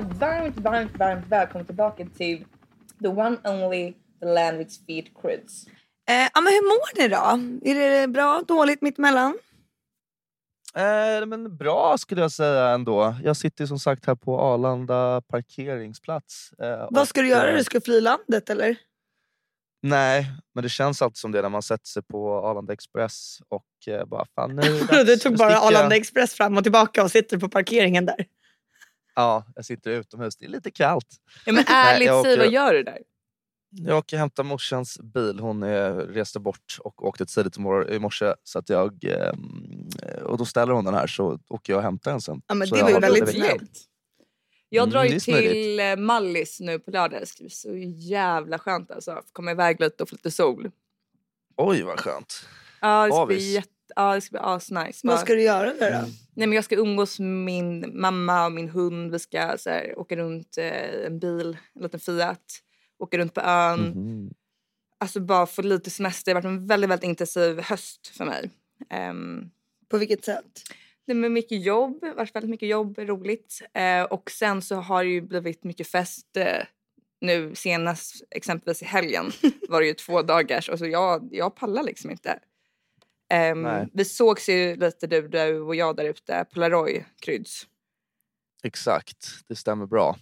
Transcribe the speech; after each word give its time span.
Varmt, 0.00 0.56
varmt, 0.56 0.96
varmt 0.98 1.26
välkomna 1.28 1.64
tillbaka 1.64 2.06
till 2.16 2.44
the 3.02 3.08
one 3.08 3.36
only, 3.44 3.94
the 4.20 4.26
land 4.26 4.58
with 4.58 4.70
speed 4.70 5.04
crids. 5.22 5.66
Eh, 6.08 6.28
ja, 6.34 6.40
men 6.40 6.52
hur 6.52 6.62
mår 6.68 7.02
ni 7.02 7.08
då? 7.08 7.70
Är 7.70 7.74
det 8.00 8.08
bra, 8.08 8.42
dåligt, 8.48 8.82
mittemellan? 8.82 9.38
Eh, 10.74 11.26
men 11.26 11.56
bra 11.56 11.98
skulle 11.98 12.20
jag 12.20 12.32
säga 12.32 12.68
ändå. 12.68 13.14
Jag 13.24 13.36
sitter 13.36 13.66
som 13.66 13.78
sagt 13.78 14.06
här 14.06 14.14
på 14.14 14.40
Arlanda 14.40 15.22
parkeringsplats. 15.28 16.52
Eh, 16.52 16.86
Vad 16.90 17.08
ska 17.08 17.20
du 17.22 17.28
göra? 17.28 17.50
eh, 17.50 17.56
Du 17.56 17.64
ska 17.64 17.80
fly 17.80 18.00
landet 18.00 18.50
eller? 18.50 18.76
Nej, 19.82 20.26
men 20.54 20.62
det 20.62 20.68
känns 20.68 21.02
alltid 21.02 21.16
som 21.16 21.32
det 21.32 21.42
när 21.42 21.48
man 21.48 21.62
sätter 21.62 21.86
sig 21.86 22.02
på 22.02 22.34
Arlanda 22.46 22.72
Express 22.72 23.38
och 23.48 23.64
eh, 23.94 24.04
bara 24.04 24.24
fan 24.34 24.56
nu. 24.56 24.62
Du 25.04 25.16
tog 25.20 25.36
bara. 25.36 25.58
Arlanda 25.60 25.96
Express 25.96 26.34
fram 26.34 26.56
och 26.56 26.62
tillbaka 26.62 27.02
och 27.04 27.10
sitter 27.10 27.38
på 27.38 27.48
parkeringen 27.48 28.06
där. 28.06 28.24
Ja, 29.16 29.44
jag 29.54 29.64
sitter 29.64 29.90
utomhus. 29.90 30.36
Det 30.36 30.44
är 30.44 30.48
lite 30.48 30.70
kallt. 30.70 31.06
Ja, 31.46 31.52
men 31.52 31.64
Nej, 31.68 31.94
ärligt, 31.94 32.08
säg 32.08 32.14
åker- 32.20 32.36
vad 32.38 32.50
gör 32.52 32.74
du 32.74 32.82
där? 32.82 32.98
Jag 33.70 33.98
åker 33.98 34.16
och 34.16 34.20
hämtar 34.20 34.42
morsans 34.44 34.98
bil. 35.00 35.38
Hon 35.40 35.62
eh, 35.62 35.94
reste 35.96 36.40
bort 36.40 36.76
och 36.80 37.04
åkte 37.04 37.26
tidigt 37.26 37.56
i 37.56 37.60
mor- 37.60 37.90
i 37.90 37.98
morse. 37.98 38.34
Så 38.44 38.58
att 38.58 38.68
jag, 38.68 39.04
eh, 39.04 39.32
och 40.22 40.38
då 40.38 40.44
ställer 40.44 40.72
hon 40.72 40.84
den 40.84 40.94
här 40.94 41.06
så 41.06 41.38
åker 41.48 41.72
jag 41.72 41.78
och 41.78 41.82
hämtar 41.82 42.10
den 42.10 42.20
sen. 42.20 42.42
Ja, 42.46 42.54
men 42.54 42.68
Så 42.68 42.74
det 42.74 42.82
var 42.82 42.90
ju 42.90 42.98
väldigt 42.98 43.28
snällt. 43.28 43.80
Jag 44.68 44.82
Mm, 44.82 44.92
drar 44.92 45.18
smidigt. 45.18 45.52
till 45.52 45.80
eh, 45.80 45.96
Mallis 45.96 46.60
nu 46.60 46.78
på 46.78 46.90
lördag. 46.90 47.20
Det 47.20 47.26
ska 47.26 47.42
bli 47.42 47.50
så 47.50 47.76
jävla 47.96 48.58
skönt 48.58 48.90
alltså. 48.90 49.22
Komma 49.32 49.50
iväg 49.50 49.80
lite 49.80 50.02
och 50.02 50.08
få 50.08 50.14
lite 50.14 50.30
sol. 50.30 50.70
Oj 51.56 51.82
vad 51.82 52.00
skönt. 52.00 52.48
Ja, 52.80 53.06
det 53.06 53.12
ska 53.12 53.26
bli 53.26 53.52
jätte... 53.52 53.68
Ja, 53.96 54.14
det 54.14 54.20
ska 54.20 54.30
bli 54.30 54.40
asnice. 54.42 55.00
Vad 55.02 55.20
ska 55.20 55.34
du 55.34 55.42
göra 55.42 55.74
där 55.74 55.92
då? 55.92 56.08
Nej, 56.34 56.46
men 56.46 56.52
jag 56.52 56.64
ska 56.64 56.76
umgås 56.76 57.18
med 57.18 57.28
min 57.28 58.00
mamma 58.00 58.46
och 58.46 58.52
min 58.52 58.68
hund. 58.68 59.12
Vi 59.12 59.18
ska 59.18 59.58
så 59.58 59.70
här, 59.70 59.98
åka 59.98 60.16
runt 60.16 60.58
eh, 60.58 61.06
en 61.06 61.18
bil, 61.18 61.56
en 61.74 61.82
liten 61.82 62.00
Fiat. 62.00 62.62
Åka 62.98 63.18
runt 63.18 63.34
på 63.34 63.40
ön. 63.40 63.80
Mhm. 63.80 64.34
Alltså 64.98 65.20
bara 65.20 65.46
få 65.46 65.62
lite 65.62 65.90
semester. 65.90 66.34
Det 66.34 66.36
har 66.36 66.42
varit 66.42 66.58
en 66.58 66.66
väldigt, 66.66 66.90
väldigt 66.90 67.08
intensiv 67.08 67.60
höst 67.60 68.06
för 68.06 68.24
mig. 68.24 68.50
Um, 69.10 69.50
På 69.88 69.98
vilket 69.98 70.24
sätt? 70.24 70.62
det 71.06 71.14
med 71.14 71.32
mycket 71.32 71.64
jobb, 71.64 71.98
det 72.00 72.06
har 72.06 72.14
varit 72.14 72.34
väldigt 72.34 72.50
mycket 72.50 72.68
jobb, 72.68 72.98
roligt. 72.98 73.62
Eh, 73.74 74.02
och 74.02 74.30
sen 74.30 74.62
så 74.62 74.74
har 74.74 75.04
det 75.04 75.10
ju 75.10 75.20
blivit 75.20 75.64
mycket 75.64 75.88
fest 75.88 76.36
eh, 76.36 76.64
nu 77.20 77.54
senast 77.54 78.24
exempelvis 78.30 78.82
i 78.82 78.84
helgen 78.84 79.32
var 79.68 79.80
det 79.80 79.86
ju 79.86 79.94
två 79.94 80.22
dagars 80.22 80.68
och 80.68 80.78
så 80.78 80.86
jag, 80.86 81.28
jag 81.32 81.56
pallar 81.56 81.82
liksom 81.82 82.10
inte. 82.10 82.38
Ehm, 83.28 83.62
Nej. 83.62 83.88
vi 83.92 84.04
sågs 84.04 84.48
ju 84.48 84.76
lite 84.76 85.06
du, 85.06 85.28
du 85.28 85.60
och 85.60 85.74
jag 85.74 85.96
där 85.96 86.04
ute, 86.04 86.44
Polaroid 86.54 87.04
Kryds. 87.20 87.66
Exakt, 88.62 89.26
det 89.48 89.56
stämmer 89.56 89.86
bra. 89.86 90.16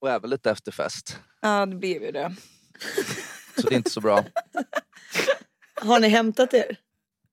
Och 0.00 0.10
även 0.10 0.30
lite 0.30 0.50
efterfest. 0.50 1.18
Ja 1.40 1.66
det 1.66 1.76
blev 1.76 2.02
ju 2.02 2.12
det. 2.12 2.34
Så 3.56 3.68
det 3.68 3.74
är 3.74 3.76
inte 3.76 3.90
så 3.90 4.00
bra. 4.00 4.24
Har 5.80 6.00
ni 6.00 6.08
hämtat 6.08 6.54
er? 6.54 6.78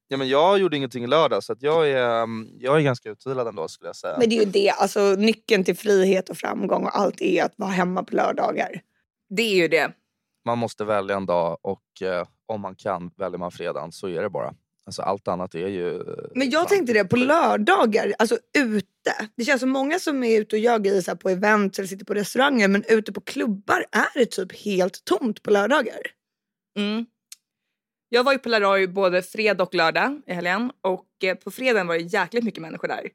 Ja, 0.08 0.18
men 0.18 0.28
jag 0.28 0.60
gjorde 0.60 0.78
ingenting 0.78 1.04
i 1.04 1.08
lördag 1.08 1.44
så 1.44 1.54
att 1.54 1.62
jag, 1.62 1.90
är, 1.90 2.24
um, 2.24 2.50
jag 2.60 2.78
är 2.78 2.82
ganska 2.82 3.10
utvilad 3.10 3.48
ändå 3.48 3.68
skulle 3.68 3.90
jag 3.90 3.96
säga. 3.96 4.18
Men 4.20 4.30
det 4.30 4.36
är 4.38 4.46
ju 4.46 4.52
det, 4.52 4.70
alltså 4.70 5.16
nyckeln 5.18 5.64
till 5.64 5.78
frihet 5.78 6.30
och 6.30 6.38
framgång 6.38 6.84
och 6.84 6.98
allt 6.98 7.22
är 7.22 7.44
att 7.44 7.54
vara 7.58 7.70
hemma 7.70 8.04
på 8.04 8.16
lördagar. 8.16 8.82
Det 9.30 9.42
är 9.42 9.56
ju 9.56 9.68
det. 9.68 9.92
Man 10.46 10.58
måste 10.58 10.86
välja 10.86 11.16
en 11.16 11.26
dag 11.26 11.58
och 11.62 12.02
eh, 12.02 12.28
om 12.46 12.62
man 12.62 12.76
kan 12.76 13.12
väljer 13.18 13.38
man 13.38 13.52
fredagen 13.52 13.92
så 13.92 14.08
är 14.08 14.22
det 14.22 14.30
bara. 14.30 14.54
Alltså, 14.86 15.02
allt 15.02 15.28
annat 15.28 15.56
är 15.56 15.68
ju... 15.68 15.96
eh, 15.96 16.16
Men 16.36 16.50
jag 16.50 16.68
tänkte 16.70 16.94
det, 16.94 17.06
på 17.06 17.16
lördagar, 17.16 18.14
alltså 18.20 18.38
ute. 18.58 18.86
Det 19.38 19.46
känns 19.46 19.62
som 19.62 19.70
många 19.70 20.00
som 20.00 20.24
är 20.24 20.40
ute 20.42 20.56
och 20.56 20.60
gör 20.60 20.80
grejer 20.80 21.02
så 21.02 21.12
här 21.12 21.16
på 21.16 21.30
event 21.30 21.80
eller 21.80 21.88
sitter 21.88 22.06
på 22.06 22.14
restauranger 22.14 22.68
men 22.68 22.84
ute 22.90 23.14
på 23.14 23.22
klubbar 23.22 23.86
är 23.92 24.20
det 24.20 24.26
typ 24.26 24.52
helt 24.66 25.06
tomt 25.06 25.44
på 25.44 25.52
lördagar. 25.52 26.02
Mm. 26.78 27.06
Jag 28.10 28.24
var 28.24 28.32
ju 28.32 28.38
på 28.38 28.44
Polaroid 28.44 28.94
både 28.94 29.22
fredag 29.22 29.64
och 29.64 29.76
lördag 29.76 30.22
i 30.28 30.34
helgen 30.34 30.72
och 30.82 31.08
eh, 31.24 31.36
på 31.36 31.52
fredagen 31.52 31.88
var 31.88 31.96
det 31.96 32.02
jäkligt 32.02 32.44
mycket 32.44 32.62
människor 32.62 32.88
där 32.88 33.10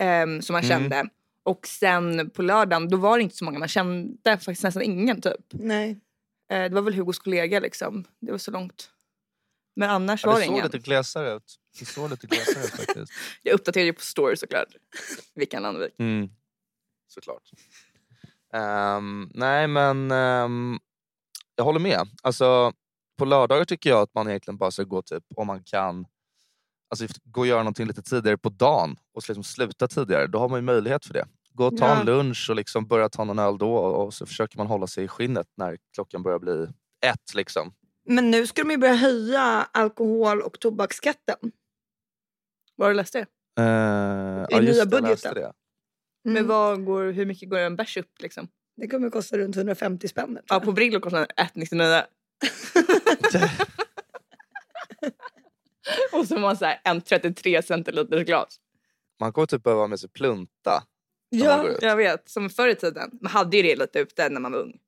ehm, 0.00 0.42
som 0.42 0.52
man 0.54 0.64
Mm. 0.64 0.80
kände. 0.80 1.08
Och 1.44 1.66
sen 1.66 2.30
på 2.30 2.42
lördagen 2.42 2.88
då 2.88 2.96
var 2.96 3.16
det 3.18 3.22
inte 3.22 3.36
så 3.36 3.44
många, 3.44 3.58
man 3.58 3.68
kände 3.68 4.30
faktiskt 4.38 4.62
nästan 4.62 4.82
ingen 4.82 5.20
typ. 5.20 5.46
Nej. 5.52 5.90
Eh, 6.52 6.62
det 6.62 6.68
var 6.74 6.82
väl 6.82 6.94
Hugos 6.94 7.18
kollega 7.18 7.60
liksom, 7.60 8.04
det 8.20 8.30
var 8.30 8.38
så 8.38 8.50
långt. 8.50 8.90
Men 9.76 9.90
annars 9.90 10.24
Ja, 10.24 10.30
var 10.30 10.34
det 10.36 10.40
det 10.40 10.46
såg 10.46 10.54
ingen. 10.54 10.64
lite 10.64 10.78
glesare 10.78 11.32
ut. 11.36 11.56
Det 11.78 11.84
såg 11.84 12.10
lite 12.10 12.26
glesare 12.26 12.64
ut 12.64 12.70
faktiskt. 12.86 13.12
Jag 13.42 13.54
uppdaterade 13.54 13.86
ju 13.86 13.92
på 13.92 14.00
story 14.00 14.36
såklart. 14.36 14.68
Vilken 15.34 15.62
Landvik. 15.62 15.94
Mm. 15.98 16.28
Såklart. 17.08 17.42
Ehm, 18.54 19.30
nej 19.34 19.66
men 19.68 20.10
ehm, 20.10 20.78
jag 21.56 21.64
håller 21.64 21.80
med. 21.80 22.08
Alltså, 22.22 22.72
på 23.18 23.24
lördagar 23.24 23.64
tycker 23.64 23.90
jag 23.90 24.00
att 24.02 24.14
man 24.14 24.28
egentligen 24.28 24.58
bara 24.58 24.70
ska 24.70 24.82
gå 24.82 25.02
typ 25.02 25.24
om 25.36 25.46
man 25.46 25.62
kan 25.64 26.06
alltså, 26.90 27.06
gå 27.24 27.40
och 27.40 27.46
göra 27.46 27.58
någonting 27.58 27.86
lite 27.86 28.02
tidigare 28.02 28.38
på 28.38 28.48
dagen 28.48 28.96
och 29.14 29.28
liksom 29.28 29.44
sluta 29.44 29.88
tidigare. 29.88 30.26
Då 30.26 30.38
har 30.38 30.48
man 30.48 30.58
ju 30.58 30.62
möjlighet 30.62 31.04
för 31.06 31.14
det. 31.14 31.26
Gå 31.50 31.66
och 31.66 31.76
ta 31.76 31.86
Ja. 31.88 32.00
en 32.00 32.06
lunch 32.06 32.46
och 32.50 32.56
liksom 32.56 32.86
börja 32.86 33.08
ta 33.08 33.24
någon 33.24 33.38
öl 33.38 33.58
då 33.58 33.74
och 33.76 34.14
så 34.14 34.26
försöker 34.26 34.58
man 34.58 34.66
hålla 34.66 34.86
sig 34.86 35.04
i 35.04 35.08
skinnet 35.08 35.46
när 35.56 35.78
klockan 35.94 36.22
börjar 36.22 36.38
bli 36.38 36.66
ett. 37.06 37.34
Liksom. 37.34 37.74
Men 38.04 38.30
nu 38.30 38.46
ska 38.46 38.62
de 38.62 38.70
ju 38.70 38.76
börja 38.76 38.94
höja 38.94 39.68
alkohol 39.72 40.42
och 40.42 40.60
tobaksskatten. 40.60 41.36
Var 42.76 42.88
du 42.88 42.94
läste 42.94 43.18
det? 43.18 43.26
Uh, 43.62 44.46
I 44.50 44.64
nya 44.64 44.86
budgeten. 44.86 45.34
Det. 45.34 45.40
Mm. 45.40 45.54
Men 46.24 46.46
vad 46.46 46.84
går, 46.84 47.04
hur 47.12 47.26
mycket 47.26 47.50
går 47.50 47.58
en 47.58 47.76
bärs 47.76 47.96
upp 47.96 48.20
liksom? 48.20 48.48
Det 48.76 48.88
kommer 48.88 49.10
kosta 49.10 49.38
runt 49.38 49.56
150 49.56 50.08
spänn. 50.08 50.26
tror 50.26 50.38
Ja 50.48 50.54
jag. 50.54 50.62
på 50.62 50.72
Brillo 50.72 51.00
kostar 51.00 51.18
den 51.18 51.48
1,99. 51.64 52.02
och 56.12 56.26
så 56.26 56.34
har 56.34 56.40
man 56.40 56.56
så 56.56 56.64
här 56.64 56.80
en 56.84 57.00
33 57.00 57.62
centiliters 57.62 58.26
glas. 58.26 58.60
Man 59.20 59.32
kommer 59.32 59.46
typ 59.46 59.62
behöva 59.62 59.86
med 59.86 60.00
sig 60.00 60.08
plunta. 60.08 60.82
ja. 61.28 61.68
Jag 61.80 61.96
vet, 61.96 62.28
som 62.28 62.50
förr 62.50 62.68
i 62.68 62.74
tiden. 62.74 63.10
Man 63.22 63.32
hade 63.32 63.56
ju 63.56 63.62
det 63.62 63.76
lite 63.76 63.98
ute 63.98 64.28
när 64.28 64.40
man 64.40 64.52
var 64.52 64.58
ung. 64.58 64.78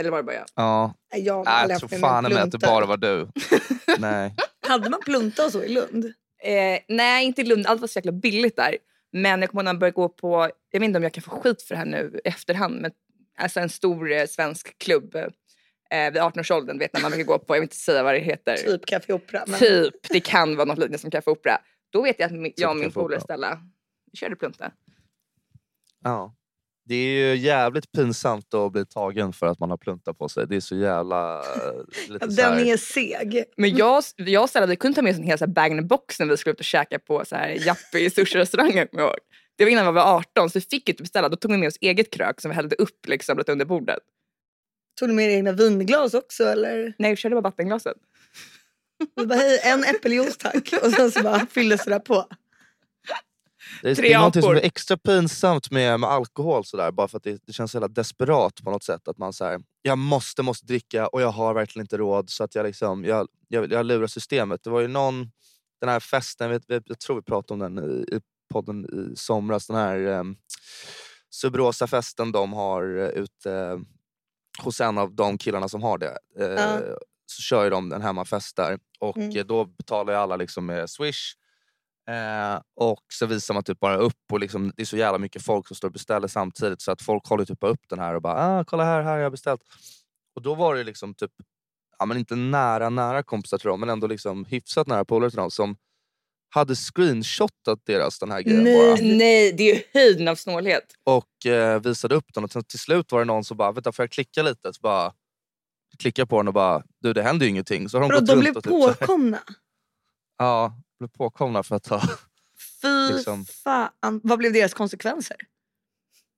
Eller 0.00 0.10
var 0.10 0.18
det 0.18 0.24
bara 0.24 0.36
jag? 0.36 0.46
Ja. 0.54 0.94
Jag, 1.14 1.34
har 1.34 1.44
Nej, 1.44 1.54
aldrig 1.54 1.74
jag 1.74 1.80
tror 1.80 1.90
med 1.90 2.00
fan 2.00 2.24
mig 2.24 2.38
att 2.38 2.50
det 2.50 2.58
bara 2.58 2.86
var 2.86 2.96
du. 2.96 3.28
Nej. 3.98 4.34
Hade 4.66 4.90
man 4.90 5.00
plunta 5.00 5.44
och 5.44 5.52
så 5.52 5.62
i 5.62 5.68
Lund? 5.68 6.04
Eh, 6.42 6.78
nej, 6.88 7.26
inte 7.26 7.40
i 7.40 7.44
Lund. 7.44 7.66
Allt 7.66 7.80
var 7.80 7.88
så 7.88 7.98
jäkla 7.98 8.12
billigt 8.12 8.56
där. 8.56 8.76
Men 9.12 9.40
jag 9.40 9.50
kommer 9.50 9.62
ihåg 9.62 9.64
när 9.64 9.72
man 9.72 9.78
började 9.78 9.94
gå 9.94 10.08
på, 10.08 10.50
jag 10.70 10.80
vet 10.80 10.86
inte 10.86 10.96
om 10.96 11.02
jag 11.02 11.12
kan 11.12 11.22
få 11.22 11.30
skit 11.30 11.62
för 11.62 11.74
det 11.74 11.78
här 11.78 11.86
nu 11.86 12.20
i 12.24 12.28
efterhand, 12.28 12.80
men 12.80 12.90
alltså 13.38 13.60
en 13.60 13.68
stor 13.68 14.12
eh, 14.12 14.26
svensk 14.26 14.78
klubb 14.78 15.14
eh, 15.14 16.12
vid 16.12 16.22
18-årsåldern, 16.22 16.78
vet 16.78 16.92
när 16.92 17.00
man 17.00 17.10
brukar 17.10 17.24
gå 17.26 17.38
på, 17.38 17.54
jag 17.54 17.60
vill 17.60 17.64
inte 17.64 17.76
säga 17.76 18.02
vad 18.02 18.14
det 18.14 18.20
heter. 18.20 18.56
Typ 18.56 18.86
Café 18.86 19.12
Opera. 19.12 19.44
Men... 19.46 19.58
Typ, 19.58 19.94
det 20.08 20.20
kan 20.20 20.56
vara 20.56 20.64
något 20.64 20.78
liknande 20.78 20.98
som 20.98 21.10
Café 21.10 21.30
Opera. 21.30 21.58
Då 21.90 22.02
vet 22.02 22.18
jag 22.18 22.26
att 22.26 22.32
min, 22.32 22.52
jag 22.56 22.70
och 22.70 22.76
min 22.76 22.92
polare 22.92 23.20
Stella 23.20 23.58
körde 24.12 24.36
plunta. 24.36 24.72
Ja. 26.04 26.34
Det 26.84 26.94
är 26.94 27.28
ju 27.28 27.36
jävligt 27.36 27.92
pinsamt 27.92 28.54
att 28.54 28.72
bli 28.72 28.86
tagen 28.86 29.32
för 29.32 29.46
att 29.46 29.58
man 29.58 29.70
har 29.70 29.76
plunta 29.76 30.14
på 30.14 30.28
sig. 30.28 30.46
Det 30.46 30.56
är 30.56 30.60
så 30.60 30.76
jävla... 30.76 31.38
eh, 31.40 31.44
Lite 32.08 32.30
så 32.30 32.36
Den 32.42 32.52
här- 32.58 32.64
är 32.66 32.76
seg. 32.76 33.44
Men 33.56 33.76
jag, 33.76 34.02
jag 34.16 34.42
och 34.42 34.50
vi 34.66 34.76
kunde 34.76 34.94
ta 34.94 35.02
med 35.02 35.12
oss 35.12 35.18
en 35.18 35.24
hel 35.24 35.48
bag-in-box 35.48 36.18
när 36.20 36.26
vi 36.26 36.36
skulle 36.36 36.52
ut 36.52 36.58
och 36.58 36.64
käka 36.64 36.98
på 36.98 37.24
så 37.24 37.36
här 37.36 37.48
sushi-restauranger. 38.10 38.88
ihåg. 39.04 39.16
Det 39.56 39.64
var 39.64 39.70
innan 39.70 39.86
vi 39.86 39.92
var 39.92 40.16
18 40.16 40.50
så 40.50 40.58
vi 40.58 40.64
fick 40.64 40.88
inte 40.88 41.02
beställa. 41.02 41.28
Då 41.28 41.36
tog 41.36 41.50
vi 41.50 41.58
med 41.58 41.66
oss 41.68 41.78
eget 41.80 42.10
krök 42.12 42.40
som 42.40 42.48
vi 42.50 42.54
hällde 42.54 42.76
upp 42.76 43.06
liksom, 43.08 43.38
lite 43.38 43.52
under 43.52 43.64
bordet. 43.64 43.98
Tog 45.00 45.08
du 45.08 45.12
med 45.12 45.28
dig 45.28 45.36
egna 45.36 45.52
vinglas 45.52 46.14
också 46.14 46.44
eller? 46.44 46.94
Nej, 46.98 47.10
vi 47.10 47.16
körde 47.16 47.34
bara 47.34 47.40
vattenglaset. 47.40 47.96
Du 49.16 49.26
bara, 49.26 49.38
hej, 49.38 49.60
en 49.64 49.84
äppeljuice 49.84 50.36
tack. 50.36 50.72
Och 50.82 50.90
sen 50.92 51.10
så 51.10 51.22
bara 51.22 51.46
fylldes 51.46 51.84
det 51.84 51.90
där 51.90 51.98
på. 51.98 52.26
Det 53.82 53.90
är, 53.90 53.94
det 54.02 54.12
är 54.12 54.18
något 54.20 54.34
som 54.34 54.56
är 54.56 54.60
extra 54.60 54.96
pinsamt 54.96 55.70
med, 55.70 56.00
med 56.00 56.10
alkohol 56.10 56.64
sådär, 56.64 56.90
bara 56.90 57.08
för 57.08 57.16
att 57.16 57.22
det, 57.22 57.42
det 57.46 57.52
känns 57.52 57.72
så 57.72 57.88
desperat 57.88 58.62
på 58.64 58.70
något 58.70 58.82
sätt. 58.84 59.08
Att 59.08 59.18
man 59.18 59.32
säger 59.32 59.60
jag 59.82 59.98
måste, 59.98 60.42
måste 60.42 60.66
dricka 60.66 61.06
och 61.06 61.22
jag 61.22 61.28
har 61.30 61.54
verkligen 61.54 61.84
inte 61.84 61.96
råd 61.96 62.30
så 62.30 62.44
att 62.44 62.54
jag 62.54 62.66
liksom, 62.66 63.04
jag, 63.04 63.28
jag, 63.48 63.72
jag 63.72 63.86
lurar 63.86 64.06
systemet. 64.06 64.64
Det 64.64 64.70
var 64.70 64.80
ju 64.80 64.88
någon, 64.88 65.30
den 65.80 65.88
här 65.88 66.00
festen, 66.00 66.50
jag, 66.50 66.82
jag 66.86 66.98
tror 67.00 67.16
vi 67.16 67.22
pratade 67.22 67.64
om 67.64 67.74
den 67.74 67.90
i, 67.90 68.16
i 68.16 68.20
podden 68.52 68.84
i 69.12 69.16
somras, 69.16 69.66
den 69.66 69.76
här 69.76 69.98
um, 70.06 70.36
Subrosa-festen 71.30 72.32
de 72.32 72.52
har 72.52 72.98
eh, 72.98 73.08
ute 73.08 73.52
eh, 73.52 73.78
hos 74.64 74.80
en 74.80 74.98
av 74.98 75.14
de 75.14 75.38
killarna 75.38 75.68
som 75.68 75.82
har 75.82 75.98
det. 75.98 76.18
Eh, 76.38 76.46
Ja. 76.46 76.80
Så 77.26 77.42
kör 77.42 77.64
ju 77.64 77.70
de 77.70 77.92
en 77.92 78.02
hemmafest 78.02 78.56
där 78.56 78.78
och 79.00 79.16
Mm. 79.16 79.36
eh, 79.36 79.44
då 79.44 79.64
betalar 79.64 80.12
ju 80.12 80.18
alla 80.18 80.36
liksom 80.36 80.66
med 80.66 80.90
swish. 80.90 81.34
Eh, 82.10 82.60
och 82.76 83.02
så 83.12 83.26
visar 83.26 83.54
man 83.54 83.62
typ 83.62 83.80
bara 83.80 83.96
upp 83.96 84.32
och 84.32 84.40
liksom, 84.40 84.72
det 84.76 84.82
är 84.82 84.86
så 84.86 84.96
jävla 84.96 85.18
mycket 85.18 85.42
folk 85.42 85.66
som 85.68 85.76
står 85.76 85.88
och 85.88 85.92
beställer 85.92 86.28
samtidigt 86.28 86.80
så 86.82 86.92
att 86.92 87.02
folk 87.02 87.26
håller 87.26 87.44
typ 87.44 87.60
bara 87.60 87.70
upp 87.70 87.88
den 87.88 87.98
här 87.98 88.14
och 88.14 88.22
bara 88.22 88.58
ah, 88.58 88.64
kolla 88.64 88.84
här, 88.84 89.02
här 89.02 89.10
har 89.12 89.18
jag 89.18 89.32
beställt. 89.32 89.60
Och 90.36 90.42
då 90.42 90.54
var 90.54 90.74
det 90.74 90.84
liksom 90.84 91.14
typ, 91.14 91.30
ja 91.98 92.06
men 92.06 92.18
inte 92.18 92.36
nära 92.36 92.90
nära 92.90 93.22
kompisar 93.22 93.58
till 93.58 93.68
dem 93.68 93.80
men 93.80 93.88
ändå 93.88 94.06
liksom 94.06 94.44
hyfsat 94.44 94.86
nära 94.86 95.04
polare 95.04 95.30
till 95.30 95.36
dem 95.36 95.50
som 95.50 95.76
hade 96.54 96.74
screenshotat 96.74 97.78
deras 97.86 98.18
den 98.18 98.30
här 98.30 98.42
grejen 98.42 98.64
Nej, 98.64 98.90
bara. 98.90 98.98
nej, 99.02 99.52
det 99.52 99.70
är 99.70 99.74
ju 99.74 99.82
höjden 99.94 100.28
av 100.28 100.34
snålhet. 100.34 100.84
Och 101.04 101.46
eh, 101.46 101.80
visade 101.80 102.14
upp 102.14 102.34
den. 102.34 102.44
Och 102.44 102.50
till, 102.50 102.64
till 102.64 102.78
slut 102.78 103.12
var 103.12 103.18
det 103.18 103.24
någon 103.24 103.44
som 103.44 103.56
bara, 103.56 103.72
vänta 103.72 103.92
får 103.92 104.02
jag 104.02 104.10
klicka 104.10 104.42
lite? 104.42 104.72
Så 104.72 104.78
bara 104.82 105.12
klickar 105.98 106.24
på 106.24 106.36
den 106.36 106.48
och 106.48 106.54
bara, 106.54 106.82
du 107.00 107.12
det 107.12 107.22
händer 107.22 107.46
ju 107.46 107.50
ingenting. 107.50 107.88
Så 107.88 107.96
har 107.98 108.02
de 108.02 108.08
Bro, 108.08 108.18
gått 108.18 108.26
de 108.26 108.32
runt 108.32 108.42
blev 108.42 108.56
och 108.56 108.64
typ, 108.64 108.98
påkomna. 108.98 109.38
Ja, 110.38 110.74
blev 111.02 111.08
påkomna 111.08 111.62
för 111.62 111.76
att 111.76 111.86
ha... 111.86 112.02
Fy 112.82 113.14
Liksom. 113.14 113.44
fan. 113.44 114.20
Vad 114.22 114.38
blev 114.38 114.52
deras 114.52 114.74
konsekvenser? 114.74 115.36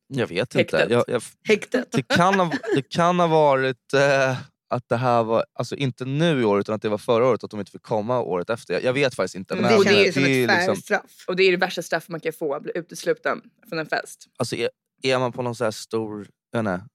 Jag 0.06 0.26
vet 0.26 0.54
Häktet. 0.54 0.80
inte. 0.82 0.94
Jag, 0.94 1.04
jag, 1.08 1.22
Häktet? 1.48 1.92
det, 1.92 2.02
kan 2.02 2.40
ha, 2.40 2.52
det 2.74 2.82
kan 2.82 3.20
ha 3.20 3.26
varit 3.26 3.92
eh, 3.94 4.38
att 4.68 4.88
det 4.88 4.96
här 4.96 5.24
var, 5.24 5.44
alltså 5.54 5.76
inte 5.76 6.04
nu 6.04 6.40
i 6.40 6.44
år 6.44 6.60
utan 6.60 6.74
att 6.74 6.82
det 6.82 6.88
var 6.88 6.98
förra 6.98 7.26
året 7.26 7.44
att 7.44 7.50
de 7.50 7.60
inte 7.60 7.72
fick 7.72 7.82
komma 7.82 8.20
året 8.20 8.50
efter. 8.50 8.74
Jag, 8.74 8.84
jag 8.84 8.92
vet 8.92 9.14
faktiskt 9.14 9.34
inte. 9.34 9.54
Men 9.54 9.62
Men 9.62 9.78
det 9.78 9.84
känns 9.84 9.96
det, 9.96 10.04
ju 10.04 10.12
som 10.12 10.22
det 10.22 10.30
är 10.30 10.48
ett 10.48 10.56
liksom, 10.56 10.76
straff. 10.76 11.24
Och 11.28 11.36
det 11.36 11.42
är 11.42 11.50
det 11.50 11.56
värsta 11.56 11.82
straff 11.82 12.08
man 12.08 12.20
kan 12.20 12.32
få, 12.32 12.54
att 12.54 12.62
bli 12.62 12.72
utesluten 12.74 13.40
från 13.68 13.78
en 13.78 13.86
fest. 13.86 14.26
alltså 14.38 14.56
är, 14.56 14.70
är 15.02 15.18
man 15.18 15.32
på 15.32 15.42
någon 15.42 15.54
så 15.54 15.64
här 15.64 15.70
stor 15.70 16.28
jag 16.50 16.62
vet 16.62 16.72
inte, 16.72 16.86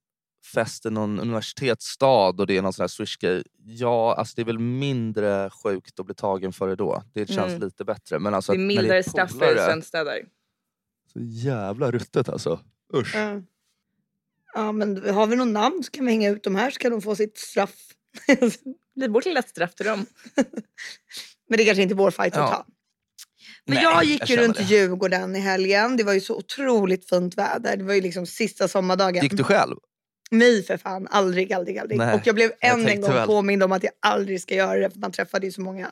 fest 0.53 0.85
i 0.85 0.89
någon 0.89 1.19
universitetsstad 1.19 2.29
och 2.41 2.47
det 2.47 2.57
är 2.57 2.61
någon 2.61 2.73
sån 2.73 2.83
här 2.83 2.87
swish-grej. 2.87 3.43
Ja, 3.65 4.15
alltså 4.15 4.33
det 4.35 4.41
är 4.41 4.45
väl 4.45 4.59
mindre 4.59 5.49
sjukt 5.63 5.99
att 5.99 6.05
bli 6.05 6.15
tagen 6.15 6.53
för 6.53 6.67
det 6.67 6.75
då. 6.75 7.03
Det 7.13 7.27
känns 7.27 7.47
Mm. 7.53 7.61
lite 7.61 7.85
bättre. 7.85 8.19
Men 8.19 8.33
alltså 8.33 8.51
det 8.51 8.57
är 8.57 8.65
mildare 8.65 9.03
straff 9.03 9.31
för 9.31 9.55
svenskstäder. 9.55 10.25
Så 11.13 11.19
jävla 11.19 11.91
ruttet 11.91 12.29
alltså. 12.29 12.59
Usch. 12.95 13.15
Ja. 13.15 13.41
ja, 14.53 14.71
men 14.71 15.09
har 15.13 15.27
vi 15.27 15.35
någon 15.35 15.53
namn 15.53 15.83
så 15.83 15.91
kan 15.91 16.05
vi 16.05 16.11
hänga 16.11 16.29
ut 16.29 16.43
dem 16.43 16.55
här 16.55 16.71
så 16.71 16.79
kan 16.79 16.91
de 16.91 17.01
få 17.01 17.15
sitt 17.15 17.37
straff. 17.37 17.75
Det 18.27 19.07
blir 19.07 19.09
vårt 19.09 19.25
lilla 19.25 19.41
straff 19.41 19.75
till 19.75 19.85
dem. 19.85 20.05
men 21.49 21.57
det 21.57 21.63
är 21.63 21.65
kanske 21.65 21.81
inte 21.83 21.93
är 21.93 21.97
vår 21.97 22.11
fight 22.11 22.33
att 22.33 22.39
Ja. 22.39 22.47
ta. 22.49 22.65
Men 23.65 23.75
Nej, 23.75 23.83
jag 23.83 24.03
gick 24.03 24.29
ju 24.29 24.37
runt 24.37 24.57
det. 24.57 24.63
Djurgården 24.63 25.35
i 25.35 25.39
helgen. 25.39 25.97
Det 25.97 26.03
var 26.03 26.13
ju 26.13 26.21
så 26.21 26.35
otroligt 26.37 27.09
fint 27.09 27.37
väder. 27.37 27.77
Det 27.77 27.83
var 27.83 27.93
ju 27.93 28.01
liksom 28.01 28.25
sista 28.25 28.67
sommardagen. 28.67 29.23
Gick 29.23 29.33
du 29.37 29.43
själv? 29.43 29.75
Nej 30.31 30.63
för 30.63 30.77
fan, 30.77 31.07
aldrig, 31.07 31.53
aldrig, 31.53 31.77
aldrig. 31.77 31.97
Nej, 31.97 32.15
och 32.15 32.21
jag 32.27 32.35
blev 32.35 32.51
jag 32.59 32.73
än 32.73 32.79
en 32.79 32.85
tänkte 32.85 33.07
gång 33.07 33.15
väl. 33.15 33.27
påmind 33.27 33.63
om 33.63 33.71
att 33.71 33.83
jag 33.83 33.93
aldrig 33.99 34.41
ska 34.41 34.55
göra 34.55 34.79
det 34.79 34.89
för 34.89 34.99
man 34.99 35.11
träffade 35.11 35.45
ju 35.45 35.51
så 35.51 35.61
många. 35.61 35.91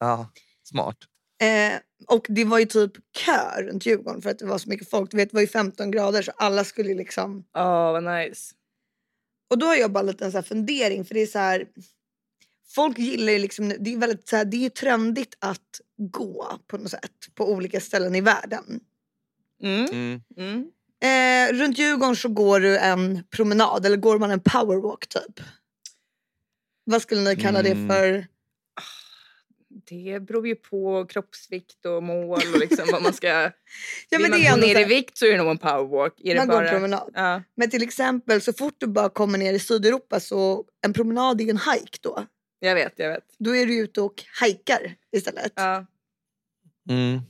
Ja, 0.00 0.30
smart. 0.62 0.96
Eh, 1.42 1.78
och 2.06 2.26
det 2.28 2.44
var 2.44 2.58
ju 2.58 2.64
typ 2.64 2.92
kö 3.12 3.62
runt 3.62 3.86
Djurgården 3.86 4.22
för 4.22 4.30
att 4.30 4.38
det 4.38 4.46
var 4.46 4.58
så 4.58 4.68
mycket 4.68 4.90
folk. 4.90 5.10
Du 5.10 5.16
vet, 5.16 5.30
det 5.30 5.34
var 5.34 5.40
ju 5.40 5.46
15 5.46 5.90
grader 5.90 6.22
så 6.22 6.32
alla 6.36 6.64
skulle 6.64 6.94
liksom... 6.94 7.44
Åh, 7.56 7.92
vad 7.92 8.04
nice. 8.04 8.54
Och 9.50 9.58
då 9.58 9.66
har 9.66 9.76
jag 9.76 9.92
bara 9.92 10.02
lite 10.02 10.24
en 10.24 10.32
så 10.32 10.38
här 10.38 10.42
fundering 10.42 11.04
för 11.04 11.14
det 11.14 11.22
är 11.22 11.26
så 11.26 11.38
här... 11.38 11.66
Folk 12.74 12.98
gillar 12.98 13.32
ju 13.32 13.38
liksom, 13.38 13.68
det 13.68 13.92
är 13.94 13.98
väldigt 13.98 14.28
så 14.28 14.36
här, 14.36 14.44
det 14.44 14.56
är 14.56 14.60
ju 14.60 14.68
trendigt 14.68 15.36
att 15.38 15.80
gå 15.96 16.58
på 16.66 16.78
något 16.78 16.90
sätt 16.90 17.10
på 17.34 17.52
olika 17.52 17.80
ställen 17.80 18.14
i 18.14 18.20
världen. 18.20 18.80
Mm. 19.62 19.86
Mm. 19.90 20.22
Mm. 20.36 20.70
Eh, 21.02 21.52
runt 21.52 21.78
Djurgården 21.78 22.16
så 22.16 22.28
går 22.28 22.60
du 22.60 22.78
en 22.78 23.24
promenad 23.30 23.86
eller 23.86 23.96
går 23.96 24.18
man 24.18 24.30
en 24.30 24.40
powerwalk 24.40 25.06
typ? 25.08 25.40
Vad 26.84 27.02
skulle 27.02 27.20
ni 27.20 27.36
kalla 27.36 27.62
det 27.62 27.70
Mm. 27.70 27.88
för? 27.88 28.26
Det 29.88 30.20
beror 30.20 30.46
ju 30.48 30.54
på 30.54 31.06
kroppsvikt 31.08 31.86
och 31.86 32.02
mål 32.02 32.40
och 32.54 32.60
liksom 32.60 32.88
vad 32.92 33.02
man 33.02 33.12
ska... 33.12 33.26
Ja, 33.28 33.50
Vill 34.10 34.20
men 34.20 34.30
man 34.30 34.40
det 34.40 34.46
är 34.46 34.54
gå 34.54 34.60
ner 34.60 34.80
i 34.80 34.84
vikt 34.84 35.18
så 35.18 35.26
är 35.26 35.30
det 35.30 35.36
nog 35.38 35.50
en 35.50 35.58
powerwalk. 35.58 36.14
Är 36.20 36.34
det 36.34 36.40
man 36.40 36.48
går 36.48 36.54
bara... 36.54 36.68
en 36.68 36.74
promenad. 36.74 37.10
Ja. 37.14 37.42
Men 37.54 37.70
till 37.70 37.82
exempel 37.82 38.40
så 38.40 38.52
fort 38.52 38.74
du 38.78 38.86
bara 38.86 39.08
kommer 39.08 39.38
ner 39.38 39.52
i 39.52 39.58
Sydeuropa 39.58 40.20
så 40.20 40.64
en 40.80 40.92
promenad 40.92 41.40
är 41.40 41.44
ju 41.44 41.50
en 41.50 41.56
hike 41.58 41.98
då. 42.00 42.26
Jag 42.58 42.74
vet, 42.74 42.92
jag 42.96 43.08
vet. 43.08 43.24
Då 43.38 43.56
är 43.56 43.66
du 43.66 43.76
ute 43.78 44.00
och 44.00 44.24
hajkar 44.40 44.94
istället. 45.16 45.52
Ja. 45.56 45.86
Mm. 46.88 47.20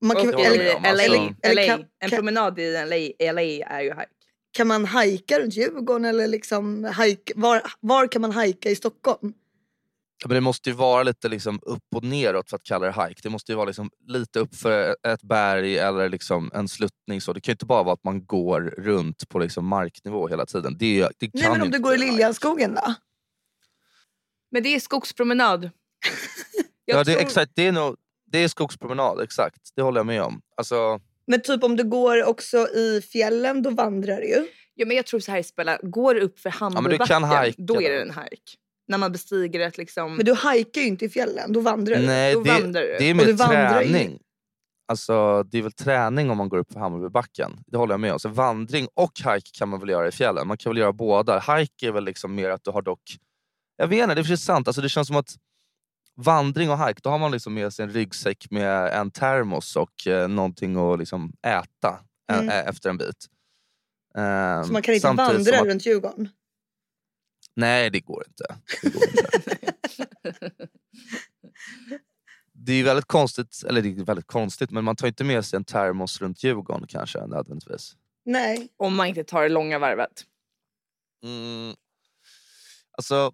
Man 0.00 0.16
kan, 0.16 0.34
Och 0.34 0.40
eller- 0.40 0.80
LA, 0.80 1.34
eller 1.42 1.54
LA. 1.54 1.66
kan- 1.66 1.84
en 1.98 2.10
promenad 2.10 2.58
i 2.58 2.72
LA, 2.72 3.32
LA 3.32 3.40
är 3.66 3.80
ju 3.80 3.90
hike. 3.90 4.06
kan 4.52 4.66
man 4.66 4.84
hajka 4.84 5.40
runt 5.40 5.54
Djurgården 5.56 6.04
eller 6.04 6.26
liksom 6.26 6.84
hajka, 6.84 7.32
var, 7.36 7.62
var 7.80 8.06
kan 8.06 8.22
man 8.22 8.32
hajka 8.32 8.70
i 8.70 8.76
Stockholm? 8.76 9.32
Ja, 10.22 10.28
Men 10.28 10.34
det 10.34 10.40
måste 10.40 10.70
ju 10.70 10.76
vara 10.76 11.02
lite 11.02 11.28
liksom 11.28 11.60
upp 11.62 11.82
och 11.96 12.04
neråt 12.04 12.50
för 12.50 12.56
att 12.56 12.62
kalla 12.62 12.86
det 12.86 13.08
hike. 13.08 13.20
Det 13.22 13.30
måste 13.30 13.52
ju 13.52 13.56
vara 13.56 13.66
liksom 13.66 13.90
lite 14.06 14.38
upp 14.38 14.54
för 14.56 14.96
ett 15.06 15.22
berg 15.22 15.78
eller 15.78 16.08
liksom 16.08 16.50
en 16.54 16.68
sluttning. 16.68 17.20
Så. 17.20 17.32
Det 17.32 17.40
kan 17.40 17.52
ju 17.52 17.54
inte 17.54 17.66
bara 17.66 17.82
vara 17.82 17.92
att 17.94 18.04
man 18.04 18.24
går 18.26 18.60
runt 18.78 19.28
på 19.28 19.38
liksom 19.38 19.66
marknivå 19.66 20.28
hela 20.28 20.46
tiden. 20.46 20.76
Det, 20.78 21.08
det 21.18 21.26
kan 21.30 21.40
Nej 21.40 21.50
men 21.50 21.62
om 21.62 21.70
du 21.70 21.78
går 21.78 21.94
i 21.94 21.96
hike. 21.98 22.10
Liljanskogen 22.10 22.74
då? 22.74 22.94
Men 24.50 24.62
det 24.62 24.74
är 24.74 24.80
skogspromenad. 24.80 25.70
Ja, 26.84 26.98
det, 27.04 27.04
tror- 27.12 27.22
exakt, 27.22 27.52
det, 27.54 27.66
är 27.66 27.72
nog, 27.72 27.96
det 28.30 28.38
är 28.38 28.48
skogspromenad, 28.48 29.20
exakt. 29.20 29.60
Det 29.76 29.82
håller 29.82 29.98
jag 29.98 30.06
med 30.06 30.22
om. 30.22 30.40
Alltså, 30.56 31.00
Men 31.26 31.42
typ 31.42 31.64
om 31.64 31.76
du 31.76 31.84
går 31.84 32.24
också 32.24 32.56
i 32.56 33.02
fjällen 33.12 33.62
då 33.62 33.70
vandrar 33.70 34.16
du 34.16 34.28
ju. 34.28 34.46
Ja, 34.74 34.86
men 34.86 34.96
jag 34.96 35.06
tror 35.06 35.20
så 35.20 35.32
här 35.32 35.42
spelar. 35.42 35.78
Går 35.82 36.14
det 36.14 36.20
upp 36.20 36.38
för 36.38 36.50
du 36.50 36.56
Hammarbacken, 36.56 37.06
kan 37.06 37.24
hajka 37.24 37.62
då 37.62 37.82
är 37.82 37.90
det 37.90 38.02
en 38.02 38.10
hike. 38.10 38.56
När 38.88 38.98
man 38.98 39.12
bestiger 39.12 39.60
ett 39.60 39.78
liksom... 39.78 40.16
Men 40.16 40.26
du 40.26 40.34
hajkar 40.34 40.80
ju 40.80 40.86
inte 40.86 41.04
i 41.04 41.08
fjällen, 41.08 41.52
då 41.52 41.60
vandrar 41.60 41.96
du. 41.96 42.06
nej, 42.06 42.34
då 42.34 42.42
det, 42.42 42.50
vandrar 42.50 42.80
du. 42.82 42.96
det 42.98 43.04
är 43.04 43.14
du 43.14 43.32
mer 43.32 43.36
träning. 43.36 44.18
Alltså, 44.88 45.42
det 45.42 45.58
är 45.58 45.62
väl 45.62 45.72
träning 45.72 46.30
om 46.30 46.38
man 46.38 46.48
går 46.48 46.58
upp 46.58 46.72
för 46.72 46.80
Hammarbybacken. 46.80 47.52
Det 47.66 47.76
håller 47.76 47.92
jag 47.92 48.00
med 48.00 48.12
om. 48.12 48.18
Så 48.18 48.28
vandring 48.28 48.88
och 48.94 49.12
hike 49.18 49.50
kan 49.58 49.68
man 49.68 49.80
väl 49.80 49.88
göra 49.88 50.08
i 50.08 50.10
fjällen. 50.10 50.48
Man 50.48 50.56
kan 50.56 50.70
väl 50.70 50.78
göra 50.78 50.92
båda. 50.92 51.38
Hike 51.38 51.86
är 51.86 51.92
väl 51.92 52.04
liksom 52.04 52.34
mer 52.34 52.50
att 52.50 52.64
du 52.64 52.70
har 52.70 52.82
dock... 52.82 53.02
Jag 53.76 53.88
vet 53.88 54.02
inte, 54.02 54.14
det 54.14 54.20
är 54.20 54.22
precis 54.22 54.44
sant. 54.44 54.68
Alltså, 54.68 54.82
det 54.82 54.88
känns 54.88 55.08
som 55.08 55.16
att 55.16 55.36
vandring 56.22 56.70
och 56.70 56.88
hike, 56.88 57.00
då 57.02 57.10
har 57.10 57.18
man 57.18 57.30
liksom 57.32 57.54
med 57.54 57.72
sig 57.72 57.82
en 57.84 57.90
ryggsäck 57.90 58.50
med 58.50 58.92
en 59.00 59.10
termos 59.10 59.76
och 59.76 60.06
eh, 60.06 60.28
någonting 60.28 60.76
att 60.76 60.98
liksom 60.98 61.32
äta 61.42 62.00
eh, 62.32 62.38
Mm. 62.38 62.48
eh, 62.48 62.68
efter 62.68 62.90
en 62.90 62.98
bit. 62.98 63.26
Ehm, 64.14 64.64
Så 64.64 64.72
man 64.72 64.82
kan 64.82 64.94
inte 64.94 65.06
vandra 65.06 65.24
att- 65.58 65.66
runt 65.66 65.86
Djurgården. 65.86 66.28
Nej, 67.54 67.90
det 67.90 68.00
går 68.00 68.24
inte. 68.26 68.56
Det, 68.82 68.90
går 68.90 69.02
inte. 69.04 70.50
det 72.52 72.72
är 72.72 72.84
väldigt 72.84 73.06
konstigt, 73.06 73.62
eller 73.68 73.82
det 73.82 73.88
är 73.88 74.04
väldigt 74.04 74.26
konstigt, 74.26 74.70
men 74.70 74.84
man 74.84 74.96
tar 74.96 75.06
inte 75.06 75.24
med 75.24 75.44
sig 75.44 75.56
en 75.56 75.64
termos 75.64 76.20
runt 76.20 76.44
Djurgården 76.44 76.86
kanske 76.88 77.26
nödvändigtvis. 77.26 77.96
Nej. 78.24 78.68
Om 78.76 78.96
man 78.96 79.06
inte 79.06 79.24
tar 79.24 79.42
det 79.42 79.48
långa 79.48 79.78
varvet. 79.78 80.24
Mm. 81.24 81.74
Alltså, 82.98 83.32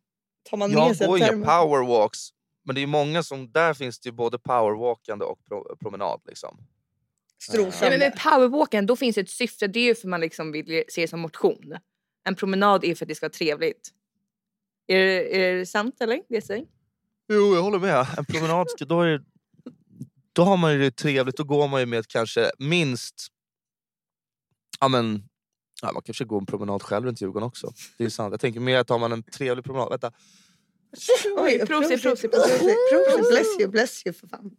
Tar 0.50 0.56
man 0.56 0.70
med 0.70 0.78
jag 0.78 0.96
sig 0.96 1.06
går 1.06 1.18
inga 1.18 1.28
powerwalks, 1.44 2.28
men 2.66 2.74
det 2.74 2.82
är 2.82 2.86
många 2.86 3.22
som, 3.22 3.52
där 3.52 3.74
finns 3.74 4.00
det 4.00 4.08
ju 4.08 4.12
både 4.12 4.38
powerwalkande 4.38 5.24
och 5.24 5.44
pro, 5.44 5.76
promenad. 5.76 6.20
Liksom. 6.26 6.58
Ja, 7.52 7.70
men 7.80 7.98
med 7.98 8.18
powerwalken 8.22 8.86
då 8.86 8.96
finns 8.96 9.14
det 9.14 9.20
ett 9.20 9.30
syfte. 9.30 9.66
Det 9.66 9.80
är 9.80 9.84
ju 9.84 9.94
för 9.94 10.08
man 10.08 10.20
liksom 10.20 10.52
vill 10.52 10.84
se 10.88 11.00
det 11.00 11.08
som 11.08 11.20
motion. 11.20 11.76
En 12.24 12.34
promenad 12.34 12.84
är 12.84 12.94
för 12.94 13.04
att 13.04 13.08
det 13.08 13.14
ska 13.14 13.26
vara 13.26 13.32
trevligt. 13.32 13.90
Är 14.86 14.98
det, 14.98 15.40
är 15.40 15.54
det 15.54 15.66
sant 15.66 16.00
eller? 16.00 16.22
Det 16.28 16.42
säger? 16.42 16.66
Jo, 17.28 17.54
jag 17.54 17.62
håller 17.62 17.78
med. 17.78 18.06
En 18.18 18.24
promenad, 18.24 18.70
ska- 18.70 18.84
då, 18.84 19.00
är, 19.00 19.24
då 20.32 20.42
har 20.42 20.56
man 20.56 20.72
ju 20.72 20.78
det 20.78 20.90
trevligt. 20.90 21.36
Då 21.36 21.44
går 21.44 21.68
man 21.68 21.80
ju 21.80 21.86
med 21.86 22.06
kanske 22.06 22.50
minst... 22.58 23.26
Ja, 24.80 24.88
men, 24.88 25.28
ja, 25.82 25.92
man 25.92 26.02
kanske 26.02 26.24
går 26.24 26.40
en 26.40 26.46
promenad 26.46 26.82
själv 26.82 27.06
runt 27.06 27.20
Djurgården 27.20 27.46
också. 27.46 27.72
Det 27.98 28.04
är 28.04 28.08
sant. 28.08 28.32
Jag 28.32 28.40
tänker 28.40 28.60
mer 28.60 28.78
att 28.78 28.88
har 28.88 28.98
man 28.98 29.12
en 29.12 29.22
trevlig 29.22 29.64
promenad... 29.64 29.90
Vänta. 29.90 30.12
Oj, 31.36 31.66
prosit, 31.66 32.02
prosit, 32.02 32.30
prosit. 32.32 32.60
Bless 33.30 33.60
you, 33.60 33.68
bless 33.70 34.06
you 34.06 34.12
för 34.14 34.26
fan. 34.28 34.50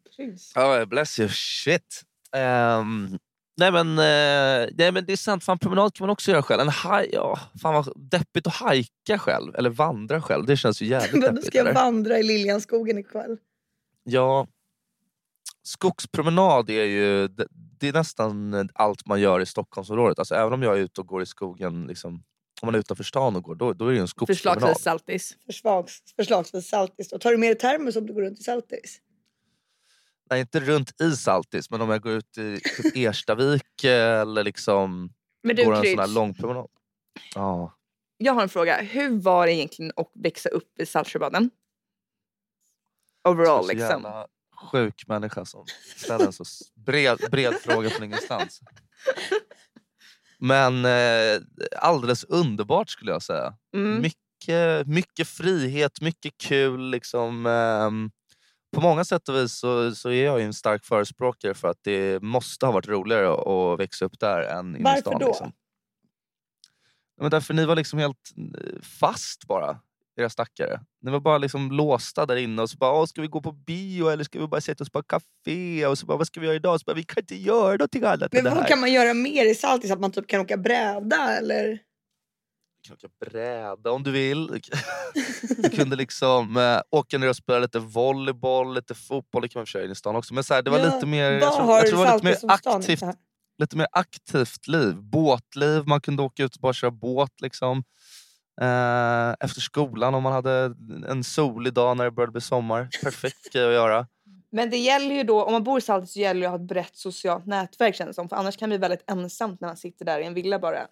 Oh, 0.55 0.85
bless 0.85 1.19
you. 1.19 1.29
Shit. 1.31 2.03
Ehm, 2.35 3.17
nej, 3.57 3.71
men, 3.71 3.89
eh, 3.99 4.69
nej 4.77 4.91
men 4.91 5.05
det 5.05 5.13
är 5.13 5.17
sant, 5.17 5.43
fan, 5.43 5.59
promenad 5.59 5.93
kan 5.93 6.07
man 6.07 6.13
också 6.13 6.31
göra 6.31 6.43
själv. 6.43 6.61
En 6.61 6.69
haj, 6.69 7.09
ja, 7.13 7.39
fan 7.61 7.73
vad 7.73 7.93
deppigt 8.11 8.47
att 8.47 8.53
hajka 8.55 9.19
själv, 9.19 9.55
eller 9.55 9.69
vandra 9.69 10.21
själv. 10.21 10.45
Det 10.45 10.57
känns 10.57 10.81
ju 10.81 10.85
jävligt 10.85 11.11
Men 11.11 11.21
då 11.21 11.27
deppigt. 11.27 11.47
ska 11.47 11.57
jag 11.57 11.67
eller? 11.67 11.73
vandra 11.81 12.19
i 12.19 12.23
Liljanskogen 12.23 12.97
ikväll. 12.97 13.37
Ja, 14.03 14.47
skogspromenad 15.63 16.69
är 16.69 16.83
ju 16.85 17.27
det, 17.27 17.47
det 17.79 17.87
är 17.87 17.93
nästan 17.93 18.69
allt 18.73 19.05
man 19.05 19.21
gör 19.21 19.39
i 19.39 19.45
Stockholmsområdet. 19.45 20.19
Alltså, 20.19 20.35
även 20.35 20.53
om 20.53 20.63
jag 20.63 20.73
är 20.77 20.81
ute 20.81 21.01
och 21.01 21.07
går 21.07 21.21
i 21.21 21.25
skogen, 21.25 21.87
liksom, 21.87 22.23
om 22.61 22.65
man 22.67 22.75
är 22.75 22.79
utanför 22.79 23.03
stan 23.03 23.35
och 23.35 23.43
går, 23.43 23.55
då, 23.55 23.73
då 23.73 23.85
är 23.85 23.89
det 23.89 23.95
ju 23.95 24.01
en 24.01 24.07
skogspromenad. 24.07 24.59
Förslagsvis 24.59 24.83
saltis. 24.83 25.37
Förslags, 25.45 26.03
förslagsvis 26.15 26.69
Saltis. 26.69 27.09
då. 27.09 27.19
Tar 27.19 27.31
du 27.31 27.37
med 27.37 27.49
dig 27.49 27.57
termos 27.57 27.95
om 27.95 28.05
du 28.05 28.13
går 28.13 28.21
runt 28.21 28.39
i 28.39 28.43
Saltis? 28.43 29.01
Nej, 30.29 30.39
inte 30.39 30.59
runt 30.59 31.01
i 31.01 31.11
Saltis, 31.11 31.69
men 31.69 31.81
om 31.81 31.89
jag 31.89 32.01
går 32.01 32.11
ut 32.11 32.37
i 32.37 32.59
typ 32.59 32.95
Erstavik 32.95 33.83
eller 33.83 34.43
liksom 34.43 35.13
Men 35.43 35.55
du 35.55 35.65
går 35.65 35.73
en 35.75 35.85
sån 35.85 35.99
här 35.99 36.07
lång 36.07 36.33
promenad. 36.33 36.67
Ja. 37.35 37.77
jag 38.17 38.33
har 38.33 38.41
en 38.41 38.49
fråga. 38.49 38.81
Hur 38.81 39.19
var 39.19 39.45
det 39.47 39.53
egentligen 39.53 39.91
att 39.95 40.11
växa 40.13 40.49
upp 40.49 40.79
i 40.79 40.85
Saltsjöbaden? 40.85 41.49
Overall 43.23 43.63
Så 43.63 43.71
liksom. 43.73 44.25
sjuk 44.71 45.07
människa 45.07 45.45
som 45.45 45.65
ställer 45.95 46.25
en 46.25 46.33
så 46.33 46.43
bred, 46.75 47.19
bred 47.31 47.53
fråga 47.53 47.89
från 47.89 48.03
ingenstans. 48.03 48.61
Men 50.39 50.85
eh, 50.85 51.41
alldeles 51.77 52.23
underbart 52.23 52.89
skulle 52.89 53.11
jag 53.11 53.23
säga. 53.23 53.53
Mm. 53.75 54.01
Mycket, 54.01 54.87
mycket 54.87 55.27
frihet, 55.27 56.01
mycket 56.01 56.37
kul. 56.37 56.89
Liksom, 56.89 57.45
ehm, 57.45 58.11
på 58.75 58.81
många 58.81 59.05
sätt 59.05 59.29
och 59.29 59.35
vis 59.35 59.59
så, 59.59 59.95
så 59.95 60.09
är 60.09 60.25
jag 60.25 60.41
en 60.41 60.53
stark 60.53 60.85
förespråkare 60.85 61.53
för 61.53 61.67
att 61.67 61.79
det 61.81 62.23
måste 62.23 62.65
ha 62.65 62.73
varit 62.73 62.87
roligare 62.87 63.27
att, 63.33 63.79
växa 63.79 64.05
upp 64.05 64.19
där 64.19 64.41
än 64.41 64.67
inne 64.67 64.79
i 64.79 64.83
Varför 64.83 65.01
stan. 65.01 65.19
då? 65.19 65.27
Liksom. 65.27 65.51
Men 67.21 67.31
därför 67.31 67.53
ni 67.53 67.65
var 67.65 67.75
liksom 67.75 67.99
helt 67.99 68.33
eh, 68.37 68.81
fast 68.81 69.47
bara, 69.47 69.79
era 70.17 70.29
stackare. 70.29 70.79
Ni 71.01 71.11
var 71.11 71.19
bara 71.19 71.37
liksom 71.37 71.71
låsta 71.71 72.25
där 72.25 72.35
inne 72.35 72.61
och 72.61 72.69
så 72.69 72.77
bara, 72.77 73.07
ska 73.07 73.21
vi 73.21 73.27
gå 73.27 73.41
på 73.41 73.51
bio 73.51 74.09
eller 74.09 74.23
ska 74.23 74.39
vi 74.39 74.47
bara 74.47 74.61
sätta 74.61 74.83
oss 74.83 74.89
på 74.89 75.03
café? 75.03 75.85
Och 75.85 75.97
så 75.97 76.05
bara, 76.05 76.17
vad 76.17 76.27
ska 76.27 76.39
vi 76.39 76.45
göra 76.45 76.55
idag? 76.55 76.79
Så 76.79 76.83
bara, 76.83 76.95
vi 76.95 77.03
kan 77.03 77.21
inte 77.21 77.35
göra 77.35 77.71
någonting 77.71 78.03
annat 78.03 78.33
Men 78.33 78.55
vad 78.55 78.67
kan 78.67 78.79
man 78.79 78.91
göra 78.93 79.13
mer 79.13 79.45
i 79.45 79.55
Saltis? 79.55 79.91
Att 79.91 79.99
man 79.99 80.11
typ 80.11 80.27
kan 80.27 80.41
åka 80.41 80.57
bräda 80.57 81.37
eller? 81.37 81.67
Du 82.81 82.87
kan 82.87 82.95
åka 82.95 83.07
bräda 83.31 83.91
om 83.91 84.03
du 84.03 84.11
vill. 84.11 84.61
Du 85.57 85.69
kunde 85.69 85.95
liksom 85.95 86.57
eh, 86.57 86.81
åka 86.91 87.17
ner 87.17 87.29
och 87.29 87.35
spela 87.35 87.59
lite 87.59 87.79
volleyboll, 87.79 88.73
lite 88.75 88.95
fotboll. 88.95 89.41
Det 89.41 89.47
kan 89.47 89.59
man 89.59 89.65
köra 89.65 89.85
in 89.85 89.91
i 89.91 89.95
stan 89.95 90.15
också. 90.15 90.33
Men 90.33 90.43
så 90.43 90.53
här, 90.53 90.61
det 90.61 90.69
var 90.71 90.79
Ja, 90.79 90.95
lite 90.95 91.05
mer, 91.05 91.31
jag 91.31 91.39
Vad 91.39 91.55
tror, 91.55 91.65
har 91.65 91.77
jag 91.77 91.87
tror 91.87 91.99
det 91.99 92.05
var 92.05 92.15
lite 92.15 92.39
Saltis 92.39 92.43
mer 92.43 92.49
som 92.49 92.57
stan 92.57 92.75
aktivt 92.81 93.17
lite 93.57 93.77
mer 93.77 93.87
aktivt 93.91 94.67
liv. 94.67 94.95
Båtliv, 94.95 95.87
man 95.87 96.01
kunde 96.01 96.23
åka 96.23 96.43
ut 96.43 96.55
och 96.55 96.61
bara 96.61 96.73
köra 96.73 96.91
båt. 96.91 97.41
Liksom. 97.41 97.83
Eh, 98.61 99.35
efter 99.39 99.61
skolan 99.61 100.15
om 100.15 100.23
man 100.23 100.33
hade 100.33 100.75
en 101.07 101.23
solig 101.23 101.73
dag 101.73 101.97
när 101.97 102.03
det 102.03 102.11
började 102.11 102.31
bli 102.31 102.41
sommar. 102.41 102.89
Perfekt 103.03 103.53
grej 103.53 103.65
att 103.67 103.73
göra. 103.73 104.07
Men 104.49 104.69
det 104.69 104.77
gäller 104.77 105.15
ju 105.15 105.23
då, 105.23 105.43
om 105.43 105.51
man 105.51 105.63
bor 105.63 105.77
i 105.77 105.81
Saltis 105.81 106.13
så 106.13 106.19
gäller 106.19 106.41
det 106.41 106.47
att 106.47 106.51
ha 106.51 106.59
ett 106.59 106.67
brett 106.67 106.95
socialt 106.95 107.45
nätverk 107.45 107.95
känns 107.95 108.07
det 108.07 108.13
som. 108.13 108.29
För 108.29 108.35
annars 108.35 108.57
kan 108.57 108.69
det 108.69 108.77
bli 108.77 108.81
väldigt 108.87 109.09
ensamt 109.11 109.61
när 109.61 109.67
man 109.67 109.77
sitter 109.77 110.05
där 110.05 110.19
i 110.19 110.25
en 110.25 110.33
villa 110.33 110.59
bara. 110.59 110.87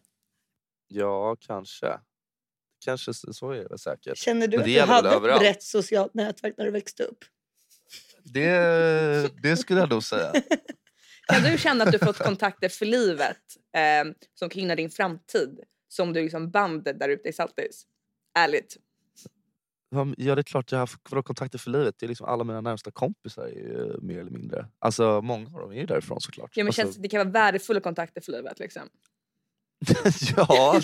Ja, 0.88 1.36
kanske. 1.40 2.00
Kanske 2.86 3.14
så 3.14 3.52
är 3.52 3.56
det 3.58 3.68
väl 3.68 3.80
säkert. 3.80 4.18
Känner 4.18 4.48
du 4.48 4.58
Men 4.58 4.66
att 4.66 4.74
du 4.74 4.82
hade 4.82 5.10
ett 5.10 5.16
överallt. 5.16 5.40
brett 5.42 5.64
socialt 5.64 6.14
nätverk 6.14 6.54
när 6.58 6.66
du 6.66 6.72
växte 6.72 7.04
upp? 7.04 7.18
Det, 8.24 9.42
det 9.44 9.58
skulle 9.58 9.80
jag 9.80 9.90
nog 9.90 10.04
säga. 10.04 10.32
Kan 11.28 11.44
du 11.44 11.58
känna 11.58 11.84
att 11.84 11.92
du 11.92 12.00
fått 12.00 12.18
kontakter 12.18 12.70
för 12.70 12.86
livet 12.86 13.38
eh, 13.76 14.14
som 14.34 14.50
kan 14.50 14.62
gynna 14.62 14.76
din 14.76 14.90
framtid? 14.90 15.60
Som 15.96 16.14
du 16.14 16.22
liksom 16.24 16.52
band 16.52 16.84
där 16.84 17.10
ute 17.10 17.30
i 17.30 17.34
Saltis? 17.34 17.86
Ärligt. 18.38 18.78
Ja, 19.90 20.36
det 20.36 20.42
är 20.42 20.44
klart 20.44 20.72
jag 20.72 20.80
har 20.80 20.82
haft 20.82 21.26
kontakter 21.26 21.58
för 21.58 21.72
livet. 21.72 21.96
Det 21.98 22.06
är 22.06 22.08
liksom 22.08 22.28
alla 22.28 22.44
mina 22.44 22.62
närmsta 22.62 22.92
kompisar 22.92 23.44
är 23.44 23.50
ju 23.50 23.98
mer 24.02 24.20
eller 24.20 24.32
mindre. 24.32 24.68
Alltså 24.80 25.22
många 25.22 25.46
av 25.46 25.62
dem 25.62 25.72
är 25.72 25.76
ju 25.76 25.86
därifrån 25.86 26.22
såklart. 26.22 26.52
Ja, 26.54 26.64
men 26.64 26.68
alltså, 26.68 26.82
känns, 26.82 26.96
det 26.96 27.08
kan 27.08 27.18
vara 27.18 27.30
värdefulla 27.30 27.80
kontakter 27.80 28.22
för 28.22 28.32
livet. 28.32 28.60
Liksom. 28.60 28.82
ja. 30.38 30.82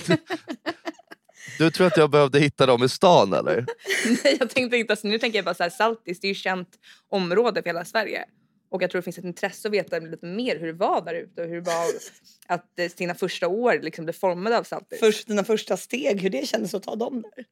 Du 1.58 1.72
tror 1.72 1.88
att 1.88 1.98
jag 1.98 2.10
behövde 2.10 2.40
hitta 2.40 2.66
dem 2.66 2.84
i 2.84 2.90
stan 2.90 3.34
eller? 3.34 3.66
Nej, 4.24 4.38
jag 4.40 4.50
tänkte 4.50 4.78
inte, 4.78 4.94
alltså, 4.94 5.08
nu 5.08 5.20
tänker 5.20 5.38
jag 5.38 5.46
bara 5.46 5.56
så 5.56 5.64
här, 5.64 5.70
Saltis, 5.70 6.20
det 6.20 6.28
är 6.28 6.30
ju 6.30 6.36
känt 6.36 6.80
område 7.10 7.62
för 7.62 7.70
hela 7.70 7.86
Sverige. 7.86 8.26
Och 8.72 8.84
jag 8.84 8.92
tror 8.92 9.00
det 9.00 9.04
finns 9.04 9.18
ett 9.18 9.26
intresse 9.26 9.68
att 9.68 9.74
veta 9.74 10.00
lite 10.00 10.26
mer 10.26 10.60
hur 10.60 10.68
det 10.68 10.74
var 10.74 11.02
där 11.02 11.14
ute 11.14 11.42
och 11.42 11.48
hur 11.48 11.56
det 11.56 11.62
var 11.62 11.86
att 12.48 12.80
eh, 12.80 12.90
sina 12.90 13.16
första 13.16 13.48
år 13.48 13.80
liksom 13.82 14.06
blev 14.06 14.14
formade 14.14 14.58
av 14.58 14.64
Saltis. 14.64 15.00
Först 15.00 15.28
dina 15.28 15.44
första 15.44 15.78
steg, 15.78 16.22
hur 16.22 16.30
det 16.30 16.48
kändes 16.48 16.74
att 16.74 16.84
ta 16.84 16.96
dem 16.96 17.22
där? 17.22 17.46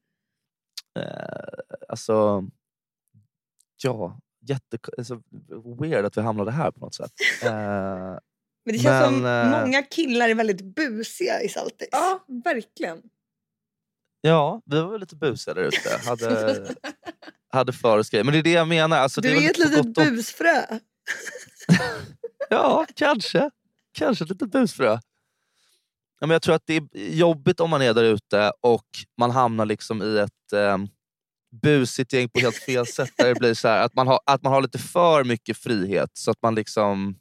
Eh, 1.04 1.60
alltså, 1.90 2.44
ja, 3.84 4.20
jätte, 4.48 4.78
alltså, 4.98 5.22
weird 5.80 6.06
att 6.06 6.18
vi 6.18 6.22
hamnade 6.22 6.52
här 6.52 6.72
på 6.72 6.80
något 6.80 6.96
sätt. 6.96 7.12
Eh, 7.44 7.50
Men 8.66 8.74
det 8.74 8.80
känns 8.80 9.06
som 9.06 9.22
Men, 9.22 9.54
eh, 9.54 9.62
många 9.62 9.84
killar 9.84 10.30
är 10.30 10.36
väldigt 10.36 10.62
busiga 10.62 11.42
i 11.42 11.50
Saltis. 11.50 11.90
Ja, 11.92 12.26
verkligen. 12.46 13.02
ja, 14.22 14.62
vi 14.66 14.82
var 14.82 14.92
väl 14.92 15.00
lite 15.00 15.16
busiga 15.16 15.54
där 15.54 15.64
ute. 15.64 15.90
Hade, 16.06 16.76
hade 17.50 17.74
för 17.74 17.98
oss 17.98 18.10
grejer. 18.10 18.24
Men 18.24 18.34
det 18.34 18.40
är 18.40 18.44
det 18.44 18.52
jag 18.52 18.68
menar. 18.68 18.98
Alltså, 18.98 19.22
du 19.22 19.30
det 19.30 19.36
är, 19.36 19.42
är 19.42 19.50
ett 19.50 19.58
på 19.58 19.78
litet 19.78 19.94
busfrö. 19.94 20.80
Ja, 22.50 22.86
kanske. 22.96 23.50
Kanske 23.92 24.24
ett 24.24 24.30
litet 24.30 24.52
busfrö. 24.52 25.00
Ja, 26.20 26.28
men 26.28 26.30
jag 26.30 26.42
tror 26.42 26.56
att 26.56 26.66
det 26.66 26.76
är 26.76 26.88
jobbigt 26.94 27.60
om 27.60 27.70
man 27.70 27.82
är 27.82 27.94
där 27.94 28.04
ute 28.04 28.52
och 28.62 28.88
man 29.18 29.32
hamnar 29.32 29.66
liksom 29.66 30.02
i 30.02 30.18
ett 30.18 30.54
eh, 30.54 30.78
busigt 31.62 32.14
gäng 32.14 32.30
på 32.30 32.40
helt 32.40 32.56
fel 32.56 32.86
sätt. 32.86 33.12
Där 33.18 33.28
det 33.28 33.40
blir 33.40 33.54
så 33.54 33.68
här, 33.68 33.86
att, 33.86 33.94
man 33.94 34.08
har, 34.08 34.20
att 34.26 34.44
man 34.44 34.54
har 34.54 34.62
lite 34.62 34.78
för 34.78 35.24
mycket 35.24 35.58
frihet 35.58 36.10
så 36.14 36.32
att 36.32 36.42
man 36.42 36.56
liksom 36.56 37.16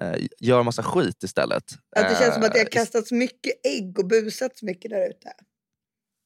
eh, 0.00 0.26
gör 0.40 0.62
massa 0.62 0.82
skit 0.82 1.22
istället. 1.22 1.64
Att 1.96 2.08
det 2.08 2.16
känns 2.18 2.34
som 2.34 2.42
att 2.42 2.52
det 2.52 2.58
har 2.58 2.66
Eh, 2.66 2.70
kastats 2.70 3.12
mycket 3.12 3.52
ägg 3.66 3.98
och 3.98 4.06
busats 4.06 4.62
mycket 4.62 4.90
där 4.90 5.08
ute. 5.10 5.32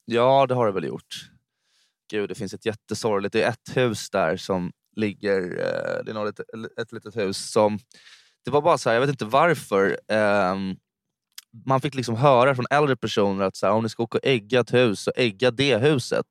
Ja, 0.04 0.46
det 0.46 0.54
har 0.54 0.66
det 0.66 0.72
väl 0.72 0.84
gjort. 0.84 1.30
Gud, 2.10 2.28
det 2.28 2.34
finns 2.34 2.54
ett 2.54 2.66
jättesorgligt... 2.66 3.32
Det 3.32 3.42
är 3.42 3.48
ett 3.48 3.76
hus 3.76 4.10
där 4.10 4.36
som 4.36 4.72
ligger... 4.96 5.42
Eh, 5.42 6.04
det 6.04 6.10
är 6.10 6.14
något, 6.14 6.40
ett 6.80 6.92
litet 6.92 7.16
hus 7.16 7.50
som... 7.50 7.78
Det 8.44 8.50
var 8.50 8.62
bara 8.62 8.78
så 8.78 8.88
här, 8.90 8.94
jag 8.94 9.00
vet 9.00 9.10
inte 9.10 9.24
varför. 9.24 9.98
ehm, 10.08 10.76
man 11.66 11.80
fick 11.80 11.94
liksom 11.94 12.16
höra 12.16 12.54
från 12.54 12.66
äldre 12.70 12.96
personer 12.96 13.44
att 13.44 13.56
så 13.56 13.66
här, 13.66 13.72
om 13.72 13.82
ni 13.82 13.88
ska 13.88 14.02
åka 14.02 14.18
och 14.18 14.26
ägga 14.26 14.60
ett 14.60 14.74
hus, 14.74 15.00
så 15.00 15.12
ägga 15.16 15.50
det 15.50 15.78
huset. 15.78 16.26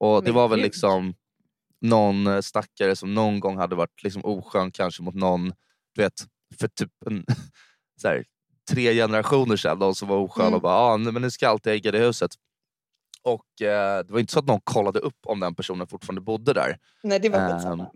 Och 0.00 0.24
det 0.24 0.32
var 0.32 0.48
väl 0.48 0.58
gud. 0.58 0.64
liksom 0.64 1.14
någon 1.80 2.26
eh, 2.26 2.40
stackare 2.40 2.96
som 2.96 3.14
någon 3.14 3.40
gång 3.40 3.56
hade 3.58 3.74
varit 3.74 4.02
liksom 4.02 4.24
oskön 4.24 4.70
kanske 4.70 5.02
mot 5.02 5.14
någon, 5.14 5.52
du 5.94 6.02
vet, 6.02 6.26
för 6.60 6.68
typ 6.68 6.90
en, 7.06 7.24
så 8.00 8.08
här, 8.08 8.24
tre 8.70 8.94
generationer 8.94 9.56
sedan. 9.56 9.78
Någon 9.78 9.94
som 9.94 10.08
var 10.08 10.16
oskön 10.16 10.46
Mm. 10.46 10.54
och 10.54 10.60
bara, 10.62 10.74
ah, 10.76 10.96
men 10.96 11.22
ni 11.22 11.30
ska 11.30 11.48
alltid 11.48 11.72
ägga 11.72 11.92
det 11.92 11.98
huset. 11.98 12.30
Och 13.24 13.62
eh, 13.62 14.04
det 14.04 14.12
var 14.12 14.20
inte 14.20 14.32
så 14.32 14.38
att 14.38 14.46
någon 14.46 14.60
kollade 14.60 14.98
upp 14.98 15.18
om 15.26 15.40
den 15.40 15.54
personen 15.54 15.86
fortfarande 15.86 16.20
bodde 16.20 16.52
där. 16.52 16.78
Nej, 17.02 17.18
det 17.20 17.28
var 17.28 17.52
skitsamma. 17.52 17.90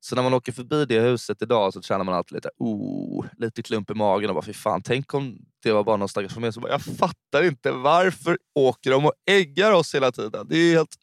Så 0.00 0.16
när 0.16 0.22
man 0.22 0.34
åker 0.34 0.52
förbi 0.52 0.84
det 0.84 1.00
huset 1.00 1.42
idag 1.42 1.72
så 1.72 1.82
känner 1.82 2.04
man 2.04 2.14
alltid 2.14 2.34
lite, 2.34 2.50
oh, 2.58 3.26
lite 3.36 3.62
klump 3.62 3.90
i 3.90 3.94
magen 3.94 4.30
och 4.30 4.34
bara 4.34 4.44
fy 4.44 4.52
fan, 4.52 4.82
tänk 4.82 5.14
om 5.14 5.38
det 5.62 5.72
var 5.72 5.84
bara 5.84 5.96
någon 5.96 6.08
stackars 6.08 6.34
familj 6.34 6.52
som 6.52 6.62
bara, 6.62 6.72
jag 6.72 6.82
fattar 6.82 7.42
inte 7.42 7.72
varför 7.72 8.38
åker 8.54 8.90
de 8.90 9.06
och 9.06 9.12
äggar 9.26 9.72
oss 9.72 9.94
hela 9.94 10.12
tiden? 10.12 10.46
Det 10.48 10.56
är 10.56 10.74
helt, 10.74 10.96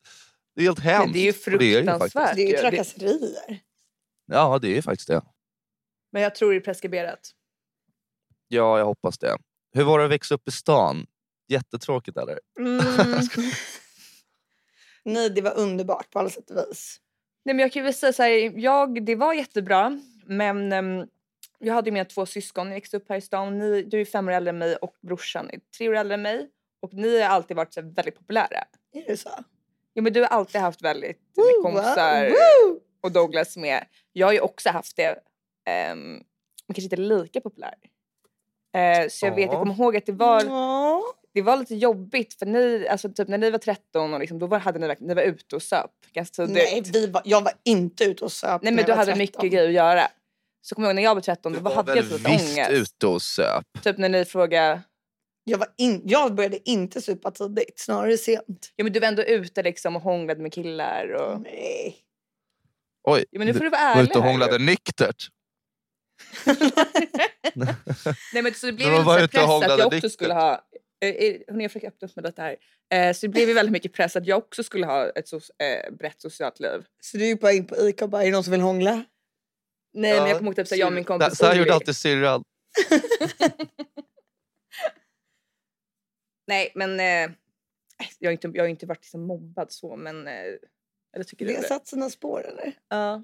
det 0.56 0.62
är 0.62 0.66
helt 0.66 0.80
hemskt. 0.80 1.06
Men 1.06 1.14
det 1.14 1.20
är 1.20 1.24
ju 1.24 1.32
Och 1.32 1.36
det 1.46 1.54
är 1.54 1.60
det 1.60 1.66
ju 1.66 1.76
fruktansvärt. 1.86 2.14
faktiskt. 2.14 2.36
Det 2.36 2.42
är 2.44 2.64
ju 2.64 2.70
trakasserier. 2.70 3.60
Ja, 4.26 4.60
det 4.62 4.78
är 4.78 4.82
faktiskt 4.82 5.08
det. 5.08 5.22
Men 6.12 6.22
jag 6.22 6.36
tror 6.36 6.52
det 6.52 6.58
är 6.58 6.62
preskriberat. 6.62 7.32
Ja, 8.48 8.78
jag 8.78 8.86
hoppas 8.86 9.18
det. 9.18 9.38
Hur 9.74 9.84
var 9.84 10.00
det 10.00 10.06
att 10.06 10.12
växa 10.12 10.36
upp 10.36 10.48
i 10.48 10.52
stan? 10.52 11.06
Jättetråkigt 11.48 12.18
eller? 12.18 12.40
Mm. 12.60 12.86
Nej, 15.04 15.30
det 15.30 15.42
var 15.42 15.58
underbart 15.58 16.12
på 16.12 16.20
alla 16.20 16.30
sätt 16.30 16.52
och 16.52 16.58
vis. 16.58 17.00
Nej, 17.46 17.56
men 17.56 17.60
jag 17.64 17.72
kan 17.72 17.84
väl 17.84 17.94
säga 17.94 18.14
så 18.14 18.24
här, 18.24 18.60
jag, 18.60 19.06
det 19.06 19.16
var 19.16 19.34
jättebra 19.34 20.00
men 20.26 20.72
ehm, 20.72 21.08
jag 21.60 21.74
hade 21.74 21.88
ju 21.90 21.92
mina 21.94 22.06
två 22.06 22.26
syskon, 22.26 22.68
jag 22.68 22.74
växte 22.74 22.98
upp 22.98 23.10
här 23.10 23.18
i 23.18 23.22
stan. 23.22 23.58
Ni, 23.60 23.82
du 23.84 24.02
är 24.02 24.06
fem 24.06 24.28
år 24.28 24.32
äldre 24.32 24.50
än 24.50 24.58
mig 24.58 24.76
och 24.76 24.96
brorsan 25.02 25.50
är 25.50 25.60
tre 25.78 25.90
år 25.90 25.96
äldre 25.96 26.14
än 26.14 26.22
mig. 26.22 26.50
Och 26.80 26.94
ni 26.94 27.22
har 27.22 27.30
alltid 27.30 27.58
varit 27.58 27.74
så 27.74 27.82
här, 27.82 27.88
väldigt 27.88 28.16
populära. 28.18 28.64
Är 28.94 29.06
det 29.08 29.18
så? 29.18 29.30
Ja, 29.94 30.02
men 30.02 30.14
du 30.14 30.22
har 30.22 30.28
alltid 30.28 30.62
haft 30.62 30.82
väldigt 30.82 31.20
Woo, 31.36 31.44
wow, 31.44 31.64
kompisar 31.64 32.32
och 33.02 33.12
Douglas 33.12 33.58
med. 33.58 33.86
Jag 34.14 34.28
har 34.28 34.34
ju 34.34 34.40
också 34.40 34.70
haft 34.70 34.96
det, 34.96 35.10
um, 35.12 35.18
men 36.68 36.74
kanske 36.74 36.82
inte 36.82 36.96
lika 36.96 37.42
populär. 37.42 37.74
Eh, 38.76 39.08
så 39.10 39.26
jag 39.26 39.36
vet, 39.36 39.46
jag 39.46 39.54
Ja. 39.54 39.60
kommer 39.60 39.74
ihåg 39.74 39.98
att 39.98 40.06
det 40.06 40.12
var, 40.12 40.44
Ja. 40.46 41.04
Det 41.38 41.42
var 41.44 41.58
lite 41.58 41.76
jobbigt 41.76 42.34
för 42.34 42.46
ni, 42.46 42.88
alltså 42.88 43.10
typ 43.10 43.28
när 43.28 43.38
ni 43.38 43.50
var 43.52 43.58
13 43.60 44.14
och 44.14 44.20
liksom, 44.20 44.40
då 44.40 44.48
var, 44.48 44.60
hade 44.60 44.80
ni, 44.80 44.96
ni 45.00 45.14
var 45.14 45.22
ute 45.22 45.56
och 45.56 45.64
söp 45.64 45.92
ganska 46.14 46.46
tidigt. 46.46 46.54
Nej, 46.72 46.82
vi 46.94 47.08
var, 47.08 47.22
jag 47.26 47.42
var 47.42 47.54
inte 47.66 48.04
ute 48.04 48.26
och 48.26 48.32
söp 48.32 48.62
Nej 48.62 48.74
men 48.74 48.86
du 48.86 48.92
var 48.92 48.98
hade 48.98 49.06
13. 49.12 49.18
mycket 49.20 49.52
grejer 49.52 49.68
att 49.68 49.74
göra. 49.74 50.08
Så 50.62 50.76
kommer 50.76 50.88
jag 50.88 50.92
ihåg 50.92 50.96
när 50.96 51.04
jag 51.04 51.16
var 51.16 51.22
13 51.22 51.52
Du 51.54 51.58
då 51.60 51.64
var 51.64 51.76
hade 51.76 51.94
väl 51.94 51.98
jag 52.12 52.20
lite 52.20 52.32
visst 52.32 52.58
ångest. 52.58 52.72
ute 52.72 53.08
och 53.08 53.22
söp? 53.22 53.64
Typ 53.84 53.98
när 53.98 54.10
ni 54.10 54.26
frågade, 54.26 54.82
Jag, 55.44 55.58
var 55.58 55.68
in, 55.78 56.02
jag 56.06 56.36
började 56.36 56.70
inte 56.70 57.02
supa 57.02 57.32
tidigt, 57.32 57.80
snarare 57.80 58.18
sent. 58.18 58.74
ja 58.76 58.84
men 58.84 58.94
du 58.94 59.00
var 59.00 59.08
ändå 59.08 59.24
ute 59.24 59.64
liksom 59.64 59.96
och 59.96 60.02
hånglade 60.02 60.42
med 60.42 60.54
killar 60.54 61.14
och... 61.14 61.42
Nej. 61.42 61.98
Oj, 63.04 63.26
Ja, 63.32 63.38
men 63.40 63.48
nu 63.48 63.54
får 63.54 63.60
du 63.64 63.70
vara 63.70 63.82
var 63.82 63.90
ärlig 63.92 64.04
ute 64.10 64.18
och 64.18 64.24
här. 64.24 64.32
hånglade 64.32 64.58
nyktert. 64.60 65.28
Nej 68.34 68.44
men 68.44 68.54
så 68.54 68.66
det 68.66 68.72
blev 68.74 68.92
Du 68.92 69.04
var 69.04 69.20
ute 69.24 69.44
och 69.44 69.62
press 69.62 69.72
att 69.72 69.80
jag 69.80 69.88
också 69.88 69.96
nyktert. 69.96 70.12
skulle 70.12 70.34
ha... 70.34 70.62
Eh, 71.00 71.10
eh, 71.10 71.42
Hörni 71.48 71.64
jag 71.64 71.72
försöker 71.72 71.88
öppna 71.88 72.08
upp 72.08 72.16
mig 72.16 72.26
lite 72.26 72.42
här. 72.42 72.58
Eh, 72.94 73.14
så 73.14 73.26
det 73.26 73.30
blev 73.30 73.48
ju 73.48 73.54
väldigt 73.54 73.72
mycket 73.74 73.94
press 73.94 74.16
att 74.16 74.26
jag 74.28 74.38
också 74.38 74.64
skulle 74.64 74.86
ha 74.86 75.10
ett 75.10 75.28
so 75.28 75.40
brett 75.92 76.22
socialt 76.22 76.60
liv. 76.60 76.86
Så 77.02 77.18
du 77.18 77.26
gick 77.26 77.42
bara 77.42 77.52
in 77.54 77.68
på 77.68 77.76
Ica 77.76 78.06
och 78.06 78.10
bara, 78.12 78.22
är 78.22 78.26
det 78.26 78.32
någon 78.32 78.44
som 78.44 78.52
vill 78.52 78.62
hångla? 78.62 79.04
Nej 79.94 80.20
men 80.20 80.30
jag 80.30 80.38
kommer 80.38 80.50
ihåg 80.52 80.56
typ 80.56 80.68
såhär, 80.68 80.80
jag 80.80 80.88
och 80.88 80.94
min 80.94 81.04
kompis 81.04 81.38
Så 81.38 81.46
här 81.46 81.56
gjorde 81.56 81.74
alltid 81.74 81.96
syrran. 81.96 82.44
Nej 86.48 86.72
men 86.76 87.00
eh, 87.00 87.32
jag 88.20 88.30
har 88.30 88.32
inte, 88.32 88.52
jag 88.54 88.64
har 88.64 88.68
inte 88.68 88.86
varit 88.86 89.02
liksom 89.04 89.22
mobbad 89.22 89.72
så 89.72 89.96
men... 89.96 90.28
Eh, 90.28 90.34
eller 91.16 91.24
tycker 91.24 91.46
Det 91.46 91.52
du 91.52 91.56
har 91.56 91.62
det? 91.62 91.68
satt 91.68 91.88
sina 91.88 92.10
spår 92.10 92.48
eller? 92.48 92.74
Ja. 92.90 93.24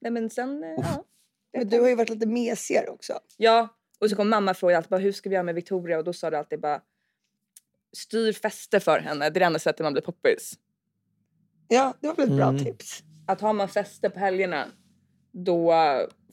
Nej 0.00 0.12
men 0.12 0.30
sen, 0.30 0.64
eh, 0.64 0.70
ja. 0.76 1.04
Men 1.52 1.68
du 1.68 1.80
har 1.80 1.88
ju 1.88 1.94
varit 1.94 2.10
lite 2.10 2.26
mesigare 2.26 2.88
också. 2.88 3.20
Ja, 3.36 3.68
och 4.00 4.10
så 4.10 4.16
kom 4.16 4.28
mamma 4.28 4.50
och 4.50 4.56
frågade 4.56 4.76
alltid 4.76 4.90
bara, 4.90 5.00
hur 5.00 5.12
ska 5.12 5.28
vi 5.28 5.34
göra 5.34 5.42
med 5.44 5.54
Victoria 5.54 5.98
och 5.98 6.04
då 6.04 6.12
sa 6.12 6.30
du 6.30 6.36
alltid 6.36 6.60
bara 6.60 6.80
styr 7.96 8.32
fester 8.32 8.80
för 8.80 8.98
henne, 8.98 9.30
det 9.30 9.38
är 9.38 9.40
det 9.40 9.44
enda 9.46 9.58
sättet 9.58 9.80
man 9.84 9.92
blir 9.92 10.02
poppis. 10.02 10.54
Ja, 11.68 11.94
det 12.00 12.08
var 12.08 12.14
väl 12.14 12.28
ett 12.30 12.36
bra 12.36 12.48
Mm. 12.48 12.64
tips. 12.64 13.02
Att 13.26 13.40
har 13.40 13.52
man 13.52 13.68
fester 13.68 14.08
på 14.08 14.18
helgerna 14.18 14.66
då 15.32 15.72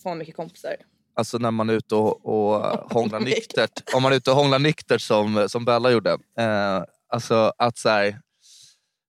får 0.03 0.09
man 0.09 0.17
mycket 0.17 0.35
kompisar. 0.35 0.75
Alltså 1.15 1.37
när 1.37 1.51
man 1.51 1.69
är 1.69 1.73
ute 1.73 1.95
och, 1.95 2.25
och 2.25 2.61
hånglar 2.93 3.19
nyktert. 3.19 3.93
Om 3.95 4.03
man 4.03 4.11
är 4.11 4.17
ute 4.17 4.29
och 4.31 4.35
hånglar 4.37 4.59
nyktert 4.59 5.01
som, 5.01 5.49
som 5.49 5.65
Bella 5.65 5.91
gjorde. 5.91 6.11
Eh, 6.39 6.83
alltså 7.07 7.53
att 7.57 7.77
så 7.77 7.89
här, 7.89 8.21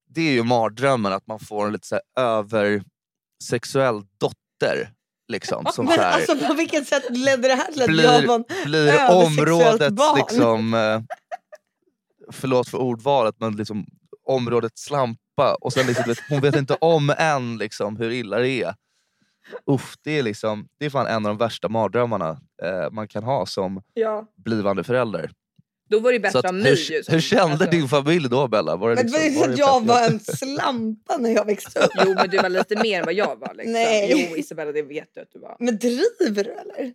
Det 0.06 0.20
är 0.20 0.32
ju 0.32 0.42
mardrömmen 0.42 1.12
att 1.12 1.26
man 1.26 1.38
får 1.40 1.66
en 1.66 1.72
lite 1.72 1.86
så 1.86 1.94
här 1.94 2.24
översexuell 2.24 4.02
dotter. 4.18 4.92
Liksom, 5.28 5.64
som 5.64 5.72
så 5.72 5.82
Men 5.82 6.00
här, 6.00 6.12
alltså 6.14 6.46
på 6.48 6.54
vilket 6.54 6.88
sätt 6.88 7.04
ledde 7.10 7.48
det 7.48 7.54
här 7.54 7.72
till 7.72 7.82
att 7.82 7.88
jag 7.88 8.22
blir, 8.22 8.34
en 8.34 8.44
blir 8.64 9.10
områdets 9.10 9.96
barn? 9.96 10.16
liksom, 10.18 10.74
eh, 10.74 11.00
förlåt 12.32 12.68
för 12.68 12.78
ordvalet, 12.78 13.34
men 13.38 13.56
liksom 13.56 13.86
området 14.26 14.78
slampa. 14.78 15.54
Och 15.60 15.72
sen 15.72 15.86
liksom, 15.86 16.14
hon 16.28 16.40
vet 16.40 16.56
inte 16.56 16.74
om 16.74 17.10
än 17.18 17.58
liksom, 17.58 17.96
hur 17.96 18.10
illa 18.10 18.38
det 18.38 18.48
är. 18.62 18.74
Uff, 19.66 19.94
det, 20.02 20.18
är 20.18 20.22
liksom, 20.22 20.68
det 20.78 20.86
är 20.86 20.90
fan 20.90 21.06
en 21.06 21.26
av 21.26 21.30
de 21.30 21.36
värsta 21.38 21.68
mardrömmarna 21.68 22.30
eh, 22.62 22.90
man 22.90 23.08
kan 23.08 23.24
ha 23.24 23.46
som 23.46 23.82
Ja. 23.94 24.26
blivande 24.36 24.84
förälder. 24.84 25.30
Då 25.90 25.98
var 26.00 26.12
det 26.12 26.20
bättre 26.20 26.32
Så 26.32 26.38
att, 26.38 26.44
av 26.44 26.54
mig. 26.54 26.64
hur, 26.70 26.76
ju 26.92 27.02
som- 27.02 27.14
hur 27.14 27.20
kände 27.20 27.42
alltså- 27.52 27.70
din 27.70 27.88
familj 27.88 28.28
då 28.28 28.48
Bella? 28.48 28.76
Var 28.76 28.88
det 28.90 28.94
Men 28.94 29.04
liksom, 29.06 29.40
var 29.40 29.46
det 29.48 29.52
att 29.52 29.58
jag 29.58 29.80
pepp- 29.82 29.88
var 29.88 30.02
en 30.06 30.20
slampa 30.20 31.16
när 31.16 31.30
jag 31.30 31.44
växte 31.44 31.80
upp. 31.80 31.90
Jo 32.06 32.14
men 32.14 32.30
du 32.30 32.36
var 32.36 32.48
lite 32.48 32.82
mer 32.82 32.98
än 32.98 33.04
vad 33.04 33.14
jag 33.14 33.36
var. 33.36 33.54
Liksom. 33.54 33.72
Nej. 33.72 34.28
Jo 34.30 34.36
Isabella 34.36 34.72
det 34.72 34.82
vet 34.82 35.08
du 35.14 35.20
att 35.20 35.32
du 35.32 35.38
var. 35.38 35.56
Men 35.60 35.78
driver 35.78 36.44
du 36.44 36.50
eller? 36.52 36.92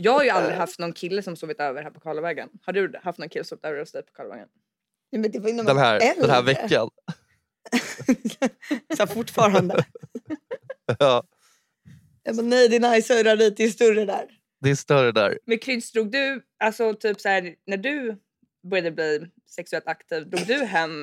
Jag 0.00 0.12
har 0.12 0.24
ju 0.24 0.30
aldrig 0.30 0.56
haft 0.56 0.78
någon 0.78 0.92
kille 0.92 1.22
som 1.22 1.36
sovit 1.36 1.60
över 1.60 1.82
här 1.82 1.90
på 1.90 2.00
Karlavägen. 2.00 2.48
Har 2.66 2.72
du 2.72 2.92
haft 3.02 3.18
någon 3.18 3.28
kille 3.28 3.44
som 3.44 3.48
sovit 3.58 3.64
över 3.64 3.78
hos 3.80 3.92
dig 3.92 4.02
på 4.02 4.12
Karlavägen? 4.12 4.48
Nej, 5.12 5.20
men 5.22 5.30
det 5.30 5.38
var 5.38 5.50
den, 5.64 5.78
här, 5.78 6.14
den 6.20 6.30
här 6.30 6.42
veckan. 6.42 6.90
så 8.96 9.06
fortfarande. 9.06 9.84
Ja, 10.98 11.22
Jag 12.22 12.36
bara, 12.36 12.46
nej 12.46 12.68
röra 13.24 13.36
dit, 13.36 13.56
det 13.56 13.64
är 13.64 13.68
större 13.68 14.04
där. 14.04 14.24
Det 14.64 14.70
är 14.70 14.74
större 14.74 15.12
där. 15.12 15.38
Men 15.46 15.58
Kryds, 15.58 15.92
drog 15.92 16.10
du, 16.10 16.42
alltså 16.58 16.94
typ 16.94 17.20
så 17.20 17.28
här, 17.28 17.54
när 17.66 17.76
du 17.76 18.16
började 18.62 18.90
bli 18.90 19.30
sexuellt 19.46 19.86
aktiv, 19.86 20.30
drog 20.30 20.46
du 20.46 20.54
hem 20.64 21.00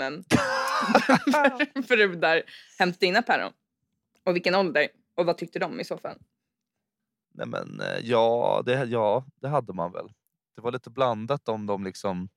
brudar 1.88 2.44
hem 2.80 2.92
till 2.94 3.00
dina 3.08 3.22
päron? 3.22 3.54
Och 4.24 4.36
vilken 4.36 4.56
ålder? 4.56 4.88
Och 5.16 5.26
vad 5.26 5.38
tyckte 5.38 5.60
de 5.60 5.80
i 5.80 5.84
så 5.84 5.98
fall? 5.98 6.18
Nej, 7.34 7.48
men, 7.48 7.80
eh, 7.82 8.00
ja, 8.04 8.64
det, 8.66 8.74
ja, 8.86 9.26
det 9.42 9.48
hade 9.48 9.74
man 9.74 9.92
väl. 9.92 10.08
Det 10.56 10.62
var 10.62 10.72
lite 10.72 10.90
blandat 10.90 11.50
om 11.50 11.66
de 11.66 11.84
liksom, 11.84 12.30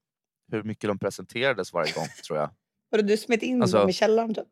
hur 0.52 0.62
mycket 0.62 0.88
de 0.88 0.98
presenterades 0.98 1.72
varje 1.72 1.92
gång 1.92 2.06
tror 2.26 2.38
jag. 2.38 2.50
Var 2.90 2.98
det 2.98 3.02
du 3.08 3.16
smet 3.16 3.42
in 3.42 3.62
Alltså- 3.62 3.78
dem 3.78 3.88
i 3.88 3.92
källaren 3.92 4.34
typ? 4.34 4.48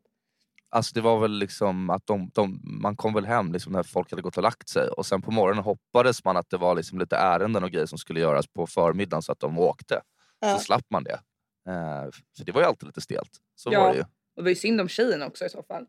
Alltså 0.75 0.93
det 0.95 1.01
var 1.01 1.19
väl 1.19 1.31
liksom 1.31 1.89
att 1.89 2.05
de, 2.07 2.29
de, 2.33 2.59
man 2.63 2.95
kom 2.95 3.13
väl 3.13 3.25
hem 3.25 3.53
liksom 3.53 3.73
när 3.73 3.83
folk 3.83 4.09
hade 4.11 4.21
gått 4.21 4.37
och 4.37 4.43
lagt 4.43 4.69
sig 4.69 4.87
och 4.87 5.05
sen 5.05 5.21
på 5.21 5.31
morgonen 5.31 5.63
hoppades 5.63 6.23
man 6.23 6.37
att 6.37 6.49
det 6.49 6.57
var 6.57 6.75
liksom 6.75 6.99
lite 6.99 7.15
ärenden 7.15 7.63
och 7.63 7.71
grejer 7.71 7.85
som 7.85 7.97
skulle 7.97 8.19
göras 8.19 8.47
på 8.47 8.67
förmiddagen 8.67 9.21
så 9.21 9.31
att 9.31 9.39
de 9.39 9.59
åkte. 9.59 10.01
Ja. 10.39 10.57
Så 10.57 10.63
slapp 10.63 10.85
man 10.89 11.03
det. 11.03 11.19
Eh, 11.67 12.11
för 12.37 12.45
det 12.45 12.51
var 12.51 12.61
ju 12.61 12.67
alltid 12.67 12.87
lite 12.87 13.01
stelt. 13.01 13.29
Så 13.55 13.69
Ja. 13.73 13.81
var 13.81 13.89
det 13.91 13.95
ju. 13.97 14.01
Och 14.01 14.07
det 14.35 14.41
var 14.41 14.49
ju 14.49 14.55
synd 14.55 14.81
om 14.81 14.87
tjejen 14.87 15.21
också 15.21 15.45
i 15.45 15.49
så 15.49 15.63
fall. 15.63 15.85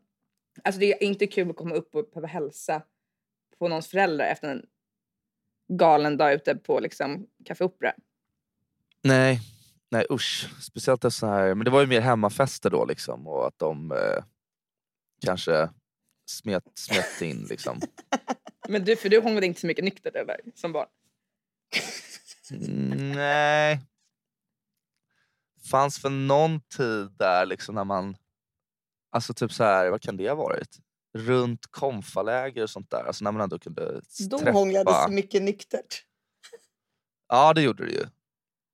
Alltså 0.63 0.79
det 0.79 0.93
är 0.93 1.03
inte 1.03 1.27
kul 1.27 1.49
att 1.49 1.55
komma 1.55 1.75
upp 1.75 1.95
och 1.95 2.09
behöva 2.13 2.27
hälsa 2.27 2.81
på 3.59 3.67
någons 3.67 3.87
föräldrar 3.87 4.25
efter 4.25 4.47
en 4.51 4.65
galen 5.73 6.17
dag 6.17 6.33
ute 6.33 6.55
på 6.55 6.79
liksom 6.79 7.27
Café 7.45 7.63
Opera. 7.63 7.93
Nej, 9.03 9.39
nej 9.91 10.05
usch. 10.11 10.49
Speciellt 10.61 11.05
efter 11.05 11.19
så 11.19 11.27
här, 11.27 11.55
men 11.55 11.65
det 11.65 11.71
var 11.71 11.81
ju 11.81 11.87
mer 11.87 12.01
hemmafester 12.01 12.69
då 12.69 12.85
liksom 12.85 13.27
och 13.27 13.47
att 13.47 13.59
de 13.59 13.91
eh, 13.91 14.23
kanske 15.21 15.69
smet, 16.29 16.63
smet 16.75 17.21
in 17.21 17.45
liksom. 17.49 17.81
Men 18.67 18.85
du, 18.85 18.95
för 18.95 19.09
du 19.09 19.19
hånglade 19.19 19.45
inte 19.45 19.61
så 19.61 19.67
mycket 19.67 19.83
nyktert 19.83 20.15
eller? 20.15 20.39
Som 20.55 20.71
barn? 20.71 20.87
Mm, 22.51 23.11
Nej. 23.11 23.81
Fanns 25.71 25.99
för 25.99 26.09
någon 26.09 26.61
tid 26.61 27.11
där 27.17 27.45
liksom 27.45 27.75
när 27.75 27.83
man... 27.83 28.17
Alltså 29.11 29.33
typ 29.33 29.53
så 29.53 29.63
här, 29.63 29.89
vad 29.89 30.01
kan 30.01 30.17
det 30.17 30.27
ha 30.29 30.35
varit? 30.35 30.77
Runt 31.17 31.67
konfaläger 31.71 32.63
och 32.63 32.69
sånt 32.69 32.89
där. 32.89 33.03
Alltså 33.03 33.23
när 33.23 33.31
man 33.31 33.41
ändå 33.41 33.59
kunde 33.59 34.01
Då 34.29 34.37
träffa. 34.39 34.51
hånglades 34.51 35.09
mycket 35.09 35.41
nyktert. 35.41 36.03
Ja 37.27 37.53
det 37.53 37.61
gjorde 37.61 37.85
det 37.85 37.91
ju. 37.91 38.05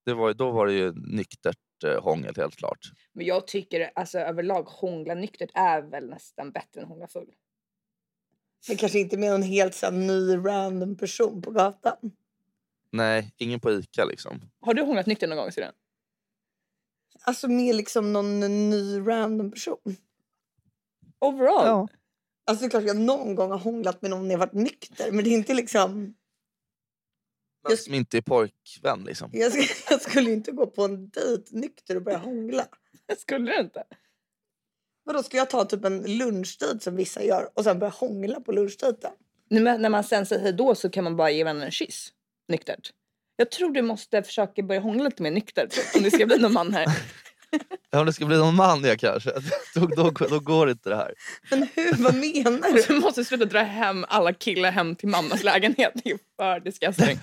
Det 0.06 0.14
var, 0.14 0.34
då 0.34 0.52
var 0.52 0.68
det 0.68 0.74
ju 0.74 0.94
nyktert 0.94 1.58
eh, 1.84 2.04
hångel 2.04 2.36
helt 2.38 2.56
klart. 2.56 2.92
Men 3.14 3.26
jag 3.26 3.48
tycker 3.48 3.92
alltså 3.96 4.20
överlag 4.20 4.64
hångla 4.64 5.14
nyktert 5.14 5.52
är 5.54 5.82
väl 5.82 6.10
nästan 6.10 6.52
bättre 6.52 6.82
än 6.82 6.88
hångla 6.88 7.08
full. 7.08 7.34
Men 8.68 8.78
kanske 8.78 9.00
inte 9.00 9.18
med 9.18 9.34
en 9.34 9.44
helt 9.44 9.76
så 9.76 9.86
här, 9.86 9.94
ny 9.94 10.38
random 10.38 10.98
person 10.98 11.42
på 11.42 11.52
gatan. 11.52 12.12
Nej, 12.92 13.34
ingen 13.38 13.60
på 13.60 13.72
Ica 13.72 14.06
liksom. 14.06 14.42
Har 14.62 14.74
du 14.74 14.82
hånglat 14.82 15.06
nykter 15.06 15.28
någon 15.28 15.38
gång 15.38 15.52
syrran? 15.52 15.74
Alltså 17.24 17.48
med 17.48 17.76
liksom 17.76 18.14
någon 18.14 18.40
ny 18.70 19.08
random 19.08 19.52
person. 19.52 19.96
Overall? 21.20 21.88
Alltså 22.46 22.64
det 22.64 22.68
är 22.68 22.70
klart 22.70 22.84
jag 22.84 22.98
någon 22.98 23.36
gång 23.36 23.52
har 23.52 23.58
hånglat 23.58 24.02
med 24.02 24.12
någon 24.12 24.28
när 24.28 24.32
jag 24.32 24.40
varit 24.40 24.54
nykter. 24.54 25.12
Men 25.12 25.24
det 25.24 25.30
är 25.30 25.34
inte 25.34 25.54
liksom... 25.54 26.16
Men 27.64 27.72
Just- 27.72 27.84
som 27.86 27.94
inte 27.94 28.18
är 28.18 28.22
pojkvän 28.22 29.04
liksom. 29.04 29.30
Jag, 29.34 29.52
sk- 29.52 29.84
jag 29.90 30.02
skulle 30.02 30.32
inte 30.32 30.52
gå 30.52 30.68
på 30.68 30.84
en 30.84 31.10
dejt 31.10 31.44
nykter 31.58 31.96
och 31.96 32.02
börja 32.04 32.18
hångla. 32.18 32.68
Skulle 33.18 33.52
du 33.52 33.60
inte? 33.60 33.84
Vadå, 35.04 35.24
ska 35.24 35.38
jag 35.38 35.50
ta 35.50 35.66
typ 35.66 35.86
en 35.86 36.18
lunchdejt 36.18 36.84
som 36.84 36.96
vissa 36.96 37.24
gör 37.24 37.50
och 37.54 37.64
sen 37.64 37.80
börja 37.80 37.92
hångla 37.92 38.40
på 38.42 38.52
lunchdejten? 38.52 39.12
Nu, 39.50 39.60
men 39.62 39.82
när 39.82 39.90
man 39.90 40.04
sen 40.04 40.26
säger 40.26 40.42
hej 40.42 40.54
då 40.54 40.76
så 40.76 40.90
kan 40.90 41.04
man 41.04 41.16
bara 41.16 41.32
ge 41.32 41.44
varandra 41.44 41.66
en 41.66 41.72
kyss. 41.72 42.14
Nyktert. 42.48 42.94
Jag 43.36 43.52
tror 43.52 43.70
du 43.72 43.82
måste 43.82 44.24
försöka 44.24 44.64
börja 44.64 44.82
hångla 44.82 45.04
lite 45.04 45.24
mer 45.24 45.32
nyktert 45.32 45.96
om 45.96 46.04
det 46.04 46.12
ska 46.12 46.26
bli 46.26 46.38
någon 46.40 46.54
man 46.54 46.74
här. 46.74 46.86
Ja, 47.90 48.00
om 48.00 48.06
det 48.06 48.14
ska 48.14 48.26
bli 48.26 48.38
någon 48.38 48.56
man 48.56 48.84
ja 48.84 48.96
kanske. 49.00 49.32
Då, 49.76 49.86
då, 49.86 50.12
då 50.30 50.40
går 50.40 50.70
inte 50.70 50.90
det 50.90 50.96
här. 50.96 51.14
Men 51.50 51.68
hur, 51.76 51.94
vad 52.04 52.16
menar 52.16 52.74
du? 52.74 52.82
Du 52.88 53.00
måste 53.00 53.26
sluta 53.26 53.46
dra 53.46 53.60
hem 53.60 54.06
alla 54.08 54.34
killar 54.34 54.72
hem 54.72 54.96
till 54.96 55.10
mammas 55.10 55.44
lägenhet. 55.44 55.92
Det 56.04 56.10
är 56.12 56.18
för 56.38 56.60
disgusting. 56.60 57.18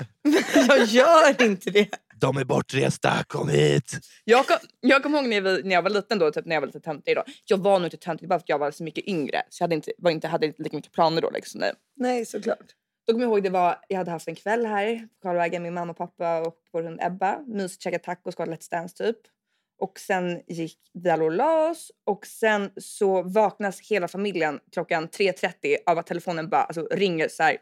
Jag 0.69 0.85
gör 0.85 1.43
inte 1.43 1.71
det. 1.71 1.89
De 2.21 2.37
är 2.37 2.45
bortresta, 2.45 3.13
kom 3.27 3.49
hit! 3.49 3.99
Jag 4.25 4.47
kom, 4.47 4.57
jag 4.81 5.03
kom 5.03 5.15
ihåg 5.15 5.29
när 5.29 5.37
jag, 5.37 5.43
var- 5.43 5.63
när 5.65 5.75
jag 5.75 5.83
var 5.83 5.91
liten 5.91 6.19
då, 6.19 6.31
typ 6.31 6.47
när 6.47 6.57
jag 6.57 6.61
var 6.61 6.67
lite 6.67 6.81
töntig 6.81 7.17
då. 7.17 7.23
Jag 7.45 7.59
var 7.59 7.79
nog 7.79 7.87
inte 7.87 7.97
töntig 7.97 8.29
bara 8.29 8.39
för 8.39 8.45
att 8.45 8.49
jag 8.49 8.59
var 8.59 8.71
så 8.71 8.85
mycket 8.85 9.05
yngre. 9.09 9.43
Så 9.49 9.63
jag 9.63 9.65
hade 9.65 9.75
inte, 9.75 9.93
var 9.99 10.11
inte, 10.11 10.29
hade 10.29 10.47
inte 10.47 10.63
lika 10.63 10.77
mycket 10.77 10.93
planer 10.93 11.23
då. 11.23 11.31
Liksom. 11.31 11.63
Nej. 11.97 12.27
Såklart. 12.27 12.59
Då 13.07 13.13
kommer 13.13 13.25
jag 13.25 13.31
ihåg 13.33 13.43
det 13.43 13.51
var, 13.51 13.77
jag 13.89 13.99
hade 13.99 14.11
haft 14.11 14.29
en 14.29 14.35
kväll 14.35 14.67
här 14.67 14.97
på 14.99 15.29
Karlvägen 15.29 15.63
med 15.63 15.73
mamma 15.73 15.91
och 15.91 15.99
pappa 15.99 16.39
och 16.41 16.55
vår 16.73 16.83
hund 16.83 16.99
Ebba. 17.03 17.39
Mysigt, 17.47 17.83
käkat 17.83 18.03
tacos, 18.03 18.35
kollade 18.35 18.57
Let's 18.57 18.71
Dance 18.71 18.97
typ. 19.05 19.17
Och 19.79 19.99
sen 19.99 20.43
gick 20.47 20.79
alla 20.93 21.25
och 21.25 21.33
la 21.33 21.71
oss 21.71 21.91
och 22.07 22.27
sen 22.27 22.71
så 22.77 23.23
vaknas 23.23 23.81
hela 23.81 24.09
familjen 24.09 24.61
klockan 24.73 25.09
3.30 25.09 25.77
av 25.87 25.99
att 25.99 26.07
telefonen 26.07 26.49
bara 26.49 26.63
alltså, 26.63 26.89
ringer 26.91 27.29
så 27.29 27.43
här. 27.43 27.57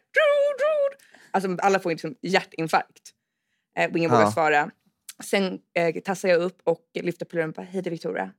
Alltså 1.30 1.56
alla 1.58 1.78
får 1.80 1.90
liksom 1.90 2.14
hjärtinfarkt. 2.22 3.10
Eh, 3.78 3.90
och 3.90 3.96
ingen 3.98 4.10
Ja. 4.10 4.16
vågar 4.18 4.30
svara. 4.30 4.70
Sen 5.24 5.58
eh, 5.74 5.94
tassar 6.02 6.28
jag 6.28 6.42
upp 6.42 6.60
och 6.64 6.80
lyfter 6.94 7.26
på 7.26 7.36
luren 7.36 7.48
och 7.48 7.54
bara 7.54 7.66
hej 7.66 7.82
det 7.82 7.88
är 7.88 7.90
Victoria. 7.90 8.30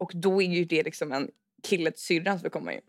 Och 0.00 0.10
då 0.14 0.42
är 0.42 0.46
ju 0.46 0.64
det 0.64 0.82
liksom 0.82 1.12
en 1.12 1.30
kille 1.62 1.90
till 1.90 2.00
syrran 2.02 2.38
som 2.40 2.50
komma 2.50 2.72
in. 2.72 2.80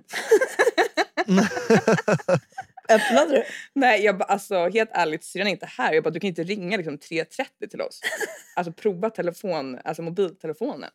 Öppnade 2.90 3.36
du? 3.36 3.44
Nej, 3.80 4.04
jag 4.04 4.18
bara, 4.18 4.24
alltså 4.24 4.70
helt 4.70 4.90
ärligt, 4.94 5.24
syrran 5.24 5.48
är 5.48 5.52
inte 5.52 5.66
här. 5.66 5.94
Jag 5.94 6.04
bara, 6.04 6.10
du 6.10 6.20
kan 6.20 6.28
inte 6.28 6.44
ringa 6.44 6.78
liksom 6.78 6.98
3.30 6.98 7.70
till 7.70 7.82
oss. 7.82 8.02
Alltså 8.56 8.74
prova 8.74 9.10
telefon, 9.10 9.80
alltså 9.84 10.02
mobiltelefonen. 10.02 10.90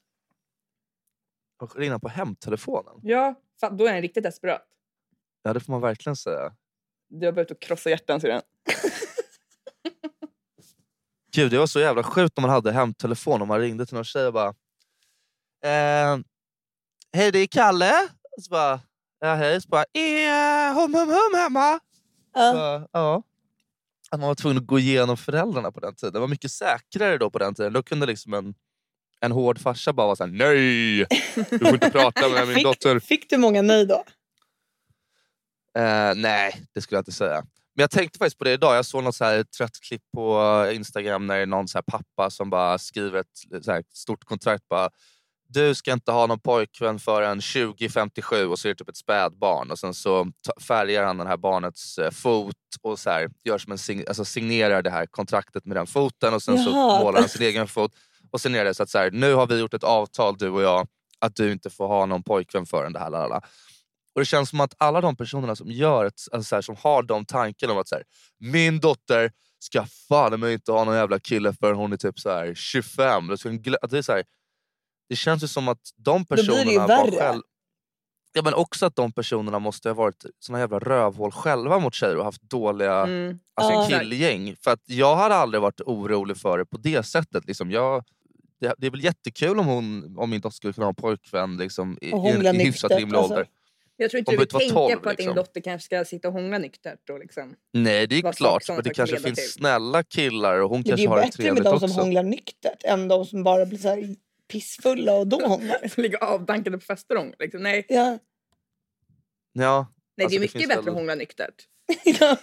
Och 1.61 1.77
ringa 1.77 1.99
på 1.99 2.09
hemtelefonen. 2.09 2.95
Ja, 3.03 3.35
fan, 3.61 3.77
då 3.77 3.87
är 3.87 3.93
den 3.93 4.03
riktigt 4.03 4.23
desperat. 4.23 4.67
Ja 5.43 5.53
det 5.53 5.61
får 5.61 5.73
man 5.73 5.81
verkligen 5.81 6.17
säga. 6.17 6.55
Du 7.09 7.27
har 7.27 7.33
börjat 7.33 7.51
att 7.51 7.61
krossa 7.61 7.91
hjärtan 7.91 8.21
syrran. 8.21 8.43
Gud 11.35 11.51
det 11.51 11.59
var 11.59 11.67
så 11.67 11.81
jävla 11.81 12.03
sjukt 12.03 12.39
om 12.39 12.43
man 12.43 12.51
hade 12.51 12.73
hemtelefon 12.73 13.43
och 13.43 13.49
man 13.49 13.61
ringde 13.61 13.87
till 13.87 13.95
någon 13.95 14.05
tjej 14.05 14.27
och 14.27 14.33
bara 14.33 14.49
eh, 15.65 16.19
Hej 17.13 17.33
det 17.33 17.39
är 17.39 17.47
Kalle. 17.47 17.93
Och 18.37 18.43
så 18.43 18.51
bara, 18.51 18.81
hej. 19.27 19.61
Så 19.61 19.69
bara, 19.69 19.85
hum 20.75 20.95
hum 20.95 21.09
hum 21.09 21.35
hemma? 21.35 21.81
Ja. 22.35 22.53
Bara, 22.53 22.89
ja. 22.93 23.23
Att 24.11 24.21
man 24.21 24.29
var 24.29 24.35
tvungen 24.35 24.59
att 24.59 24.67
gå 24.67 24.79
igenom 24.79 25.17
föräldrarna 25.17 25.73
på 25.73 25.81
den 25.81 25.95
tiden. 25.95 26.13
Det 26.13 26.21
var 26.21 26.29
mycket 26.29 26.51
säkrare 26.51 27.19
då 27.19 27.31
på 27.31 27.39
den 27.39 27.55
tiden. 27.55 27.73
Då 27.73 27.83
kunde 27.83 28.07
liksom 28.07 28.35
en, 28.35 28.55
en 29.21 29.33
hård 29.33 29.59
farsa 29.59 29.93
bara 29.93 30.07
vara 30.07 30.17
såhär 30.17 30.31
nej! 30.31 31.07
Du 31.51 31.59
får 31.59 31.75
inte 31.75 31.91
prata 31.91 32.29
med 32.29 32.49
min 32.49 32.63
dotter. 32.63 32.99
Fick, 32.99 33.09
fick 33.09 33.31
du 33.31 33.37
många 33.37 33.63
nej 33.63 33.87
då? 33.87 34.05
Eh, 35.79 36.15
nej, 36.17 36.67
det 36.75 36.81
skulle 36.81 36.97
jag 36.97 37.01
inte 37.01 37.13
säga. 37.13 37.45
Men 37.75 37.83
jag 37.83 37.91
tänkte 37.91 38.19
faktiskt 38.19 38.39
på 38.39 38.45
det 38.45 38.53
idag. 38.53 38.77
Jag 38.77 38.87
såg 38.87 39.05
något 39.05 39.15
så 39.15 39.25
här 39.25 39.43
trött 39.43 39.81
klipp 39.81 40.03
på 40.15 40.67
Instagram 40.73 41.27
när 41.27 41.37
det 41.37 41.43
är 41.43 41.47
någon 41.47 41.69
så 41.69 41.79
här 41.79 41.83
pappa 41.83 42.31
som 42.31 42.51
bara 42.51 42.79
skriver 42.79 43.19
ett 43.19 43.65
så 43.65 43.83
stort 43.93 44.25
kontrakt. 44.25 44.69
Bara, 44.69 44.91
du 45.49 45.75
ska 45.75 45.93
inte 45.93 46.13
ha 46.13 46.27
någon 46.27 46.41
pojkvän 46.41 46.99
förrän 46.99 47.41
2057 47.41 48.47
och 48.47 48.59
så 48.59 48.69
är 48.69 48.71
det 48.71 48.79
typ 48.79 48.89
ett 48.89 48.97
spädbarn 48.97 49.71
och 49.71 49.79
sen 49.79 49.95
så 49.95 50.27
färgar 50.61 51.05
han 51.05 51.19
den 51.19 51.27
här 51.27 51.37
barnets 51.37 51.99
eh, 51.99 52.11
fot 52.11 52.55
och 52.83 52.99
så 52.99 53.11
här, 53.11 53.31
gör 53.45 53.59
som 53.59 53.73
en 53.73 53.79
sign, 53.79 54.05
alltså 54.09 54.25
signerar 54.25 54.83
det 54.83 54.91
här 54.91 55.07
kontraktet 55.07 55.65
med 55.65 55.77
den 55.77 55.87
foten 55.87 56.35
och 56.35 56.43
sen 56.43 56.59
så 56.59 56.71
Jaha. 56.71 57.05
målar 57.05 57.21
han 57.21 57.29
sin 57.29 57.43
egen 57.43 57.69
fot. 57.69 57.93
Och 58.31 58.41
sen 58.41 58.55
är 58.55 58.65
det 58.65 58.75
så 58.75 58.83
att 58.83 58.91
så 58.91 58.99
här, 58.99 59.11
nu 59.11 59.35
har 59.35 59.47
vi 59.47 59.59
gjort 59.59 59.75
ett 59.75 59.85
avtal 59.85 60.37
du 60.39 60.49
och 60.49 60.63
jag 60.63 60.87
att 61.19 61.37
du 61.37 61.53
inte 61.53 61.71
får 61.71 61.89
ha 61.89 62.07
någon 62.07 62.23
pojkvän 62.23 62.67
förrän 62.67 62.93
det 62.93 62.99
här. 62.99 63.11
Lalala. 63.11 63.41
Och 64.15 64.21
det 64.21 64.25
känns 64.25 64.51
som 64.51 64.61
att 64.61 64.75
alla 64.79 65.01
de 65.01 65.17
personerna 65.17 65.57
som 65.57 65.71
gör 65.71 66.05
ett, 66.05 66.21
alltså 66.33 66.49
så 66.49 66.55
här, 66.55 66.63
som 66.63 66.77
har 66.83 67.03
de 67.03 67.25
tankarna 67.25 67.73
om 67.73 67.79
att 67.79 67.89
så 67.89 67.95
här, 67.95 68.05
min 68.41 68.81
dotter 68.81 69.33
ska 69.59 69.87
fan 70.09 70.41
mig 70.41 70.53
inte 70.53 70.73
ha 70.73 70.85
någon 70.85 70.97
jävla 70.97 71.19
kille 71.19 71.53
förrän 71.53 71.77
hon 71.77 71.93
är 71.93 71.97
typ 71.97 72.19
så 72.19 72.31
här 72.31 72.55
25. 72.55 73.27
Det, 73.27 73.39
ska 73.39 73.49
hon 73.49 73.61
glö- 73.61 73.77
att 73.83 73.91
det, 73.91 73.99
är 73.99 74.03
så 74.03 74.13
här, 74.13 74.25
det 75.09 75.17
känns 75.17 75.43
ju 75.43 75.47
som 75.49 75.69
att 75.69 75.81
de 75.97 76.25
personerna 76.25 76.87
var 76.87 77.11
själv... 77.19 77.43
Ja, 78.33 78.43
men 78.43 78.55
också 78.55 78.87
att 78.87 78.97
de 78.97 79.13
personerna 79.13 79.59
måste 79.59 79.89
ha 79.89 79.95
varit 79.95 80.25
såna 80.39 80.59
jävla 80.59 80.79
rövhål 80.79 81.31
själva 81.33 81.79
mot 81.79 81.95
tjejer 81.95 82.17
och 82.17 82.25
haft 82.25 82.43
dåliga 82.43 82.95
Mm. 82.95 83.39
alltså, 83.55 83.93
Ja. 83.93 83.99
killgäng. 83.99 84.57
För 84.65 84.71
att 84.71 84.83
jag 84.87 85.17
hade 85.17 85.35
aldrig 85.35 85.63
varit 85.63 85.81
orolig 85.81 86.37
för 86.37 86.59
det 86.59 86.67
på 86.67 86.77
det 86.77 87.03
sättet. 87.03 87.45
Liksom, 87.47 87.71
jag, 87.71 88.05
det, 88.61 88.75
det 88.79 88.87
är 88.87 88.91
väl 88.91 89.05
jättekul 89.05 89.59
om, 89.59 89.67
hon, 89.67 90.15
om 90.19 90.31
min 90.31 90.41
dotter 90.41 90.55
skulle 90.57 90.73
kunna 90.73 90.85
ha 90.85 90.89
en 90.91 90.95
pojkvän 90.95 91.57
liksom, 91.57 91.99
i, 92.01 92.07
i, 92.07 92.11
i 92.11 92.65
hyfsat 92.65 92.91
rimlig 92.91 93.19
alltså. 93.19 93.33
ålder. 93.35 93.47
Jag 93.97 94.11
tror 94.11 94.19
inte 94.19 94.31
Hon 94.31 94.37
du 94.37 94.39
vill 94.39 94.49
tänka 94.49 94.65
inte 94.65 94.75
vara 94.75 94.97
på 94.97 94.99
att 94.99 95.03
12, 95.03 95.17
din 95.17 95.27
liksom. 95.27 95.37
dotter 95.37 95.61
kanske 95.61 95.85
ska 95.87 96.05
sitta 96.05 96.29
och 96.29 96.35
hångla 96.35 96.59
nyktert. 96.59 97.11
Och 97.11 97.19
liksom. 97.19 97.55
Nej 97.73 98.07
det 98.07 98.19
är 98.19 98.33
klart, 98.33 98.63
men 98.69 98.77
det 98.77 98.83
kan 98.85 98.95
kanske 98.95 99.19
finns 99.21 99.39
till. 99.39 99.49
snälla 99.53 100.03
killar 100.03 100.59
och 100.61 100.71
hon 100.71 100.79
Men 100.79 100.83
det 100.83 100.89
är 100.89 100.91
kanske 100.91 101.03
ju 101.03 101.09
har 101.09 101.17
det 101.17 101.23
bättre 101.23 101.43
med 101.43 101.47
trevligt 101.47 101.65
de 101.65 101.75
också. 101.75 101.89
som 101.89 101.97
hånglar 102.05 102.23
nyktert 102.23 102.83
än 102.85 103.09
de 103.09 103.25
som 103.25 103.43
bara 103.45 103.67
blir 103.67 103.79
så 103.79 103.89
här 103.89 104.17
pissfulla 104.49 105.13
och 105.15 105.27
då 105.27 105.47
hånglar. 105.47 105.79
Ligga 106.01 106.19
avdankade 106.19 106.79
på 106.79 106.85
fester 106.85 107.15
och 107.15 107.21
hångla. 107.21 107.37
Liksom. 107.39 107.63
Nej, 107.63 107.87
Ja. 107.89 108.19
Ja, 109.53 109.93
Nej 110.17 110.25
Alltså, 110.25 110.29
det 110.29 110.37
är 110.37 110.39
det 110.39 110.41
mycket 110.41 110.53
finns 110.61 110.69
bättre 110.69 110.91
att 110.91 110.97
hångla 110.97 111.15
nyktert. 111.15 111.55
ja. 112.05 112.37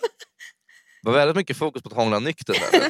det 1.04 1.10
var 1.10 1.14
väldigt 1.14 1.36
mycket 1.36 1.58
fokus 1.58 1.84
på 1.84 1.90
att 1.90 1.96
hångla 1.96 2.20
nykter 2.20 2.54
där. 2.54 2.90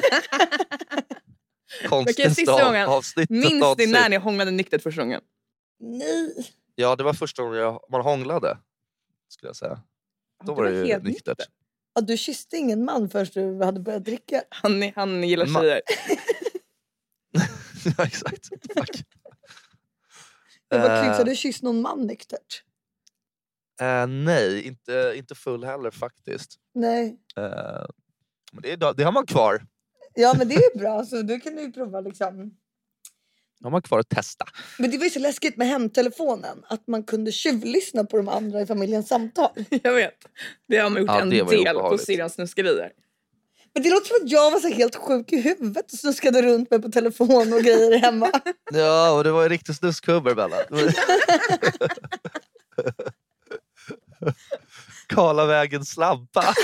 Okej, 1.78 1.88
Konstigaste 1.88 2.34
sista 2.34 2.84
av, 2.84 2.90
avsnittet 2.90 3.30
Minns 3.30 3.78
ni 3.78 3.86
när 3.86 4.08
ni 4.08 4.16
hånglade 4.16 4.50
nyktert 4.50 4.82
första 4.82 5.02
gången? 5.02 5.20
Nej. 5.80 6.46
Ja, 6.74 6.96
det 6.96 7.04
var 7.04 7.12
första 7.14 7.42
gången 7.42 7.58
jag, 7.58 7.80
man 7.90 8.00
hånglade. 8.00 8.58
Skulle 9.28 9.48
jag 9.48 9.56
säga. 9.56 9.80
Då 10.44 10.52
Ja, 10.52 10.54
var 10.54 10.64
det 10.64 10.70
ju 10.70 10.86
helt 10.86 11.04
nyktert. 11.04 11.38
nyktert. 11.38 11.48
Ja, 11.94 12.00
du 12.00 12.16
kysste 12.16 12.56
ingen 12.56 12.84
man 12.84 13.08
förrän 13.10 13.26
du 13.58 13.64
hade 13.64 13.80
börjat 13.80 14.04
dricka. 14.04 14.42
Han, 14.48 14.92
han 14.96 15.22
gillar 15.28 15.46
tjejer. 15.46 15.80
ja, 17.98 18.04
exakt. 18.06 18.46
Fuck. 18.74 18.90
Eh, 20.74 21.04
kul, 21.04 21.14
så 21.14 21.24
du 21.24 21.36
kysst 21.36 21.62
någon 21.62 21.82
man 21.82 22.06
nyktert? 22.06 22.62
eh, 23.80 24.06
nej, 24.06 24.66
inte, 24.66 25.12
inte 25.16 25.34
full 25.34 25.64
heller 25.64 25.90
faktiskt. 25.90 26.56
Nej. 26.74 27.16
Eh, 27.36 27.42
men 28.52 28.62
det, 28.62 28.72
är, 28.72 28.94
det 28.94 29.04
har 29.04 29.12
man 29.12 29.26
kvar. 29.26 29.62
Ja 30.14 30.34
men 30.38 30.48
det 30.48 30.54
är 30.54 30.78
bra, 30.78 31.04
så 31.04 31.22
du 31.22 31.40
kan 31.40 31.58
ju 31.58 31.72
prova 31.72 32.00
liksom. 32.00 32.48
Det 33.58 33.64
har 33.66 33.70
man 33.70 33.82
kvar 33.82 33.98
att 33.98 34.08
testa. 34.08 34.44
Men 34.78 34.90
det 34.90 34.98
var 34.98 35.04
ju 35.04 35.10
så 35.10 35.18
läskigt 35.18 35.56
med 35.56 35.68
hemtelefonen, 35.68 36.64
att 36.68 36.86
man 36.86 37.04
kunde 37.04 37.32
tjuvlyssna 37.32 38.04
på 38.04 38.16
de 38.16 38.28
andra 38.28 38.60
i 38.60 38.66
familjens 38.66 39.08
samtal. 39.08 39.50
Jag 39.82 39.94
vet. 39.94 40.26
Det 40.68 40.76
har 40.78 40.90
man 40.90 41.00
gjort 41.00 41.10
Ja, 41.10 41.20
en 41.20 41.30
det 41.30 41.42
var 41.42 41.52
ju 41.52 41.58
del 41.58 41.66
på 41.74 41.78
obehagligt. 41.80 42.06
Syrans 42.06 42.34
snuskerier. 42.34 42.92
Men 43.76 43.82
det 43.82 43.90
låter 43.90 44.06
som 44.06 44.24
att 44.26 44.30
jag 44.30 44.50
var 44.50 44.60
så 44.60 44.68
helt 44.68 44.96
sjuk 44.96 45.32
i 45.32 45.40
huvudet 45.40 45.92
och 45.92 45.98
snuskade 45.98 46.42
runt 46.42 46.70
mig 46.70 46.82
på 46.82 46.88
telefon 46.88 47.52
och 47.52 47.60
grejer 47.62 47.98
hemma. 47.98 48.30
Ja, 48.72 49.10
och 49.10 49.24
det 49.24 49.32
var 49.32 49.42
ju 49.42 49.48
riktigt 49.48 49.76
snuskhummer 49.76 50.34
Bella. 50.34 50.56
Det 50.68 50.74
var- 50.74 50.92
Karlavägens 55.06 55.90
slampa. 55.90 56.54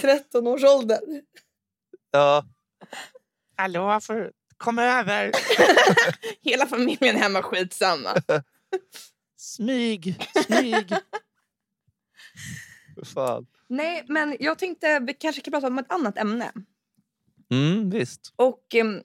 13 0.00 0.46
års 0.46 0.64
ålder. 0.64 1.00
Ja. 2.10 2.44
Hallå, 3.56 4.00
för... 4.00 4.32
kom 4.56 4.78
över. 4.78 5.32
Hela 6.42 6.66
familjen 6.66 7.16
hemma 7.16 7.42
skitsamma. 7.42 8.22
Smyg, 9.36 10.28
smyg. 10.46 10.94
Fan. 13.14 13.46
Nej 13.68 14.04
men 14.08 14.36
jag 14.40 14.58
tänkte 14.58 14.98
vi 14.98 15.14
kanske 15.14 15.40
kan 15.42 15.52
prata 15.52 15.66
om 15.66 15.78
ett 15.78 15.92
annat 15.92 16.18
ämne. 16.18 16.52
Mm, 17.50 17.90
visst. 17.90 18.32
Och 18.36 18.74
ehm, 18.74 19.02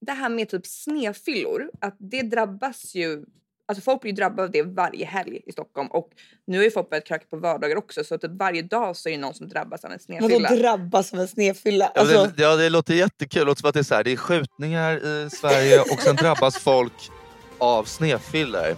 det 0.00 0.12
här 0.12 0.28
med 0.28 0.48
typ 0.48 0.66
snefyllor, 0.66 1.70
att 1.80 1.96
det 1.98 2.22
drabbas 2.22 2.94
ju 2.94 3.24
Alltså 3.68 3.82
folk 3.82 4.00
blir 4.00 4.12
ju 4.12 4.16
drabbade 4.16 4.42
av 4.42 4.50
det 4.50 4.62
varje 4.62 5.06
helg 5.06 5.42
i 5.46 5.52
Stockholm 5.52 5.88
och 5.88 6.10
nu 6.46 6.64
ju 6.64 6.70
folk 6.70 6.90
börjat 6.90 7.04
kröka 7.06 7.24
på 7.30 7.36
vardagar 7.36 7.76
också 7.76 8.04
så 8.04 8.18
typ 8.18 8.30
varje 8.30 8.62
dag 8.62 8.96
så 8.96 9.08
är 9.08 9.12
det 9.12 9.18
någon 9.18 9.34
som 9.34 9.48
drabbas 9.48 9.84
av 9.84 9.92
en 9.92 9.98
Vadå 10.08 10.28
snedfylla. 10.28 10.48
drabbas 10.56 11.12
av 11.12 11.20
en 11.20 11.28
snedfylla? 11.28 11.92
Ja, 11.94 12.00
Alltså, 12.00 12.32
det, 12.36 12.42
ja, 12.42 12.56
det 12.56 12.70
låter 12.70 12.94
jättekul. 12.94 13.40
Det 13.40 13.44
låter 13.46 13.60
som 13.60 13.68
att 13.68 13.74
det 13.74 13.80
är, 13.80 13.84
så 13.84 13.94
här, 13.94 14.04
det 14.04 14.12
är 14.12 14.16
skjutningar 14.16 15.06
i 15.06 15.30
Sverige 15.30 15.80
och 15.80 16.00
sen 16.00 16.16
drabbas 16.16 16.58
folk 16.58 17.10
av 17.58 17.84
snefyllor. 17.84 18.76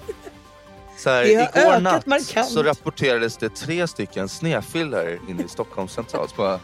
Så 0.99 1.11
här, 1.11 1.25
Det 1.25 1.35
har 1.35 1.43
igår 1.43 1.71
ökat 1.71 1.83
natt 1.83 2.07
markant. 2.07 2.49
så 2.49 2.63
rapporterades 2.63 3.37
det 3.37 3.49
tre 3.49 3.89
stycken 3.89 4.29
snefyllor 4.29 5.21
inne 5.29 5.43
i 5.43 5.49
Stockholms 5.49 5.93
central. 5.93 6.29
Så 6.29 6.61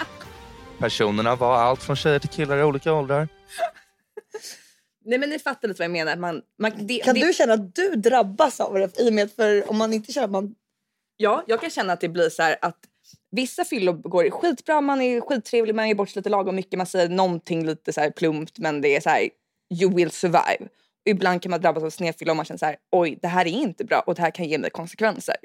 Personerna 0.78 1.36
var 1.36 1.56
allt 1.56 1.82
från 1.82 1.96
tjejer 1.96 2.18
till 2.18 2.28
killar 2.30 2.58
i 2.58 2.62
olika 2.62 2.92
åldrar. 2.92 3.28
Nej 5.04 5.18
men 5.18 5.30
ni 5.30 5.38
fattar 5.38 5.68
lite 5.68 5.78
vad 5.78 5.84
jag 5.84 5.92
menar. 5.92 6.16
Man, 6.16 6.42
man, 6.58 6.72
det, 6.76 6.98
kan 6.98 7.14
det, 7.14 7.26
du 7.26 7.32
känna 7.32 7.54
att 7.54 7.74
du 7.74 7.94
drabbas 7.94 8.60
av 8.60 8.74
det? 8.74 9.00
I 9.00 9.08
och 9.08 9.12
med 9.12 9.32
för 9.32 9.70
om 9.70 9.76
man 9.76 9.92
inte 9.92 10.12
känner 10.12 10.28
man... 10.28 10.54
Ja, 11.16 11.44
jag 11.46 11.60
kan 11.60 11.70
känna 11.70 11.92
att 11.92 12.00
det 12.00 12.08
blir 12.08 12.30
så 12.30 12.42
här 12.42 12.56
att 12.62 12.78
vissa 13.30 13.64
fyllor 13.64 13.92
går 13.92 14.30
skitbra, 14.30 14.80
man 14.80 15.00
är 15.00 15.20
skittrevlig, 15.20 15.74
man 15.74 15.88
ger 15.88 15.94
bort 15.94 16.08
sig 16.08 16.20
lite 16.20 16.28
lagom 16.28 16.56
mycket, 16.56 16.78
man 16.78 16.86
säger 16.86 17.08
någonting 17.08 17.66
lite 17.66 17.92
så 17.92 18.00
här 18.00 18.10
plumpt 18.10 18.58
men 18.58 18.80
det 18.80 18.96
är 18.96 19.00
så 19.00 19.10
här 19.10 19.28
you 19.80 19.94
will 19.94 20.10
survive. 20.10 20.68
Ibland 21.04 21.42
kan 21.42 21.50
man 21.50 21.60
drabbas 21.60 21.82
av 21.84 21.90
snedfylla 21.90 22.32
och 22.32 22.36
man 22.36 22.44
känner 22.44 22.58
så 22.58 22.66
här 22.66 22.76
oj 22.92 23.18
det 23.22 23.28
här 23.28 23.46
är 23.46 23.50
inte 23.50 23.84
bra 23.84 24.00
och 24.06 24.14
det 24.14 24.22
här 24.22 24.30
kan 24.30 24.46
ge 24.48 24.58
mig 24.58 24.70
konsekvenser. 24.70 25.36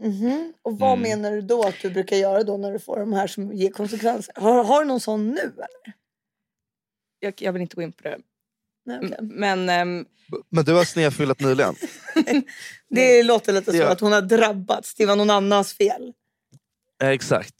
Mhm. 0.00 0.52
Och 0.62 0.78
vad 0.78 0.92
Mm. 0.98 1.02
menar 1.02 1.32
du 1.32 1.40
då 1.40 1.62
att 1.66 1.74
du 1.82 1.90
brukar 1.90 2.16
göra 2.16 2.42
då 2.42 2.56
när 2.56 2.72
du 2.72 2.78
får 2.78 2.98
de 3.00 3.12
här 3.12 3.26
som 3.26 3.52
ger 3.52 3.70
konsekvenser? 3.70 4.34
Har, 4.36 4.64
har 4.64 4.80
du 4.82 4.88
någon 4.88 5.00
sån 5.00 5.30
nu 5.30 5.40
eller? 5.40 5.94
Jag, 7.18 7.34
jag 7.38 7.52
vill 7.52 7.62
inte 7.62 7.76
gå 7.76 7.82
in 7.82 7.92
på 7.92 8.02
det. 8.02 8.18
Nej, 8.86 8.98
okej. 9.02 9.18
Men 9.20 9.68
ehm, 9.68 10.06
Men 10.48 10.64
du 10.64 10.72
har 10.74 10.84
snefyllat 10.84 11.40
nyligen? 11.40 11.74
Det 12.88 13.22
låter 13.22 13.52
lite 13.52 13.70
som 13.70 13.80
Ja. 13.80 13.88
att 13.92 14.00
hon 14.00 14.12
har 14.12 14.22
drabbats. 14.22 14.94
Det 14.94 15.06
var 15.06 15.16
någon 15.16 15.30
annans 15.30 15.72
fel. 15.74 16.12
Ja, 16.98 17.12
exakt. 17.12 17.54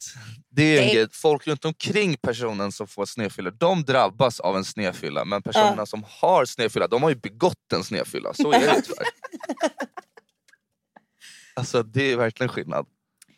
Det 0.55 0.77
är 0.77 0.81
en 0.81 0.93
grej. 0.93 1.07
Folk 1.11 1.47
runt 1.47 1.65
omkring 1.65 2.17
personen 2.17 2.71
som 2.71 2.87
får 2.87 3.05
snedfylla, 3.05 3.51
de 3.51 3.83
drabbas 3.83 4.39
av 4.39 4.57
en 4.57 4.65
snedfylla. 4.65 5.25
Men 5.25 5.41
personerna 5.41 5.85
som 5.85 6.03
har 6.07 6.45
snedfylla, 6.45 6.87
de 6.87 7.03
har 7.03 7.09
ju 7.09 7.15
begått 7.15 7.73
en 7.73 7.83
snedfylla. 7.83 8.33
Så 8.33 8.51
är 8.51 8.59
det 8.59 8.81
tyvärr. 8.81 9.07
Alltså 11.57 11.83
det 11.83 12.11
är 12.11 12.17
verkligen 12.17 12.49
skillnad. 12.49 12.85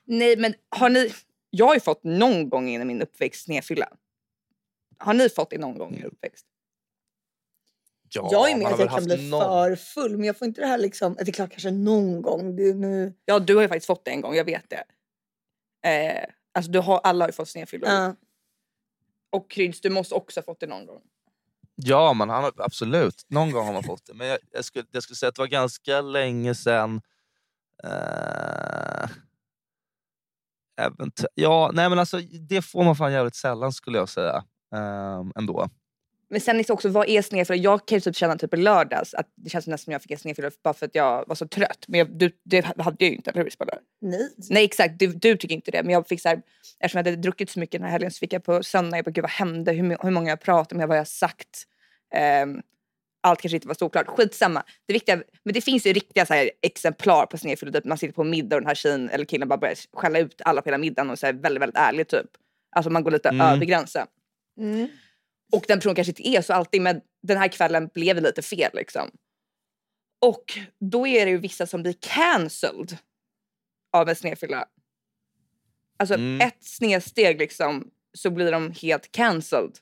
nej 0.05 0.37
men 0.37 0.53
har 0.69 0.89
ni, 0.89 1.13
jag 1.49 1.65
har 1.65 1.73
ju 1.73 1.79
fått 1.79 2.03
någon 2.03 2.49
gång 2.49 2.69
i 2.69 2.85
min 2.85 3.01
uppväxt 3.01 3.43
snedfylla. 3.45 3.89
Har 4.97 5.13
ni 5.13 5.29
fått 5.29 5.49
det 5.49 5.57
någon 5.57 5.77
gång 5.77 5.95
i 5.95 5.99
er 5.99 6.05
uppväxt? 6.05 6.45
Ja, 8.09 8.29
jag 8.31 8.51
är 8.51 8.63
har 8.65 8.73
att 8.73 8.79
jag 8.79 8.89
kan 8.89 9.03
bli 9.03 9.29
någon- 9.29 9.41
för 9.41 9.75
full 9.75 10.17
men 10.17 10.23
jag 10.25 10.37
får 10.37 10.47
inte 10.47 10.61
det 10.61 10.67
här 10.67 10.77
liksom... 10.77 11.13
Det 11.13 11.27
är 11.27 11.31
klart 11.31 11.49
kanske 11.49 11.71
någon 11.71 12.21
gång. 12.21 12.55
Nu... 12.55 13.13
Ja 13.25 13.39
du 13.39 13.55
har 13.55 13.61
ju 13.61 13.67
faktiskt 13.67 13.87
fått 13.87 14.05
det 14.05 14.11
en 14.11 14.21
gång, 14.21 14.35
jag 14.35 14.45
vet 14.45 14.69
det. 14.69 14.83
Eh, 15.89 16.25
alltså 16.57 16.71
du 16.71 16.79
har, 16.79 17.01
alla 17.03 17.25
har 17.25 17.29
ju 17.29 17.33
fått 17.33 17.49
snedfyllor. 17.49 17.89
Ja. 17.89 18.15
Och 19.29 19.51
Kryds, 19.51 19.81
du 19.81 19.89
måste 19.89 20.15
också 20.15 20.39
ha 20.39 20.45
fått 20.45 20.59
det 20.59 20.67
någon 20.67 20.85
gång. 20.85 21.01
Ja, 21.75 22.13
man 22.13 22.29
har, 22.29 22.53
absolut. 22.57 23.25
Någon 23.27 23.51
gång 23.51 23.65
har 23.65 23.73
man 23.73 23.83
fått 23.83 24.05
det. 24.05 24.13
Men 24.13 24.27
jag, 24.27 24.37
jag, 24.51 24.65
skulle, 24.65 24.85
jag 24.91 25.03
skulle 25.03 25.17
säga 25.17 25.29
att 25.29 25.35
det 25.35 25.41
var 25.41 25.47
ganska 25.47 26.01
länge 26.01 26.55
sedan. 26.55 27.01
Uh, 27.83 29.09
eventu- 30.81 31.27
ja, 31.33 31.71
nej 31.73 31.89
men 31.89 31.99
alltså 31.99 32.17
det 32.49 32.61
får 32.61 32.83
man 32.83 32.95
fan 32.95 33.13
jävligt 33.13 33.35
sällan 33.35 33.73
skulle 33.73 33.97
jag 33.97 34.09
säga. 34.09 34.43
Um, 34.75 35.33
ändå. 35.35 35.69
Men 36.29 36.41
sen 36.41 36.59
är 36.59 36.63
det 36.63 36.73
också, 36.73 36.89
vad 36.89 37.09
är 37.09 37.21
snedfylla? 37.21 37.63
Jag 37.63 37.87
kan 37.87 37.95
ju 37.95 37.99
typ 37.99 38.15
känna 38.15 38.37
typ 38.37 38.53
i 38.53 38.57
lördags 38.57 39.13
att 39.13 39.27
det 39.35 39.49
känns 39.49 39.67
nästan 39.67 39.83
som 39.83 39.93
jag 39.93 40.01
fick 40.01 40.11
en 40.11 40.17
snedfylla 40.17 40.51
bara 40.63 40.73
för 40.73 40.85
att 40.85 40.95
jag 40.95 41.27
var 41.27 41.35
så 41.35 41.47
trött. 41.47 41.85
Men 41.87 41.97
jag, 41.97 42.17
du, 42.17 42.31
det 42.43 42.61
hade 42.65 42.95
jag 42.99 43.09
ju 43.09 43.15
inte, 43.15 43.29
eller 43.31 43.41
hur 43.41 43.47
Isabella? 43.47 43.77
Nej. 44.01 44.29
Nej 44.49 44.63
exakt, 44.65 44.99
du, 44.99 45.07
du 45.07 45.37
tycker 45.37 45.55
inte 45.55 45.71
det. 45.71 45.83
Men 45.83 45.93
jag 45.93 46.07
fick 46.07 46.21
så 46.21 46.29
här, 46.29 46.41
eftersom 46.79 46.97
jag 46.99 47.05
hade 47.05 47.15
druckit 47.21 47.49
så 47.49 47.59
mycket 47.59 47.81
den 47.81 47.83
här 47.83 47.91
helgen 47.91 48.11
så 48.11 48.19
fick 48.19 48.33
jag 48.33 48.43
på 48.43 48.63
söndag, 48.63 48.97
jag 48.97 49.05
bara 49.05 49.11
gud 49.11 49.21
vad 49.21 49.31
hände? 49.31 49.71
Hur, 49.71 49.97
hur 50.03 50.11
många 50.11 50.29
jag 50.29 50.41
pratade 50.41 50.75
med, 50.79 50.87
vad 50.87 50.97
jag 50.97 51.07
sagt? 51.07 51.63
Ehm, 52.13 52.61
allt 53.21 53.41
kanske 53.41 53.55
inte 53.57 53.67
var 53.67 53.75
så 53.75 53.89
klart. 53.89 54.07
Skitsamma. 54.07 54.63
Det 54.85 54.93
viktiga, 54.93 55.15
men 55.43 55.53
det 55.53 55.61
finns 55.61 55.85
ju 55.85 55.93
riktiga 55.93 56.25
så 56.25 56.33
här, 56.33 56.51
exemplar 56.61 57.25
på 57.25 57.37
snedfylla. 57.37 57.71
Typ 57.71 57.85
man 57.85 57.97
sitter 57.97 58.13
på 58.13 58.23
middag 58.23 58.55
och 58.55 58.61
den 58.61 58.67
här 58.67 58.75
tjejen 58.75 59.09
eller 59.09 59.25
killen 59.25 59.47
bara 59.47 59.57
börjar 59.57 59.75
skälla 59.93 60.19
ut 60.19 60.41
alla 60.45 60.61
på 60.61 60.65
hela 60.69 60.77
middagen 60.77 61.09
och 61.09 61.19
så 61.19 61.25
här, 61.25 61.33
väldigt 61.33 61.61
väldigt 61.61 61.77
ärlig 61.77 62.07
typ. 62.07 62.25
Alltså 62.75 62.89
man 62.89 63.03
går 63.03 63.11
lite 63.11 63.29
Mm. 63.29 63.47
över 63.47 63.65
gränsen. 63.65 64.07
Mm. 64.59 64.87
Och 65.51 65.65
den 65.67 65.79
personen 65.79 65.95
kanske 65.95 66.11
inte 66.11 66.27
är 66.27 66.41
så 66.41 66.53
alltid 66.53 66.81
men 66.81 67.01
den 67.23 67.37
här 67.37 67.47
kvällen 67.47 67.89
blev 67.93 68.15
det 68.15 68.21
lite 68.21 68.41
fel 68.41 68.71
liksom. 68.73 69.11
Och 70.21 70.43
då 70.79 71.07
är 71.07 71.25
det 71.25 71.31
ju 71.31 71.37
vissa 71.37 71.65
som 71.67 71.83
blir 71.83 71.95
cancelled 71.99 72.97
av 73.93 74.09
en 74.09 74.15
snedfylla. 74.15 74.65
Alltså 75.99 76.13
Mm. 76.15 76.41
ett 76.47 76.63
snedsteg 76.63 77.39
liksom 77.39 77.91
så 78.13 78.29
blir 78.29 78.51
de 78.51 78.71
helt 78.71 79.11
cancelled. 79.11 79.77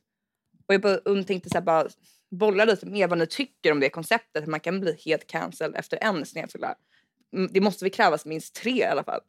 Och 0.68 0.74
jag 0.74 0.82
bara 0.82 1.24
tänkte 1.24 1.50
så 1.50 1.56
här, 1.58 1.62
bara 1.62 1.88
bolla 2.32 2.66
lite 2.66 2.86
med 2.86 3.10
vad 3.10 3.18
ni 3.18 3.28
tycker 3.28 3.72
om 3.72 3.80
det 3.80 3.90
konceptet. 3.90 4.44
Att 4.44 4.50
man 4.50 4.60
kan 4.60 4.80
bli 4.80 4.98
helt 5.06 5.28
cancelled 5.28 5.76
efter 5.76 5.98
en 6.04 6.26
snedfylla. 6.26 6.76
Mm, 7.34 7.50
Det 7.54 7.62
måste 7.62 7.86
väl 7.86 7.92
krävas 7.92 8.26
minst 8.26 8.56
tre 8.56 8.72
i 8.78 8.84
alla 8.84 9.04
fall. 9.04 9.22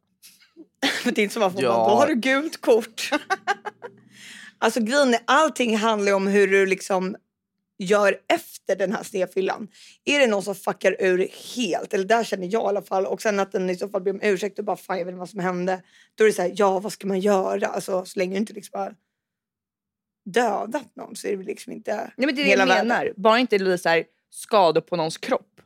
Det 1.03 1.17
är 1.17 1.23
inte 1.23 1.33
som 1.33 1.43
att 1.43 1.53
man 1.53 1.63
Ja. 1.63 1.69
då 1.89 1.95
har 1.95 2.07
du 2.07 2.15
gult 2.15 2.61
kort. 2.61 3.09
alltså 4.59 4.79
grejen 4.79 5.13
är, 5.13 5.19
allting 5.27 5.77
handlar 5.77 6.13
om 6.13 6.27
hur 6.27 6.47
du 6.47 6.65
liksom 6.65 7.15
gör 7.79 8.17
efter 8.27 8.75
den 8.75 8.93
här 8.93 9.03
snedfyllan. 9.03 9.67
Är 10.05 10.19
det 10.19 10.27
någon 10.27 10.43
som 10.43 10.55
fuckar 10.55 10.95
ur 10.99 11.27
helt, 11.55 11.93
eller 11.93 12.05
där 12.05 12.23
känner 12.23 12.47
jag 12.51 12.63
i 12.63 12.65
alla 12.67 12.81
fall, 12.81 13.05
och 13.05 13.21
sen 13.21 13.39
att 13.39 13.51
den 13.51 13.69
i 13.69 13.75
så 13.75 13.89
fall 13.89 14.01
ber 14.01 14.11
om 14.11 14.19
ursäkt 14.23 14.59
och 14.59 14.65
bara 14.65 14.77
fan 14.77 14.97
jag 14.97 15.05
vet 15.05 15.11
inte 15.11 15.19
vad 15.19 15.29
som 15.29 15.39
hände. 15.39 15.81
Då 16.15 16.23
är 16.23 16.27
det 16.27 16.33
så 16.33 16.41
här, 16.41 16.51
ja 16.55 16.79
vad 16.79 16.91
ska 16.93 17.07
man 17.07 17.19
göra? 17.19 17.67
Alltså 17.67 18.05
så 18.05 18.19
länge 18.19 18.33
du 18.33 18.37
inte 18.37 18.53
liksom 18.53 18.79
har 18.79 18.95
dödat 20.25 20.95
någon 20.95 21.15
så 21.15 21.27
är 21.27 21.37
det 21.37 21.43
liksom 21.43 21.73
inte 21.73 21.95
Nej, 21.95 22.25
men 22.25 22.35
det 22.35 22.41
är 22.41 22.45
det 22.45 22.51
jag 22.51 22.67
världen. 22.67 22.87
menar. 22.87 23.13
Bara 23.15 23.39
inte 23.39 23.59
blir 23.59 23.77
så 23.77 23.89
här 23.89 24.03
skador 24.29 24.81
på 24.81 24.95
någons 24.95 25.17
kropp. 25.17 25.61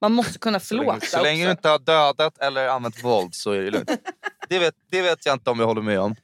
Man 0.00 0.12
måste 0.12 0.38
kunna 0.38 0.60
Så 0.60 0.74
länge, 0.74 0.86
förlåta 0.86 1.06
så 1.06 1.22
länge 1.22 1.44
du 1.44 1.50
inte 1.50 1.68
har 1.68 1.78
dödat 1.78 2.38
eller 2.38 2.68
använt 2.68 3.04
våld 3.04 3.34
så 3.34 3.52
är 3.52 3.60
det 3.62 3.70
lugnt. 3.70 3.90
Det 4.48 4.58
vet, 4.58 4.74
det 4.90 5.02
vet 5.02 5.26
jag 5.26 5.34
inte 5.34 5.50
om 5.50 5.60
jag 5.60 5.66
håller 5.66 5.82
med 5.82 6.00
om. 6.00 6.14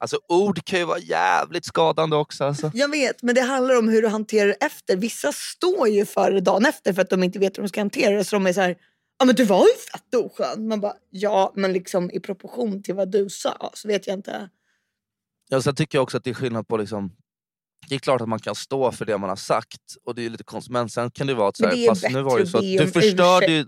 Alltså 0.00 0.18
ord 0.28 0.64
kan 0.64 0.78
ju 0.78 0.84
vara 0.84 0.98
jävligt 0.98 1.64
skadande 1.64 2.16
också. 2.16 2.44
Alltså. 2.44 2.70
Jag 2.74 2.88
vet, 2.88 3.22
men 3.22 3.34
det 3.34 3.40
handlar 3.40 3.78
om 3.78 3.88
hur 3.88 4.02
du 4.02 4.08
hanterar 4.08 4.46
det 4.46 4.66
efter. 4.66 4.96
Vissa 4.96 5.32
står 5.32 5.88
ju 5.88 6.06
för 6.06 6.40
dagen 6.40 6.66
efter 6.66 6.92
för 6.92 7.02
att 7.02 7.10
de 7.10 7.22
inte 7.22 7.38
vet 7.38 7.58
hur 7.58 7.62
de 7.62 7.68
ska 7.68 7.80
hantera 7.80 8.16
det. 8.16 8.24
Så 8.24 8.36
de 8.36 8.46
är 8.46 8.52
så 8.52 8.60
här, 8.60 8.76
ja 9.18 9.24
men 9.24 9.34
du 9.34 9.44
var 9.44 9.66
ju 9.66 9.72
fett 9.92 10.14
oskön. 10.14 10.68
Man 10.68 10.80
bara, 10.80 10.94
ja 11.10 11.52
men 11.56 11.72
liksom 11.72 12.10
i 12.10 12.20
proportion 12.20 12.82
till 12.82 12.94
vad 12.94 13.10
du 13.10 13.28
sa 13.30 13.70
så 13.74 13.88
vet 13.88 14.06
jag 14.06 14.14
inte. 14.18 14.48
Ja, 15.48 15.62
sen 15.62 15.74
tycker 15.74 15.98
jag 15.98 16.02
också 16.02 16.16
att 16.16 16.24
det 16.24 16.30
är 16.30 16.34
skillnad 16.34 16.68
på 16.68 16.76
liksom 16.76 17.12
det 17.88 17.94
är 17.94 17.98
klart 17.98 18.20
att 18.20 18.28
man 18.28 18.38
kan 18.38 18.54
stå 18.54 18.92
för 18.92 19.04
det 19.04 19.18
man 19.18 19.28
har 19.28 19.36
sagt 19.36 19.96
och 20.04 20.14
det 20.14 20.26
är 20.26 20.30
lite 20.30 20.44
konstigt 20.44 20.72
men 20.72 20.88
sen 20.88 21.10
kan 21.10 21.26
det 21.26 21.34
vara 21.34 21.48
att 21.48 21.56
så 21.56 21.64
här, 21.64 21.72
det 21.72 21.84
är 21.84 21.88
fast 21.88 22.10
nu 22.10 22.22
var 22.22 22.38
det 22.38 22.46
så 22.46 22.58
att 22.58 22.62
du 22.62 22.86
förstörde 22.88 23.46
ju... 23.46 23.66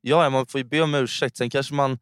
Ja, 0.00 0.24
ja, 0.24 0.30
man 0.30 0.46
får 0.46 0.60
ju 0.60 0.64
be 0.64 0.80
om 0.80 0.94
ursäkt. 0.94 1.36
Sen 1.36 1.50
kanske 1.50 1.74
man... 1.74 1.98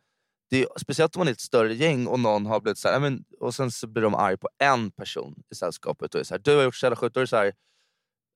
Det 0.50 0.62
är, 0.62 0.68
speciellt 0.80 1.16
om 1.16 1.20
man 1.20 1.28
är 1.28 1.32
ett 1.32 1.40
större 1.40 1.74
gäng 1.74 2.06
och 2.06 2.20
någon 2.20 2.46
har 2.46 2.61
blivit 2.61 2.78
så 2.78 2.88
här, 2.88 3.00
men, 3.00 3.24
och 3.40 3.54
sen 3.54 3.70
så 3.70 3.87
blir 3.87 4.02
de 4.02 4.14
arg 4.14 4.37
på 4.37 4.48
en 4.58 4.90
person 4.90 5.34
i 5.50 5.54
sällskapet 5.54 6.14
och 6.14 6.20
är 6.20 6.24
så 6.24 6.34
här, 6.34 6.40
du 6.44 6.56
har 6.56 6.62
gjort 6.62 6.74
så 6.74 6.87
jävla 6.87 6.96
sjukt. 6.96 7.14
Då 7.14 7.20
är 7.20 7.22
det 7.22 7.28
så 7.28 7.37
här, 7.37 7.52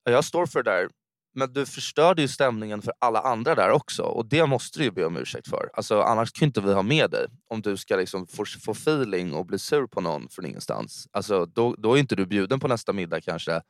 jag 0.03 0.23
står 0.23 0.45
för 0.45 0.63
det 0.63 0.71
där. 0.71 0.89
Men 1.35 1.53
du 1.53 1.65
förstörde 1.65 2.21
ju 2.21 2.27
stämningen 2.27 2.81
för 2.81 2.93
alla 2.99 3.19
andra 3.19 3.55
där 3.55 3.69
också 3.69 4.03
och 4.03 4.25
det 4.25 4.45
måste 4.45 4.79
du 4.79 4.85
ju 4.85 4.91
be 4.91 5.05
om 5.05 5.17
ursäkt 5.17 5.47
för. 5.47 5.69
Alltså, 5.73 6.01
annars 6.01 6.31
kan 6.31 6.45
ju 6.45 6.47
inte 6.47 6.61
vi 6.61 6.73
ha 6.73 6.81
med 6.81 7.11
dig 7.11 7.27
om 7.49 7.61
du 7.61 7.77
ska 7.77 7.95
liksom 7.95 8.27
få, 8.27 8.45
få 8.45 8.71
feeling 8.71 9.33
och 9.33 9.45
bli 9.45 9.59
sur 9.59 9.87
på 9.87 10.01
någon 10.01 10.29
från 10.29 10.45
ingenstans. 10.45 11.07
Alltså, 11.11 11.45
då, 11.45 11.75
då 11.77 11.93
är 11.93 11.99
inte 11.99 12.15
du 12.15 12.25
bjuden 12.25 12.59
på 12.59 12.67
nästa 12.67 12.93
middag 12.93 13.21
kanske. 13.21 13.61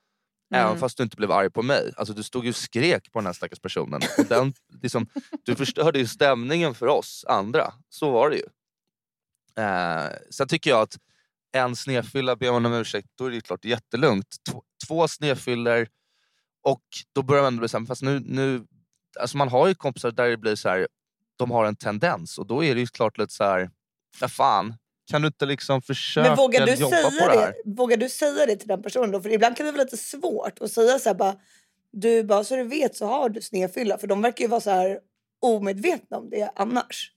Även 0.54 0.68
Mm. 0.68 0.80
fast 0.80 0.98
du 0.98 1.04
inte 1.04 1.18
blev 1.18 1.32
arg 1.32 1.50
på 1.50 1.62
mig. 1.64 1.94
Alltså, 1.98 2.14
du 2.14 2.24
stod 2.24 2.44
ju 2.44 2.50
och 2.50 2.56
skrek 2.56 3.12
på 3.12 3.20
den 3.20 3.26
här 3.26 3.34
stackars 3.34 3.60
personen. 3.60 4.02
Och 4.18 4.26
den, 4.26 4.54
liksom, 4.82 5.08
du 5.44 5.56
förstörde 5.56 6.00
ju 6.00 6.08
stämningen 6.08 6.76
för 6.76 6.88
oss 6.88 7.26
andra. 7.28 7.74
Så 7.90 8.12
var 8.12 8.30
det 8.30 8.36
ju. 8.36 8.46
Eh, 9.64 10.10
sen 10.30 10.48
tycker 10.48 10.70
jag 10.70 10.82
att 10.82 10.98
en 11.52 11.76
snedfylla 11.76 12.36
ber 12.36 12.52
man 12.52 12.66
om 12.66 12.74
ursäkt, 12.74 13.08
då 13.18 13.26
är 13.26 13.32
det 13.32 13.42
klart 13.42 13.66
jättelugnt. 13.66 14.36
Två, 14.50 14.64
två 14.88 15.08
snedfyllor 15.08 15.88
och 16.64 16.84
då 17.16 17.24
börjar 17.24 17.44
man 17.44 17.48
ändå 17.54 17.60
bli 17.60 17.70
såhär, 17.70 17.86
fast 17.86 18.02
nu, 18.02 18.20
nu 18.20 18.66
alltså 19.20 19.38
man 19.38 19.50
har 19.50 19.68
ju 19.68 19.76
kompisar 19.76 20.12
där 20.12 20.30
det 20.30 20.38
blir 20.38 20.56
så 20.56 20.70
här, 20.70 20.88
de 21.36 21.52
har 21.52 21.66
en 21.66 21.76
tendens 21.76 22.38
och 22.38 22.48
då 22.48 22.64
är 22.64 22.76
det 22.76 22.82
ju 22.82 22.88
klart 22.88 23.18
lite 23.18 23.34
så 23.34 23.44
här, 23.44 23.70
ja 24.20 24.28
fan, 24.28 24.74
kan 25.12 25.22
du 25.22 25.28
inte 25.28 25.46
liksom 25.46 25.82
försöka 25.82 26.30
Men 26.30 26.38
vågar 26.38 26.66
du, 26.66 26.74
jobba 26.74 26.96
säga 26.96 27.10
på 27.10 27.28
det 27.34 27.40
här? 27.40 27.56
det, 27.66 27.72
vågar 27.72 27.98
du 27.98 28.10
säga 28.10 28.46
det 28.46 28.56
till 28.56 28.68
den 28.68 28.82
personen 28.84 29.12
då? 29.12 29.22
För 29.22 29.30
ibland 29.34 29.58
kan 29.58 29.66
det 29.66 29.72
vara 29.72 29.84
lite 29.84 29.98
svårt 29.98 30.62
att 30.62 30.72
säga 30.72 31.00
så 31.00 31.10
här 31.10 31.16
bara, 31.16 31.36
du 31.92 32.24
bara 32.24 32.44
så 32.44 32.56
du 32.56 32.64
vet 32.64 32.96
så 32.96 33.06
har 33.06 33.30
du 33.30 33.42
snedfylla. 33.42 33.98
För 33.98 34.08
de 34.08 34.22
verkar 34.22 34.46
ju 34.46 34.50
vara 34.50 34.62
så 34.62 34.70
här 34.70 35.00
omedvetna 35.42 36.18
om 36.18 36.30
det 36.30 36.52
annars. 36.56 37.12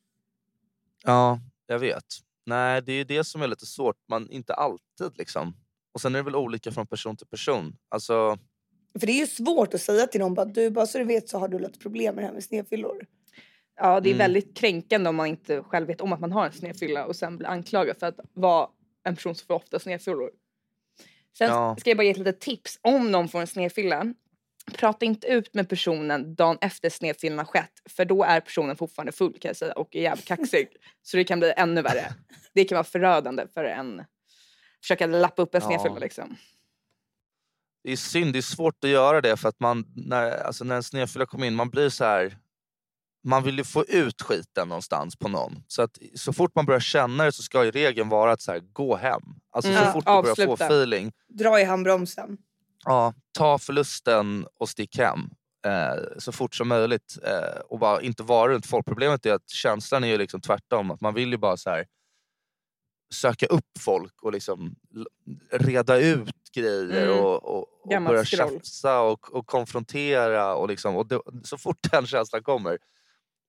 Ja, 1.05 1.41
jag 1.67 1.79
vet. 1.79 2.05
Nej, 2.47 2.83
det 2.83 2.93
är 2.93 2.97
ju 2.97 3.05
det 3.05 3.25
som 3.25 3.43
är 3.43 3.47
lite 3.47 3.67
svårt. 3.67 3.97
Man, 4.09 4.31
inte 4.31 4.55
alltid 4.55 5.19
liksom. 5.19 5.57
Och 5.95 6.01
sen 6.01 6.15
är 6.15 6.19
det 6.19 6.23
väl 6.23 6.37
olika 6.37 6.73
från 6.73 6.87
person 6.87 7.17
till 7.17 7.27
person. 7.27 7.77
Alltså, 7.89 8.39
För 9.01 9.07
det 9.07 9.13
är 9.13 9.21
ju 9.21 9.27
svårt 9.27 9.75
att 9.75 9.81
säga 9.81 10.07
till 10.07 10.21
någon 10.21 10.35
bara, 10.35 10.47
du 10.47 10.71
bara 10.71 10.87
så 10.87 10.99
du 10.99 11.05
vet 11.05 11.29
så 11.29 11.39
har 11.39 11.49
du 11.49 11.59
lite 11.59 11.79
problem 11.79 12.15
med 12.15 12.25
det 12.25 12.27
här 12.27 12.35
med 12.35 12.45
snedfyllor. 12.45 13.07
Ja, 13.77 14.01
det 14.01 14.09
är 14.09 14.15
Mm. 14.15 14.19
väldigt 14.19 14.57
kränkande 14.57 15.09
om 15.11 15.17
man 15.17 15.27
inte 15.27 15.63
själv 15.63 15.87
vet 15.87 16.01
om 16.01 16.13
att 16.13 16.21
man 16.21 16.33
har 16.33 16.47
en 16.47 16.53
snedfylla 16.53 17.05
och 17.07 17.17
sen 17.17 17.37
blir 17.37 17.49
anklagad 17.49 17.97
för 17.99 18.07
att 18.07 18.21
vara 18.33 18.69
en 19.05 19.15
person 19.17 19.35
som 19.35 19.47
får 19.47 19.55
ofta 19.55 19.79
snedfyllor. 19.79 20.31
Sen 21.39 21.49
Ja. 21.49 21.77
ska 21.81 21.91
jag 21.91 21.97
bara 21.97 22.03
ge 22.05 22.11
ett 22.11 22.17
litet 22.19 22.41
tips 22.41 22.79
om 22.83 23.11
någon 23.13 23.29
får 23.29 23.41
en 23.41 23.47
snedfylla. 23.47 24.15
Prata 24.73 25.05
inte 25.05 25.27
ut 25.27 25.55
med 25.55 25.69
personen 25.69 26.35
dagen 26.35 26.59
efter 26.61 26.91
snedfyllan 26.91 27.39
har 27.39 27.45
skett 27.45 27.73
för 27.91 28.05
då 28.05 28.25
är 28.25 28.41
personen 28.41 28.77
fortfarande 28.77 29.13
full 29.13 29.39
kan 29.39 29.49
jag 29.49 29.57
säga 29.57 29.73
och 29.73 29.97
är 29.97 30.01
jävligt 30.01 30.25
kaxig. 30.27 30.69
Så 31.03 31.17
det 31.17 31.25
kan 31.25 31.39
bli 31.39 31.53
ännu 31.57 31.83
värre. 31.83 32.15
Det 32.55 32.65
kan 32.65 32.77
vara 32.77 32.85
förödande 32.85 33.47
för 33.55 33.65
en 33.65 34.03
försöka 34.83 35.07
lappa 35.07 35.43
upp 35.43 35.55
en 35.55 35.61
Ja. 35.61 35.67
snedfylla 35.69 35.99
liksom. 35.99 36.37
det 37.85 37.93
är 37.93 37.97
synd, 37.97 38.33
det 38.33 38.39
är 38.39 38.43
svårt 38.43 38.85
att 38.85 38.91
göra 38.91 39.21
det 39.21 39.37
för 39.37 39.49
att 39.49 39.61
man, 39.61 39.85
när, 39.97 40.31
alltså 40.45 40.65
när 40.65 40.77
en 40.77 40.83
snedfylla 40.83 41.27
kommer 41.27 41.47
in, 41.47 41.55
man 41.55 41.71
blir 41.71 41.89
så 41.89 42.05
här. 42.05 42.37
Man 43.27 43.43
vill 43.43 43.59
ju 43.59 43.65
få 43.65 43.85
ut 43.85 44.23
skiten 44.23 44.69
någonstans 44.69 45.17
på 45.17 45.29
någon. 45.29 45.63
Så 45.69 45.83
att 45.83 45.99
så 46.15 46.33
fort 46.33 46.55
man 46.55 46.67
börjar 46.67 46.81
känna 46.81 47.25
det 47.25 47.33
så 47.33 47.43
ska 47.43 47.65
ju 47.65 47.71
regeln 47.71 48.09
vara 48.09 48.33
att 48.33 48.41
så 48.41 48.53
här, 48.53 48.61
gå 48.73 48.97
hem. 48.97 49.23
Alltså 49.53 49.71
Mm. 49.71 49.83
så 49.83 49.89
Ja, 49.89 49.93
fort 49.93 50.05
du 50.05 50.35
börjar 50.35 50.57
få 50.57 50.65
feeling, 50.65 51.13
Dra 51.29 51.61
i 51.61 51.65
handbromsen. 51.65 52.39
ja, 52.85 53.15
ta 53.39 53.59
förlusten 53.59 54.47
och 54.61 54.69
stick 54.69 54.99
hem. 54.99 55.21
Eh, 55.67 56.03
så 56.19 56.33
fort 56.33 56.55
som 56.55 56.69
möjligt. 56.69 57.19
Eh, 57.23 57.61
och 57.69 57.79
bara 57.79 58.01
inte 58.03 58.23
vara 58.23 58.53
runt 58.53 58.67
folk. 58.67 58.87
Problemet 58.87 59.27
är 59.27 59.33
att 59.33 59.51
känslan 59.51 60.05
är 60.05 60.09
ju 60.09 60.19
liksom 60.19 60.41
tvärtom. 60.41 60.91
Att 60.91 61.01
man 61.01 61.15
vill 61.15 61.31
ju 61.31 61.37
bara 61.37 61.57
så 61.57 61.71
här 61.71 61.87
söka 63.15 63.47
upp 63.47 63.79
folk 63.81 64.23
och 64.23 64.33
liksom 64.33 64.75
reda 65.53 65.97
ut 65.99 66.35
grejer 66.55 67.07
Mm. 67.07 67.19
och, 67.25 67.45
och, 67.45 67.67
och 67.83 68.03
börja 68.03 68.25
tjafsa 68.25 69.01
och, 69.01 69.35
och 69.35 69.47
konfrontera. 69.47 70.55
Och 70.55 70.69
liksom, 70.69 70.97
och 70.97 71.07
det, 71.07 71.21
så 71.45 71.59
fort 71.59 71.79
den 71.91 72.07
känslan 72.07 72.43
kommer. 72.43 72.79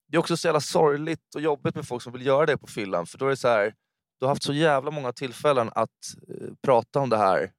Det 0.07 0.17
är 0.17 0.19
också 0.19 0.37
så 0.37 0.47
jävla 0.47 0.61
sorgligt 0.61 1.35
och 1.35 1.41
jobbigt 1.41 1.75
med 1.75 1.87
folk 1.87 2.03
som 2.03 2.13
vill 2.13 2.25
göra 2.25 2.45
det 2.45 2.57
på 2.57 2.67
fyllan. 2.67 3.05
För 3.05 3.17
då 3.17 3.25
är 3.25 3.29
det 3.29 3.37
så 3.37 3.47
här, 3.47 3.73
du 4.19 4.25
har 4.25 4.29
haft 4.29 4.43
så 4.43 4.53
jävla 4.53 4.91
många 4.91 5.13
tillfällen 5.13 5.69
att 5.75 5.89
eh, 6.29 6.47
prata 6.61 6.99
om 6.99 7.09
det 7.09 7.17
här 7.17 7.51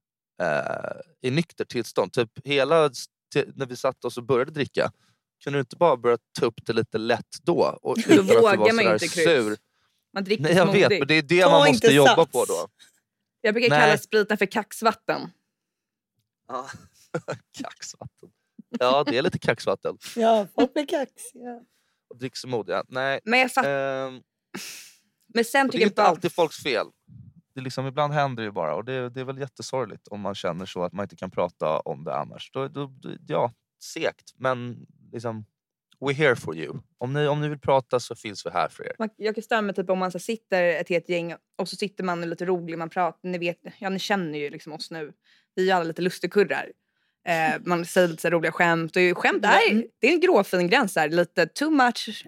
eh, 0.42 1.00
i 1.28 1.30
nykter 1.30 1.64
tillstånd. 1.64 2.12
Typ 2.12 2.30
hela 2.44 2.90
när 3.54 3.66
vi 3.66 3.76
satt 3.76 4.04
oss 4.04 4.16
och 4.16 4.24
började 4.24 4.50
dricka. 4.50 4.92
Kunde 5.44 5.58
du 5.58 5.60
inte 5.60 5.76
bara 5.76 5.96
börja 5.96 6.18
ta 6.40 6.46
upp 6.46 6.66
det 6.66 6.72
lite 6.72 6.98
lätt 6.98 7.36
då? 7.42 7.78
Och, 7.82 7.96
du 8.08 8.22
vågar 8.22 8.56
var 8.56 8.72
man 8.72 8.92
inte, 8.92 9.08
sur. 9.08 9.56
Man 10.14 10.24
dricker 10.24 10.42
Nej 10.42 10.54
jag 10.54 10.66
vet, 10.66 10.74
smoothies. 10.74 10.98
men 10.98 11.08
det 11.08 11.14
är 11.14 11.22
det 11.22 11.42
Ta 11.42 11.50
man 11.50 11.68
måste 11.68 11.86
jobba 11.86 12.16
sats. 12.16 12.32
på 12.32 12.44
då. 12.44 12.68
Jag 13.40 13.54
brukar 13.54 13.70
Nej. 13.70 13.80
kalla 13.80 13.98
spriten 13.98 14.38
för 14.38 14.46
kaxvatten. 14.46 15.30
Ja. 16.48 16.68
kaxvatten. 17.62 18.30
Ja, 18.78 19.04
det 19.04 19.18
är 19.18 19.22
lite 19.22 19.38
kaxvatten. 19.38 19.98
Ja, 20.16 20.46
folk 20.54 20.72
blir 20.72 20.86
kaxiga. 20.86 21.60
Och 22.10 22.18
drick 22.18 22.36
smoothie. 22.36 22.74
Ja. 22.74 22.84
Nej, 22.88 23.20
Men 23.24 23.38
jag 23.38 23.52
fattar. 23.52 24.06
ehm, 24.06 24.22
Men 25.34 25.44
sen 25.44 25.66
och 25.66 25.72
det 25.72 25.72
tycker 25.72 25.78
är 25.78 25.80
jag 25.82 25.88
inte 25.90 26.02
bara... 26.02 26.06
alltid 26.08 26.32
folks 26.32 26.62
fel. 26.62 26.86
Det 27.54 27.60
är 27.60 27.64
liksom, 27.64 27.86
ibland 27.86 28.12
händer 28.12 28.42
det 28.42 28.46
ju 28.46 28.52
bara 28.52 28.74
och 28.74 28.84
det, 28.84 29.10
det 29.10 29.20
är 29.20 29.24
väl 29.24 29.38
jättesorgligt 29.38 30.08
om 30.08 30.20
man 30.20 30.34
känner 30.34 30.66
så 30.66 30.82
att 30.84 30.92
man 30.92 31.04
inte 31.04 31.16
kan 31.16 31.30
prata 31.30 31.78
om 31.80 32.04
det 32.04 32.14
annars. 32.14 32.50
Då, 32.52 32.68
då, 32.68 32.92
ja, 33.26 33.52
segt 33.82 34.34
men 34.36 34.86
liksom, 35.12 35.44
we're 36.00 36.12
here 36.12 36.36
for 36.36 36.56
you. 36.56 36.78
Om 36.98 37.12
ni, 37.12 37.26
om 37.26 37.40
ni 37.40 37.48
vill 37.48 37.58
prata 37.58 38.00
så 38.00 38.14
finns 38.14 38.46
vi 38.46 38.50
här 38.50 38.68
för 38.68 38.84
er. 38.84 38.92
Man, 38.98 39.08
jag 39.16 39.34
kan 39.34 39.44
störa 39.44 39.62
mig 39.62 39.74
typ 39.74 39.90
om 39.90 39.98
man 39.98 40.12
så 40.12 40.18
sitter 40.18 40.62
ett 40.62 40.88
helt 40.88 41.08
gäng 41.08 41.34
och 41.58 41.68
så 41.68 41.76
sitter 41.76 42.04
man 42.04 42.18
och 42.18 42.24
är 42.24 42.28
lite 42.28 42.44
rolig, 42.44 42.78
man 42.78 42.90
pratar, 42.90 43.28
ni 43.28 43.38
vet, 43.38 43.58
ja 43.78 43.88
ni 43.88 43.98
känner 43.98 44.38
ju 44.38 44.50
liksom 44.50 44.72
oss 44.72 44.90
nu. 44.90 45.12
Vi 45.54 45.70
är 45.70 45.74
alla 45.74 45.84
lite 45.84 46.02
lustigkurrar. 46.02 46.72
Eh, 47.28 47.60
man 47.64 47.84
säger 47.84 48.08
lite 48.08 48.22
så 48.22 48.28
här 48.28 48.32
roliga 48.32 48.52
skämt 48.52 48.96
och 48.96 49.02
ju 49.02 49.14
skämt 49.14 49.44
är, 49.44 49.70
Mm. 49.70 49.84
det 50.00 50.06
är 50.08 50.12
en 50.12 50.20
gråfin 50.20 50.68
gräns 50.68 50.94
där, 50.94 51.08
lite 51.08 51.46
too 51.46 51.70
much 51.70 52.24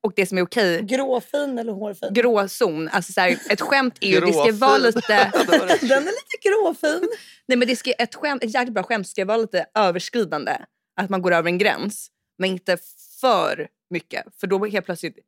och 0.00 0.12
det 0.16 0.26
som 0.26 0.38
är 0.38 0.42
okej. 0.42 0.82
Gråfin 0.82 1.58
eller 1.58 1.72
hårfin? 1.72 2.08
Gråzon, 2.14 2.88
alltså 2.88 3.12
så 3.12 3.20
här, 3.20 3.38
ett 3.50 3.60
skämt 3.60 3.98
är 4.00 4.08
ju, 4.08 4.20
det 4.20 4.32
ska 4.32 4.52
vara 4.52 4.78
lite, 4.78 5.00
Den 5.80 5.90
är 5.90 6.00
lite 6.00 6.48
gråfin. 6.48 7.08
nej 7.48 7.58
men 7.58 7.68
det 7.68 7.76
ska, 7.76 7.90
ett, 7.92 8.14
skämt, 8.14 8.44
ett 8.44 8.54
jäkligt 8.54 8.74
bra 8.74 8.82
skämt 8.82 9.08
ska 9.08 9.24
vara 9.24 9.36
lite 9.38 9.66
överskridande. 9.74 10.52
Att 11.00 11.10
man 11.10 11.22
går 11.22 11.32
över 11.34 11.48
en 11.48 11.58
gräns, 11.58 12.08
men 12.38 12.50
inte 12.50 12.78
för 13.20 13.68
mycket. 13.90 14.24
För 14.40 14.46
då 14.46 14.66
helt 14.66 14.86
plötsligt 14.86 15.18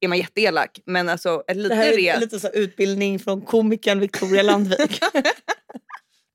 är 0.00 0.08
man 0.08 0.18
jätteelak. 0.18 0.80
Men 0.86 1.08
alltså 1.08 1.40
ett 1.48 1.56
Det 1.56 1.62
lite 1.62 1.74
här 1.74 1.92
är 1.92 1.96
re... 1.96 2.20
lite 2.20 2.40
så 2.40 2.46
här 2.46 2.56
utbildning 2.56 3.18
från 3.18 3.42
komikern 3.42 4.00
Victoria 4.00 4.42
Landvik. 4.42 5.00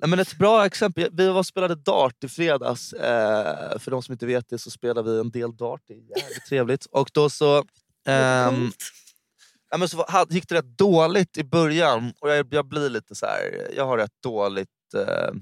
Nej, 0.02 0.10
men 0.10 0.20
ett 0.20 0.38
bra 0.38 0.66
exempel, 0.66 1.10
vi 1.12 1.28
var 1.30 1.44
spelade 1.44 1.76
dart 1.76 2.24
i 2.24 2.28
fredags. 2.30 2.94
Eh, 2.94 3.80
för 3.80 3.92
de 3.92 4.04
som 4.04 4.12
inte 4.12 4.26
vet 4.26 4.50
det 4.50 4.58
så 4.60 4.72
spelar 4.72 5.04
vi 5.04 5.20
en 5.20 5.32
del 5.32 5.56
dart, 5.58 5.82
det 5.88 5.94
är 5.94 5.98
jävligt 5.98 6.46
trevligt. 6.50 6.86
Och 6.86 7.10
då 7.14 7.30
så... 7.30 7.58
ehm, 8.08 8.72
ja, 9.70 9.78
men 9.78 9.90
så 9.90 10.06
gick 10.30 10.50
det 10.50 10.56
rätt 10.56 10.78
dåligt 10.78 11.38
i 11.38 11.44
början. 11.44 12.14
Och 12.20 12.30
jag, 12.30 12.54
jag 12.54 12.66
blir 12.66 12.90
lite 12.90 13.16
så 13.16 13.26
här, 13.26 13.68
jag 13.76 13.86
har 13.86 13.98
rätt 13.98 14.22
dåligt 14.24 14.70
eh, 14.96 15.34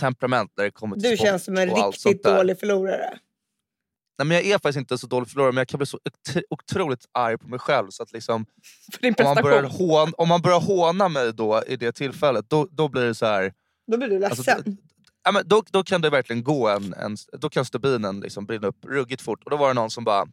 temperament 0.00 0.52
när 0.56 0.64
det 0.64 0.70
kommer 0.70 0.96
till 0.96 1.10
Du 1.10 1.16
sport 1.16 1.26
känns 1.26 1.44
som 1.44 1.56
en 1.56 1.74
riktigt 1.74 2.22
dålig 2.22 2.60
förlorare. 2.60 3.18
Nej, 4.18 4.26
men 4.26 4.36
jag 4.36 4.46
är 4.46 4.52
faktiskt 4.52 4.76
inte 4.78 4.98
så 4.98 5.06
dålig 5.06 5.28
förlorare, 5.28 5.52
men 5.52 5.60
jag 5.60 5.68
kan 5.68 5.78
bli 5.78 5.86
så 5.86 5.98
otro- 5.98 6.42
otroligt 6.50 7.06
arg 7.12 7.38
på 7.38 7.48
mig 7.48 7.58
själv. 7.58 7.90
Så 7.90 8.02
att 8.02 8.12
liksom, 8.12 8.46
För 8.92 9.02
din 9.02 9.14
om, 9.18 9.24
man 9.24 9.42
börjar 9.42 9.62
prestation. 9.62 9.90
hån, 9.90 10.12
om 10.16 10.28
man 10.28 10.42
börjar 10.42 10.60
håna 10.60 11.08
mig 11.08 11.32
då 11.32 11.62
i 11.66 11.76
det 11.76 11.92
tillfället, 11.92 12.50
då, 12.50 12.68
då 12.70 12.88
blir 12.88 13.02
det 13.02 13.14
så 13.14 13.26
här... 13.26 13.52
Då 13.90 13.96
blir 13.96 14.08
du 14.08 14.18
ledsen. 14.18 14.54
Alltså, 14.56 14.72
ja, 15.24 15.32
men 15.32 15.48
då, 15.48 15.62
då 15.70 15.82
kan 15.82 16.00
det 16.00 16.10
verkligen 16.10 16.44
gå 16.44 16.68
en, 16.68 16.94
en 16.94 17.16
då 17.32 17.48
kan 17.50 17.64
stubinen 17.64 18.20
liksom 18.20 18.46
brinna 18.46 18.66
upp 18.66 18.84
ruggigt 18.86 19.22
fort. 19.22 19.44
Och 19.44 19.50
då 19.50 19.56
var 19.56 19.68
det 19.68 19.74
någon 19.74 19.90
som 19.90 20.04
bara 20.04 20.26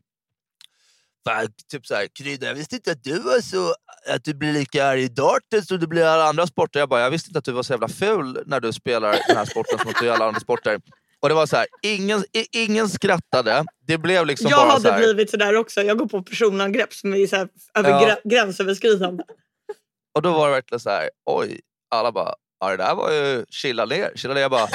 typ 1.72 1.86
såhär, 1.86 2.08
Krydda 2.20 2.48
jag 2.48 2.54
visste 2.56 2.76
inte 2.76 2.92
att 2.92 3.04
du 3.04 3.20
var 3.20 3.42
så, 3.42 3.74
att 4.10 4.24
du 4.24 4.34
blir 4.34 4.54
lika 4.54 4.86
arg 4.86 5.04
i 5.04 5.08
darten 5.08 5.66
som 5.66 5.80
du 5.80 5.88
blir 5.88 6.02
i 6.02 6.06
alla 6.06 6.24
andra 6.26 6.48
sporter. 6.48 6.80
Jag 6.80 6.90
bara, 6.90 7.02
jag 7.02 7.12
visste 7.12 7.30
inte 7.30 7.40
att 7.40 7.46
du 7.46 7.52
var 7.52 7.64
så 7.64 7.74
jävla 7.74 7.88
ful 7.88 8.44
när 8.46 8.60
du 8.60 8.74
spelar 8.74 9.12
den 9.28 9.38
här 9.38 9.46
sporten 9.46 9.80
som 9.80 9.90
att 9.90 9.96
du 10.00 10.06
gör 10.06 10.14
alla 10.14 10.26
andra 10.26 10.40
sporter. 10.40 10.82
Och 11.20 11.30
det 11.30 11.36
var 11.36 11.46
så 11.46 11.56
här, 11.56 11.66
ingen, 11.82 12.24
ingen 12.52 12.90
skrattade. 12.90 13.66
Det 13.88 13.98
blev 13.98 14.26
liksom 14.26 14.48
jag 14.50 14.60
bara 14.60 14.70
hade 14.70 14.82
så 14.82 14.90
här, 14.90 15.00
blivit 15.00 15.30
sådär 15.30 15.56
också. 15.56 15.82
Jag 15.82 15.98
går 15.98 16.06
på 16.06 16.24
personangrepp 16.24 16.94
som 16.94 17.14
är 17.14 17.28
så 17.28 17.36
här, 17.36 17.50
över 17.74 17.90
Ja. 17.90 18.00
grä- 18.06 18.30
gränsöverskridande. 18.30 19.24
Och 20.16 20.22
då 20.22 20.34
var 20.34 20.48
det 20.48 20.54
verkligen 20.54 20.80
så 20.80 20.90
här, 20.90 21.10
oj, 21.26 21.60
alla 21.90 22.12
bara, 22.12 22.36
ja 22.60 22.70
det 22.70 22.78
där 22.78 22.96
var 22.96 23.12
ju 23.12 23.46
chilla 23.50 23.86
ner. 23.86 24.12
Chilla 24.16 24.34
ner 24.34 24.42
jag 24.42 24.52
bara, 24.52 24.68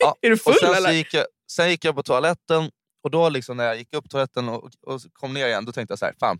ja. 0.00 0.16
Är 0.22 0.30
du 0.30 0.36
full 0.36 0.54
sen, 0.54 0.74
eller? 0.74 0.92
gick 0.92 1.14
jag, 1.14 1.26
sen 1.52 1.70
gick 1.70 1.84
jag 1.84 1.94
på 1.94 2.02
toaletten 2.02 2.70
och 3.04 3.10
då 3.10 3.28
liksom 3.28 3.56
när 3.56 3.64
jag 3.64 3.78
gick 3.78 3.94
upp 3.94 4.10
toaletten 4.10 4.48
och, 4.48 4.70
och 4.86 5.00
kom 5.12 5.34
ner 5.34 5.46
igen, 5.46 5.64
då 5.64 5.72
tänkte 5.72 5.92
jag 5.92 5.98
så 5.98 6.04
här, 6.04 6.14
fan, 6.20 6.38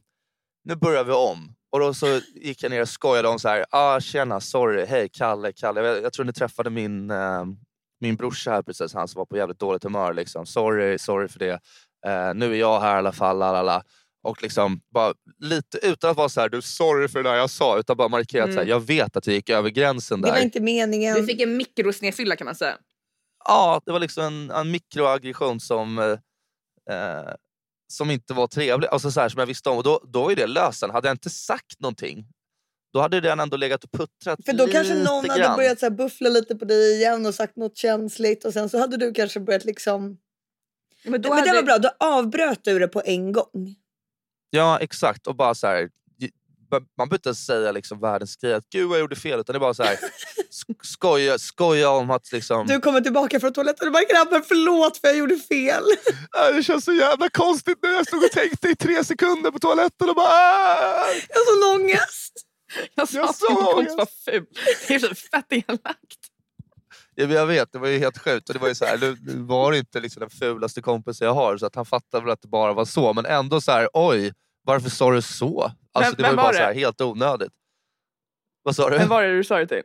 nu 0.64 0.76
börjar 0.76 1.04
vi 1.04 1.12
om. 1.12 1.54
Och 1.72 1.80
då 1.80 1.94
så 1.94 2.20
gick 2.34 2.62
jag 2.62 2.70
ner 2.70 2.82
och 2.82 2.88
skojade 2.88 3.28
om 3.28 3.38
så 3.38 3.48
här, 3.48 3.66
ah, 3.70 4.00
tjena, 4.00 4.40
sorry, 4.40 4.84
hej 4.86 5.08
Kalle, 5.12 5.52
Kalle. 5.52 5.80
Jag, 5.80 6.02
jag 6.02 6.12
tror 6.12 6.24
ni 6.24 6.32
träffade 6.32 6.70
min, 6.70 7.10
eh, 7.10 7.44
min 8.00 8.16
brorsa 8.16 8.50
här 8.50 8.62
precis, 8.62 8.94
han 8.94 9.08
som 9.08 9.18
var 9.18 9.26
på 9.26 9.36
jävligt 9.36 9.58
dåligt 9.58 9.84
humör. 9.84 10.12
Liksom. 10.12 10.46
Sorry, 10.46 10.98
sorry 10.98 11.28
för 11.28 11.38
det. 11.38 11.60
Eh, 12.06 12.34
nu 12.34 12.52
är 12.52 12.58
jag 12.58 12.80
här 12.80 12.94
i 12.94 12.98
alla 12.98 13.12
fall, 13.12 13.38
lalala. 13.38 13.82
Och 14.22 14.42
liksom 14.42 14.80
bara 14.94 15.14
lite 15.38 15.78
utan 15.82 16.10
att 16.10 16.16
vara 16.16 16.28
så 16.28 16.40
här, 16.40 16.48
du 16.48 16.62
sorry 16.62 17.08
för 17.08 17.22
det 17.22 17.30
där 17.30 17.36
jag 17.36 17.50
sa, 17.50 17.78
utan 17.78 17.96
bara 17.96 18.08
markera 18.08 18.44
att 18.44 18.52
så 18.52 18.58
här, 18.58 18.66
jag 18.66 18.86
vet 18.86 19.16
att 19.16 19.26
jag 19.26 19.34
gick 19.34 19.50
över 19.50 19.70
gränsen 19.70 20.20
Det 20.20 20.28
där. 20.28 20.34
var 20.34 20.40
inte 20.40 20.60
meningen. 20.60 21.14
Du 21.16 21.26
fick 21.26 21.40
en 21.40 21.56
mikrosnedfylla 21.56 22.36
kan 22.36 22.44
man 22.44 22.54
säga. 22.54 22.76
Ja, 23.44 23.80
det 23.86 23.92
var 23.92 24.00
liksom 24.00 24.24
en, 24.24 24.50
en 24.50 24.70
mikroaggression 24.70 25.60
som, 25.60 25.98
eh, 25.98 26.94
eh, 26.96 27.32
som 27.92 28.10
inte 28.10 28.34
var 28.34 28.46
trevlig. 28.46 28.88
Alltså 28.88 29.10
så 29.10 29.20
här, 29.20 29.28
som 29.28 29.38
jag 29.38 29.46
visste 29.46 29.68
om. 29.70 29.76
Och 29.76 29.84
då, 29.84 30.04
då 30.12 30.30
är 30.30 30.36
det 30.36 30.46
lösen. 30.46 30.90
Hade 30.90 31.08
jag 31.08 31.14
inte 31.14 31.30
sagt 31.30 31.80
någonting, 31.80 32.26
då 32.92 33.00
hade 33.00 33.20
den 33.20 33.40
ändå 33.40 33.56
legat 33.56 33.84
och 33.84 33.90
puttrat 33.92 34.38
För 34.44 34.52
då 34.52 34.66
lite 34.66 34.76
kanske 34.78 34.94
någon 34.94 35.24
grann. 35.24 35.40
hade 35.40 35.56
börjat 35.56 35.78
så 35.78 35.86
här 35.86 35.90
buffla 35.90 36.28
lite 36.28 36.54
på 36.56 36.64
dig 36.64 36.94
igen 36.94 37.26
och 37.26 37.34
sagt 37.34 37.56
något 37.56 37.76
känsligt 37.76 38.44
och 38.44 38.52
sen 38.52 38.68
så 38.68 38.78
hade 38.78 38.96
du 38.96 39.12
kanske 39.12 39.40
börjat 39.40 39.64
liksom... 39.64 40.16
Men, 41.04 41.22
då 41.22 41.28
Men 41.28 41.38
hade... 41.38 41.50
det 41.50 41.56
var 41.56 41.62
bra, 41.62 41.78
då 41.78 41.90
avbröt 41.98 42.64
du 42.64 42.78
det 42.78 42.88
på 42.88 43.02
en 43.04 43.32
gång. 43.32 43.76
Ja, 44.50 44.78
exakt. 44.78 45.26
Och 45.26 45.36
bara 45.36 45.54
så 45.54 45.66
här, 45.66 45.88
man 46.98 47.08
behöver 47.08 47.14
inte 47.16 47.34
säga 47.34 47.72
liksom 47.72 48.00
världens 48.00 48.36
grej, 48.36 48.54
att 48.54 48.68
gud 48.72 48.88
vad 48.88 48.98
jag 48.98 49.00
gjorde 49.00 49.16
fel. 49.16 49.40
Utan 49.40 49.52
det 49.52 49.56
är 49.56 49.60
bara 49.60 49.74
så 49.74 49.82
här, 49.82 49.96
sk- 50.50 50.78
skoja, 50.82 51.38
skoja 51.38 51.90
om 51.90 52.10
att 52.10 52.32
liksom... 52.32 52.66
Du 52.66 52.80
kommer 52.80 53.00
tillbaka 53.00 53.40
från 53.40 53.52
toaletten 53.52 53.86
och 53.88 53.92
bara 53.92 54.04
grabben 54.04 54.42
förlåt 54.48 54.96
för 54.96 55.08
jag 55.08 55.16
gjorde 55.16 55.36
fel. 55.36 55.82
"Äh, 56.48 56.56
det 56.56 56.62
känns 56.62 56.84
så 56.84 56.92
jävla 56.92 57.28
konstigt 57.28 57.78
nu. 57.82 57.88
Jag 57.88 58.06
stod 58.06 58.24
och 58.24 58.30
tänkte 58.30 58.68
i 58.68 58.76
tre 58.76 59.04
sekunder 59.04 59.50
på 59.50 59.58
toaletten 59.58 60.08
och 60.08 60.14
bara... 60.14 60.28
"Ah!" 60.28 61.06
Jag 61.28 61.36
har 61.36 61.72
sån 61.74 61.80
ångest. 61.80 62.32
Jag 62.94 63.08
sa 63.08 63.18
Jag 63.18 63.28
att 63.28 63.36
sa 63.36 63.46
min 63.54 63.64
kompis 63.64 63.94
var 63.96 64.32
ful. 64.32 64.46
Det 64.88 64.94
är 64.94 64.98
så 64.98 65.14
fett 65.14 65.46
elakt. 65.52 66.19
Ja, 67.20 67.26
men 67.26 67.36
jag 67.36 67.46
vet, 67.46 67.72
det 67.72 67.78
var 67.78 67.88
ju 67.88 67.98
helt 67.98 68.18
sjukt. 68.18 68.48
Och 68.48 68.54
det 68.54 68.60
var 68.60 68.68
ju 68.68 68.74
så 68.74 68.84
här, 68.84 68.98
nu 68.98 69.16
var 69.42 69.72
det 69.72 69.78
inte 69.78 70.00
liksom 70.00 70.20
den 70.20 70.30
fulaste 70.30 70.82
kompisen 70.82 71.26
jag 71.26 71.34
har, 71.34 71.56
så 71.56 71.66
att 71.66 71.74
han 71.74 71.86
fattade 71.86 72.24
väl 72.24 72.32
att 72.32 72.42
det 72.42 72.48
bara 72.48 72.72
var 72.72 72.84
så. 72.84 73.12
Men 73.12 73.26
ändå 73.26 73.60
så 73.60 73.72
här, 73.72 73.88
oj, 73.92 74.32
varför 74.62 74.90
sa 74.90 75.10
du 75.10 75.22
så? 75.22 75.72
Alltså, 75.92 76.12
Vem- 76.12 76.16
det 76.16 76.22
var 76.22 76.28
vem 76.28 76.32
ju 76.32 76.36
bara 76.36 76.46
var 76.46 76.52
så 76.52 76.58
här, 76.58 76.74
helt 76.74 77.00
onödigt. 77.00 77.52
Vad 78.62 78.76
sa 78.76 78.90
du? 78.90 78.98
Men 78.98 79.08
var 79.08 79.22
är 79.22 79.28
det 79.28 79.36
du 79.36 79.44
sa 79.44 79.58
det 79.58 79.66
till? 79.66 79.82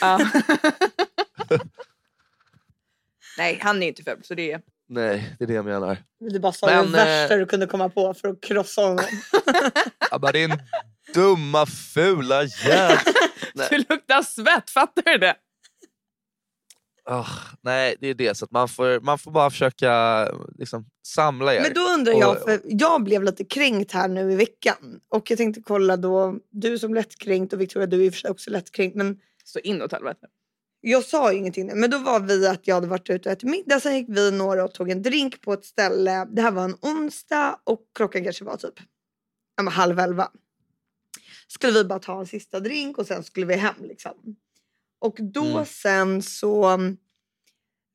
Ja. 0.00 0.20
Nej, 3.38 3.58
han 3.62 3.82
är 3.82 3.86
inte 3.86 4.02
ful. 4.02 4.20
Så 4.24 4.34
det 4.34 4.52
är... 4.52 4.60
Nej, 4.88 5.36
det 5.38 5.44
är 5.44 5.48
det 5.48 5.54
jag 5.54 5.64
menar. 5.64 5.98
Du 6.20 6.38
bara 6.38 6.52
sa 6.52 6.66
Men, 6.66 6.92
det 6.92 6.92
värsta 6.92 7.34
eh, 7.34 7.38
du 7.40 7.46
kunde 7.46 7.66
komma 7.66 7.88
på 7.88 8.14
för 8.14 8.28
att 8.28 8.40
krossa 8.40 8.82
honom. 8.82 9.04
Ja, 10.10 10.18
men 10.22 10.32
din 10.32 10.58
dumma, 11.14 11.66
fula 11.66 12.42
jävel. 12.42 12.98
Du 13.70 13.78
luktar 13.78 14.22
svett, 14.22 14.70
fattar 14.70 15.02
du 15.02 15.18
det? 15.18 15.36
Ah, 17.08 17.26
nej, 17.60 17.96
det 18.00 18.06
är 18.08 18.14
det. 18.14 18.34
Så 18.36 18.44
att 18.44 18.50
man, 18.50 18.68
får, 18.68 19.00
man 19.00 19.18
får 19.18 19.30
bara 19.30 19.50
försöka 19.50 20.24
liksom, 20.58 20.86
samla 21.06 21.54
er. 21.54 21.60
Men 21.62 21.74
då 21.74 21.80
undrar 21.80 22.12
jag, 22.12 22.36
Och- 22.36 22.42
för 22.42 22.60
jag 22.64 23.02
blev 23.04 23.22
lite 23.22 23.44
kränkt 23.44 23.92
här 23.92 24.08
nu 24.08 24.32
i 24.32 24.36
veckan. 24.36 25.00
Och 25.08 25.30
jag 25.30 25.38
tänkte 25.38 25.62
kolla 25.62 25.96
då, 25.96 26.38
du 26.50 26.78
som 26.78 26.94
lättkränkt 26.94 27.52
och 27.52 27.60
Victoria 27.60 27.86
du 27.86 28.00
är 28.00 28.04
i 28.04 28.08
och 28.08 28.12
för 28.14 28.20
sig 28.20 28.30
också 28.30 28.50
lättkränkt. 28.50 28.96
Men 28.96 29.20
Så 29.44 29.58
inåt 29.58 29.92
helvete. 29.92 30.26
jag 30.80 31.04
sa 31.04 31.32
ju 31.32 31.38
ingenting. 31.38 31.80
Men 31.80 31.90
då 31.90 31.98
var 31.98 32.20
vi 32.20 32.46
att 32.46 32.66
jag 32.66 32.74
hade 32.74 32.86
varit 32.86 33.10
ute 33.10 33.28
och 33.28 33.32
ätit 33.32 33.50
middag. 33.50 33.80
Sen 33.80 33.96
gick 33.96 34.06
vi 34.08 34.30
några 34.30 34.64
och 34.64 34.74
tog 34.74 34.90
en 34.90 35.02
drink 35.02 35.40
på 35.40 35.52
ett 35.52 35.64
ställe. 35.64 36.24
Det 36.30 36.42
här 36.42 36.50
var 36.50 36.64
en 36.64 36.76
onsdag 36.80 37.60
och 37.64 37.80
klockan 37.94 38.24
kanske 38.24 38.44
var 38.44 38.56
typ 38.56 38.74
halv 39.70 39.98
elva. 39.98 40.28
Skulle 41.48 41.72
vi 41.72 41.84
bara 41.84 41.98
ta 41.98 42.20
en 42.20 42.26
sista 42.26 42.60
drink 42.60 42.98
och 42.98 43.06
sen 43.06 43.22
skulle 43.24 43.46
vi 43.46 43.54
hem 43.54 43.74
liksom. 43.80 44.12
Och 44.98 45.16
då 45.32 45.44
Mm. 45.44 45.66
sen 45.66 46.22
så 46.22 46.70
um, 46.70 46.96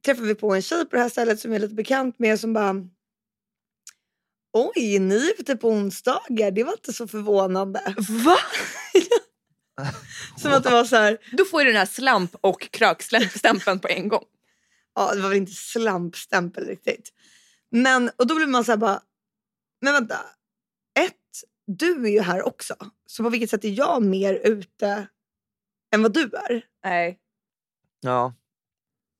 träffade 0.05 0.27
vi 0.27 0.35
på 0.35 0.53
en 0.55 0.61
tjej 0.61 0.85
på 0.85 0.95
det 0.95 1.01
här 1.01 1.09
stället 1.09 1.39
som 1.39 1.51
jag 1.51 1.55
är 1.57 1.61
lite 1.61 1.75
bekant 1.75 2.19
med 2.19 2.39
som 2.39 2.53
bara 2.53 2.75
Oj, 4.53 4.99
ni 4.99 5.15
är 5.15 5.39
ute 5.41 5.55
på 5.55 5.69
onsdagar. 5.69 6.51
Det 6.51 6.63
var 6.63 6.71
inte 6.71 6.93
så 6.93 7.07
förvånande. 7.07 7.95
Va? 8.25 8.37
Som 10.37 10.51
att 10.53 10.63
det 10.63 10.69
var 10.69 10.83
så 10.83 10.95
här, 10.95 11.17
Då 11.37 11.45
får 11.45 11.59
du 11.59 11.65
den 11.65 11.75
här 11.75 11.85
slamp 11.85 12.35
och 12.41 12.61
krökstämpeln 12.71 13.79
på 13.79 13.87
en 13.87 14.07
gång. 14.07 14.23
ja 14.95 15.15
det 15.15 15.21
var 15.21 15.29
väl 15.29 15.37
inte 15.37 15.51
slampstämpel 15.51 16.65
riktigt. 16.67 17.09
Men, 17.71 18.11
och 18.17 18.27
då 18.27 18.35
blir 18.35 18.47
man 18.47 18.65
så 18.65 18.71
här 18.71 18.77
bara, 18.77 19.01
men 19.81 19.93
vänta. 19.93 20.19
Ett, 20.99 21.43
du 21.67 22.05
är 22.05 22.11
ju 22.11 22.21
här 22.21 22.43
också. 22.47 22.75
Så 23.05 23.23
på 23.23 23.29
vilket 23.29 23.49
sätt 23.49 23.65
är 23.65 23.69
jag 23.77 24.03
mer 24.03 24.33
ute 24.33 25.07
än 25.91 26.01
vad 26.03 26.13
du 26.13 26.21
är? 26.33 26.65
Nej. 26.83 27.19
Ja. 28.01 28.33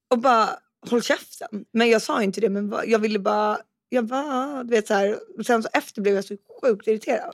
Och 0.10 0.20
bara, 0.20 0.50
håll 0.90 1.02
käften. 1.04 1.66
Men 1.74 1.90
jag 1.90 2.02
sa 2.02 2.24
inte 2.24 2.42
det, 2.42 2.50
men 2.50 2.74
jag 2.86 3.00
ville 3.00 3.20
bara, 3.20 3.60
jag 3.90 4.06
bara, 4.06 4.64
du 4.64 4.70
vet 4.70 4.88
så 4.88 4.94
här. 4.94 5.20
Och 5.40 5.46
sen 5.46 5.64
så 5.64 5.70
efter 5.74 6.02
blev 6.02 6.16
jag 6.16 6.26
så 6.26 6.38
sjukt 6.62 6.88
irriterad. 6.88 7.34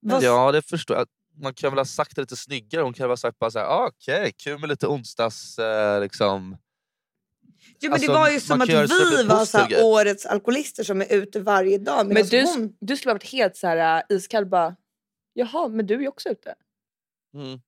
Vad- 0.00 0.22
ja, 0.22 0.52
det 0.52 0.62
förstår 0.62 0.96
jag. 0.96 1.06
Man 1.36 1.54
kan 1.54 1.70
väl 1.72 1.78
ha 1.78 1.84
sagt 1.84 2.16
det 2.16 2.20
lite 2.22 2.36
snyggare. 2.36 2.82
Hon 2.82 2.92
kan 2.92 3.04
väl 3.04 3.10
ha 3.10 3.16
sagt 3.16 3.38
bara 3.38 3.50
så 3.50 3.58
här, 3.58 3.66
ah, 3.66 3.86
okej, 3.86 4.32
kul 4.36 4.58
med 4.60 4.68
lite 4.68 4.86
onsdags... 4.86 5.58
Eh, 5.58 6.00
liksom. 6.00 6.56
Ja, 7.78 7.88
men 7.88 7.92
Alltså, 7.92 8.06
det 8.08 8.14
var 8.18 8.30
ju 8.30 8.40
som 8.40 8.60
att 8.60 8.68
vi 8.68 8.74
var 8.74 9.44
så 9.44 9.58
här, 9.58 9.84
årets 9.84 10.26
alkoholister 10.26 10.84
som 10.84 11.00
är 11.00 11.12
ute 11.12 11.40
varje 11.40 11.78
dag. 11.78 12.06
Men 12.06 12.26
du, 12.26 12.44
hon, 12.44 12.76
du 12.80 12.96
skulle 12.96 13.10
ha 13.10 13.14
varit 13.14 13.30
helt 13.32 13.56
så 13.56 13.66
här 13.66 14.04
äh, 14.10 14.16
iskall 14.16 14.46
bara. 14.46 14.76
Jaha, 15.32 15.68
men 15.68 15.86
du 15.86 15.94
är 15.94 15.98
ju 16.00 16.08
också 16.08 16.28
ute. 16.28 16.54
Mm. 17.34 17.60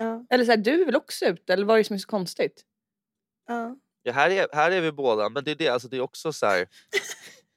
Ja, 0.00 0.26
Eller 0.30 0.44
så 0.44 0.50
här, 0.50 0.56
du 0.58 0.82
är 0.82 0.86
väl 0.86 0.96
också 0.96 1.24
ute? 1.26 1.52
Eller 1.52 1.64
vad 1.66 1.74
är 1.76 1.78
det 1.78 1.84
som 1.84 1.94
är 1.94 1.98
så 1.98 2.08
konstigt? 2.08 2.62
ja. 3.48 3.76
Ja, 4.02 4.12
här, 4.12 4.30
är, 4.30 4.46
här 4.52 4.70
är 4.70 4.80
vi 4.80 4.92
båda, 4.92 5.28
men 5.28 5.44
det 5.44 5.50
är 5.50 5.54
det, 5.54 5.68
alltså, 5.68 5.88
det 5.88 5.96
är 5.96 6.00
också 6.00 6.32
så 6.32 6.46
här... 6.46 6.66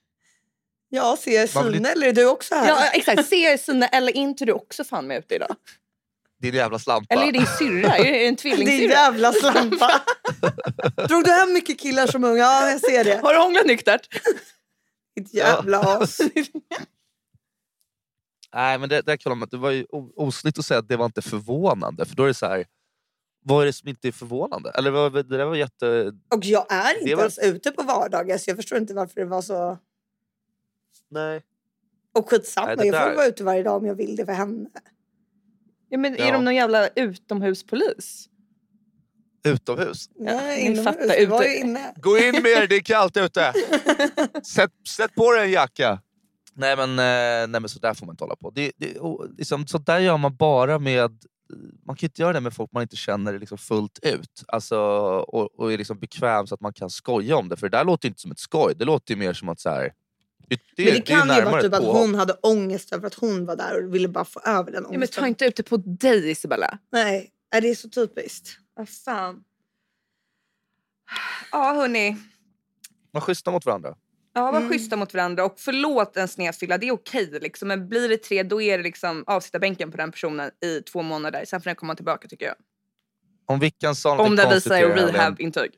ja, 0.89 1.18
ser 1.20 1.32
jag 1.39 1.50
Man 1.56 1.68
blir- 1.72 1.91
eller 1.91 2.08
är 2.08 2.14
du 2.14 2.26
också 2.28 2.56
här? 2.56 2.68
Ja 2.68 2.88
exakt, 2.94 3.26
ser 3.26 3.58
Sune 3.58 3.88
eller 3.88 4.16
inte 4.16 4.46
du 4.46 4.52
också 4.54 4.84
fan 4.84 5.08
med 5.08 5.18
ute 5.20 5.36
idag? 5.36 5.56
Din 6.41 6.54
jävla 6.56 6.80
slampa. 6.80 7.14
Eller 7.14 7.24
är 7.28 7.32
det 7.32 7.38
din 7.39 7.48
syrra? 7.60 7.98
Är 7.98 8.04
det 8.04 8.20
en 8.20 8.26
Din 8.28 8.36
tvillingsyrra? 8.36 8.91
jävla 8.91 9.34
slampa. 9.34 10.02
Drog 11.08 11.24
du 11.24 11.32
hem 11.32 11.54
mycket 11.54 11.80
killar 11.80 12.08
som 12.08 12.24
ung? 12.24 12.38
Ja, 12.38 12.70
jag 12.72 12.80
ser 12.82 13.04
det. 13.04 13.18
Har 13.24 13.34
du 13.34 13.39
hånglat 13.39 13.66
nyktert? 13.66 14.08
Ditt 15.16 15.34
jävla 15.34 15.80
as. 15.80 16.18
Nej, 18.54 18.78
men 18.80 18.89
det, 18.89 19.01
det, 19.01 19.18
kan 19.18 19.38
man, 19.38 19.47
det 19.51 19.58
var 19.58 19.72
ju 19.72 19.86
osnyggt 20.16 20.60
att 20.60 20.66
säga 20.66 20.80
att 20.80 20.88
det 20.88 20.97
var 20.97 21.06
inte 21.06 21.22
förvånande. 21.22 22.06
För 22.06 22.16
då 22.16 22.24
är 22.24 22.28
det 22.28 22.34
så 22.34 22.45
här, 22.45 22.66
vad 23.45 23.62
är 23.62 23.66
det 23.66 23.74
som 23.74 23.89
inte 23.89 24.08
är 24.08 24.12
förvånande? 24.12 24.72
Eller 24.76 24.91
vad- 24.91 25.14
det 25.14 25.24
där 25.38 25.45
var 25.45 25.56
jätte... 25.56 26.14
Och 26.36 26.45
jag 26.45 26.66
är 26.72 27.01
inte 27.01 27.16
var- 27.16 27.22
ens 27.22 27.39
ute 27.39 27.72
på 27.72 27.84
vardagar 27.84 28.38
så 28.38 28.49
jag 28.49 28.58
förstår 28.58 28.78
inte 28.78 28.93
varför 28.93 29.22
det 29.22 29.26
var 29.28 29.41
så... 29.41 29.78
Nej. 31.10 31.41
Och 32.14 32.30
skitsamma, 32.30 32.68
Nej, 32.76 32.88
jag 32.88 33.01
får 33.01 33.10
där- 33.10 33.16
vara 33.16 33.26
ute 33.28 33.43
varje 33.43 33.64
dag 33.64 33.78
om 33.78 33.86
jag 33.86 33.95
vill 33.95 34.16
det 34.16 34.26
för 34.26 34.34
henne. 34.34 34.70
Ja, 35.89 35.97
men 35.97 36.16
är 36.16 36.20
Ja. 36.28 36.32
de 36.34 36.45
någon 36.45 36.56
jävla 36.56 36.88
utomhuspolis? 36.88 38.30
utomhus. 39.45 40.10
Nej, 40.16 40.62
inomhus. 40.66 41.30
var 41.30 41.41
ute. 41.41 41.49
ju 41.49 41.58
inne. 41.60 41.93
Gå 41.97 42.18
in 42.18 42.32
med 42.32 42.45
er, 42.51 42.68
det 42.68 42.76
är 42.76 42.80
kallt 42.82 43.18
ute. 43.18 43.54
Sätt, 44.43 44.72
sätt 44.97 45.16
på 45.16 45.32
dig 45.32 45.43
en 45.45 45.51
jacka. 45.51 45.99
Nej 46.56 46.78
men, 46.78 46.89
eh, 46.89 47.47
nej, 47.47 47.62
men 47.62 47.70
så 47.70 47.80
där 47.80 47.93
får 47.93 48.06
man 48.06 48.14
inte 48.14 48.24
hålla 48.24 48.36
på. 48.36 48.49
Det, 48.49 48.72
det, 48.78 48.99
och, 48.99 49.28
liksom, 49.38 49.68
så 49.68 49.78
där 49.78 49.99
gör 49.99 50.18
man 50.18 50.36
bara 50.36 50.80
med... 50.80 51.12
Man 51.86 51.95
kan 51.95 52.08
inte 52.08 52.22
göra 52.22 52.34
det 52.34 52.39
med 52.39 52.54
folk 52.54 52.72
man 52.72 52.84
inte 52.84 52.95
känner 52.95 53.39
liksom 53.39 53.58
fullt 53.58 53.99
ut. 54.01 54.43
Alltså, 54.47 54.78
och, 54.80 55.60
och 55.60 55.74
är 55.74 55.78
liksom 55.78 55.99
bekväm 55.99 56.47
så 56.47 56.56
att 56.56 56.62
man 56.62 56.74
kan 56.74 56.89
skoja 56.89 57.36
om 57.36 57.49
det. 57.49 57.58
För 57.58 57.70
det 57.70 57.78
där 57.78 57.84
låter 57.86 58.08
inte 58.08 58.22
som 58.22 58.32
ett 58.32 58.39
skoj. 58.39 58.74
Det 58.76 58.86
låter 58.86 59.14
ju 59.14 59.20
mer 59.20 59.34
som 59.34 59.49
att 59.49 59.60
så 59.60 59.70
här, 59.70 59.93
det, 60.47 60.60
det, 60.76 60.86
Men 60.86 60.93
det 60.93 61.01
kan 61.01 61.36
ju 61.36 61.43
vara 61.43 61.62
typ 61.62 61.74
att 61.74 61.84
hon 61.84 62.16
hade 62.16 62.34
ångest 62.34 62.93
över 62.93 63.08
att 63.08 63.14
hon 63.14 63.45
var 63.45 63.56
där 63.56 63.86
och 63.86 63.95
ville 63.95 64.08
bara 64.08 64.26
få 64.26 64.39
över 64.39 64.72
den 64.72 64.84
Ja, 64.84 64.89
men 64.89 64.97
ångesten. 64.97 65.22
ta 65.22 65.28
inte 65.28 65.45
ut 65.45 65.56
det 65.56 65.64
på 65.64 65.78
dig 65.78 66.30
Isabella. 66.30 66.78
Nej, 66.91 67.32
är 67.51 67.62
det 67.62 67.70
är 67.70 67.76
så 67.76 67.89
typiskt. 67.89 68.58
Vad 68.76 68.89
fan. 68.89 69.43
Ja 71.51 71.74
hörni. 71.74 72.18
Man 73.12 73.22
schyssta 73.22 73.51
mot 73.51 73.66
varandra. 73.66 73.95
Ja, 74.34 74.51
var 74.51 74.59
Mm. 74.59 74.69
schyssta 74.71 74.95
mot 74.95 75.13
varandra 75.13 75.45
och 75.45 75.53
förlåt 75.59 76.17
en 76.17 76.27
snedfylla, 76.27 76.77
det 76.77 76.88
är 76.88 76.91
okej 76.91 77.39
liksom. 77.41 77.67
Men 77.67 77.89
blir 77.89 78.09
det 78.09 78.17
tre 78.17 78.43
då 78.43 78.61
är 78.61 78.77
det 78.77 78.84
liksom 78.84 79.23
avsitta 79.27 79.59
bänken 79.59 79.91
på 79.91 79.97
den 79.97 80.11
personen 80.11 80.51
i 80.65 80.81
två 80.81 81.01
månader. 81.01 81.45
Sen 81.45 81.61
får 81.61 81.65
den 81.69 81.75
komma 81.75 81.95
tillbaka 81.95 82.27
tycker 82.27 82.45
jag. 82.45 82.55
Om 83.45 83.59
Vickan 83.59 83.95
sa 83.95 84.17
Om 84.25 84.36
det 84.36 84.43
konstigt 84.43 84.65
visar 84.65 84.75
er 84.77 84.95
rehab-intyg. 85.13 85.71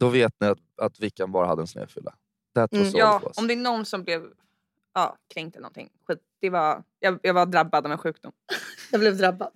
då 0.00 0.08
vet 0.08 0.32
ni 0.40 0.46
att, 0.46 0.58
att 0.82 1.00
Vickan 1.00 1.32
bara 1.32 1.46
hade 1.46 1.62
en 1.62 1.66
snedfylla. 1.66 2.14
That 2.54 2.72
was 2.72 2.80
Mm. 2.80 2.92
Ja, 2.96 3.20
was. 3.24 3.38
om 3.38 3.46
det 3.46 3.54
är 3.54 3.56
någon 3.58 3.84
som 3.86 4.04
blev 4.04 4.22
ja, 4.94 5.16
kränkt 5.34 5.56
eller 5.56 5.62
någonting. 5.62 5.90
Skit, 6.06 6.18
det 6.40 6.50
var, 6.50 6.82
jag, 6.98 7.18
jag 7.22 7.34
var 7.34 7.46
drabbad 7.46 7.86
av 7.86 7.92
en 7.92 7.98
sjukdom. 7.98 8.32
Jag 8.90 9.00
blev 9.00 9.16
drabbad. 9.16 9.52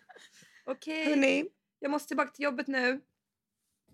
Okej, 0.66 1.04
Hörni, 1.04 1.44
jag 1.78 1.90
måste 1.90 2.08
tillbaka 2.08 2.30
till 2.30 2.44
jobbet 2.44 2.66
nu. 2.66 3.00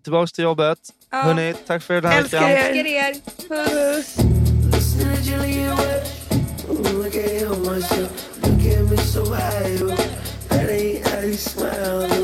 Tillbaks 0.05 0.32
till 0.32 0.44
jobbet. 0.44 0.78
Ja. 1.11 1.16
Hörni, 1.22 1.55
tack 1.66 1.82
för 1.82 1.94
den 1.94 2.12
här 2.12 2.18
Älskar 2.18 2.40
veckan. 2.40 2.78
Älskar 2.78 2.86
er. 2.86 3.94
Puss. 3.94 4.16
Look 6.99 7.14
at 7.14 7.30
him 7.30 7.62
myself. 7.62 8.11
Look 8.42 8.66
at 8.66 8.90
me 8.90 8.96
so 8.99 9.24
high. 9.24 9.76
That 10.49 10.68
ain't 10.68 11.07
how 11.07 11.20
you 11.20 11.34
smile. 11.34 12.18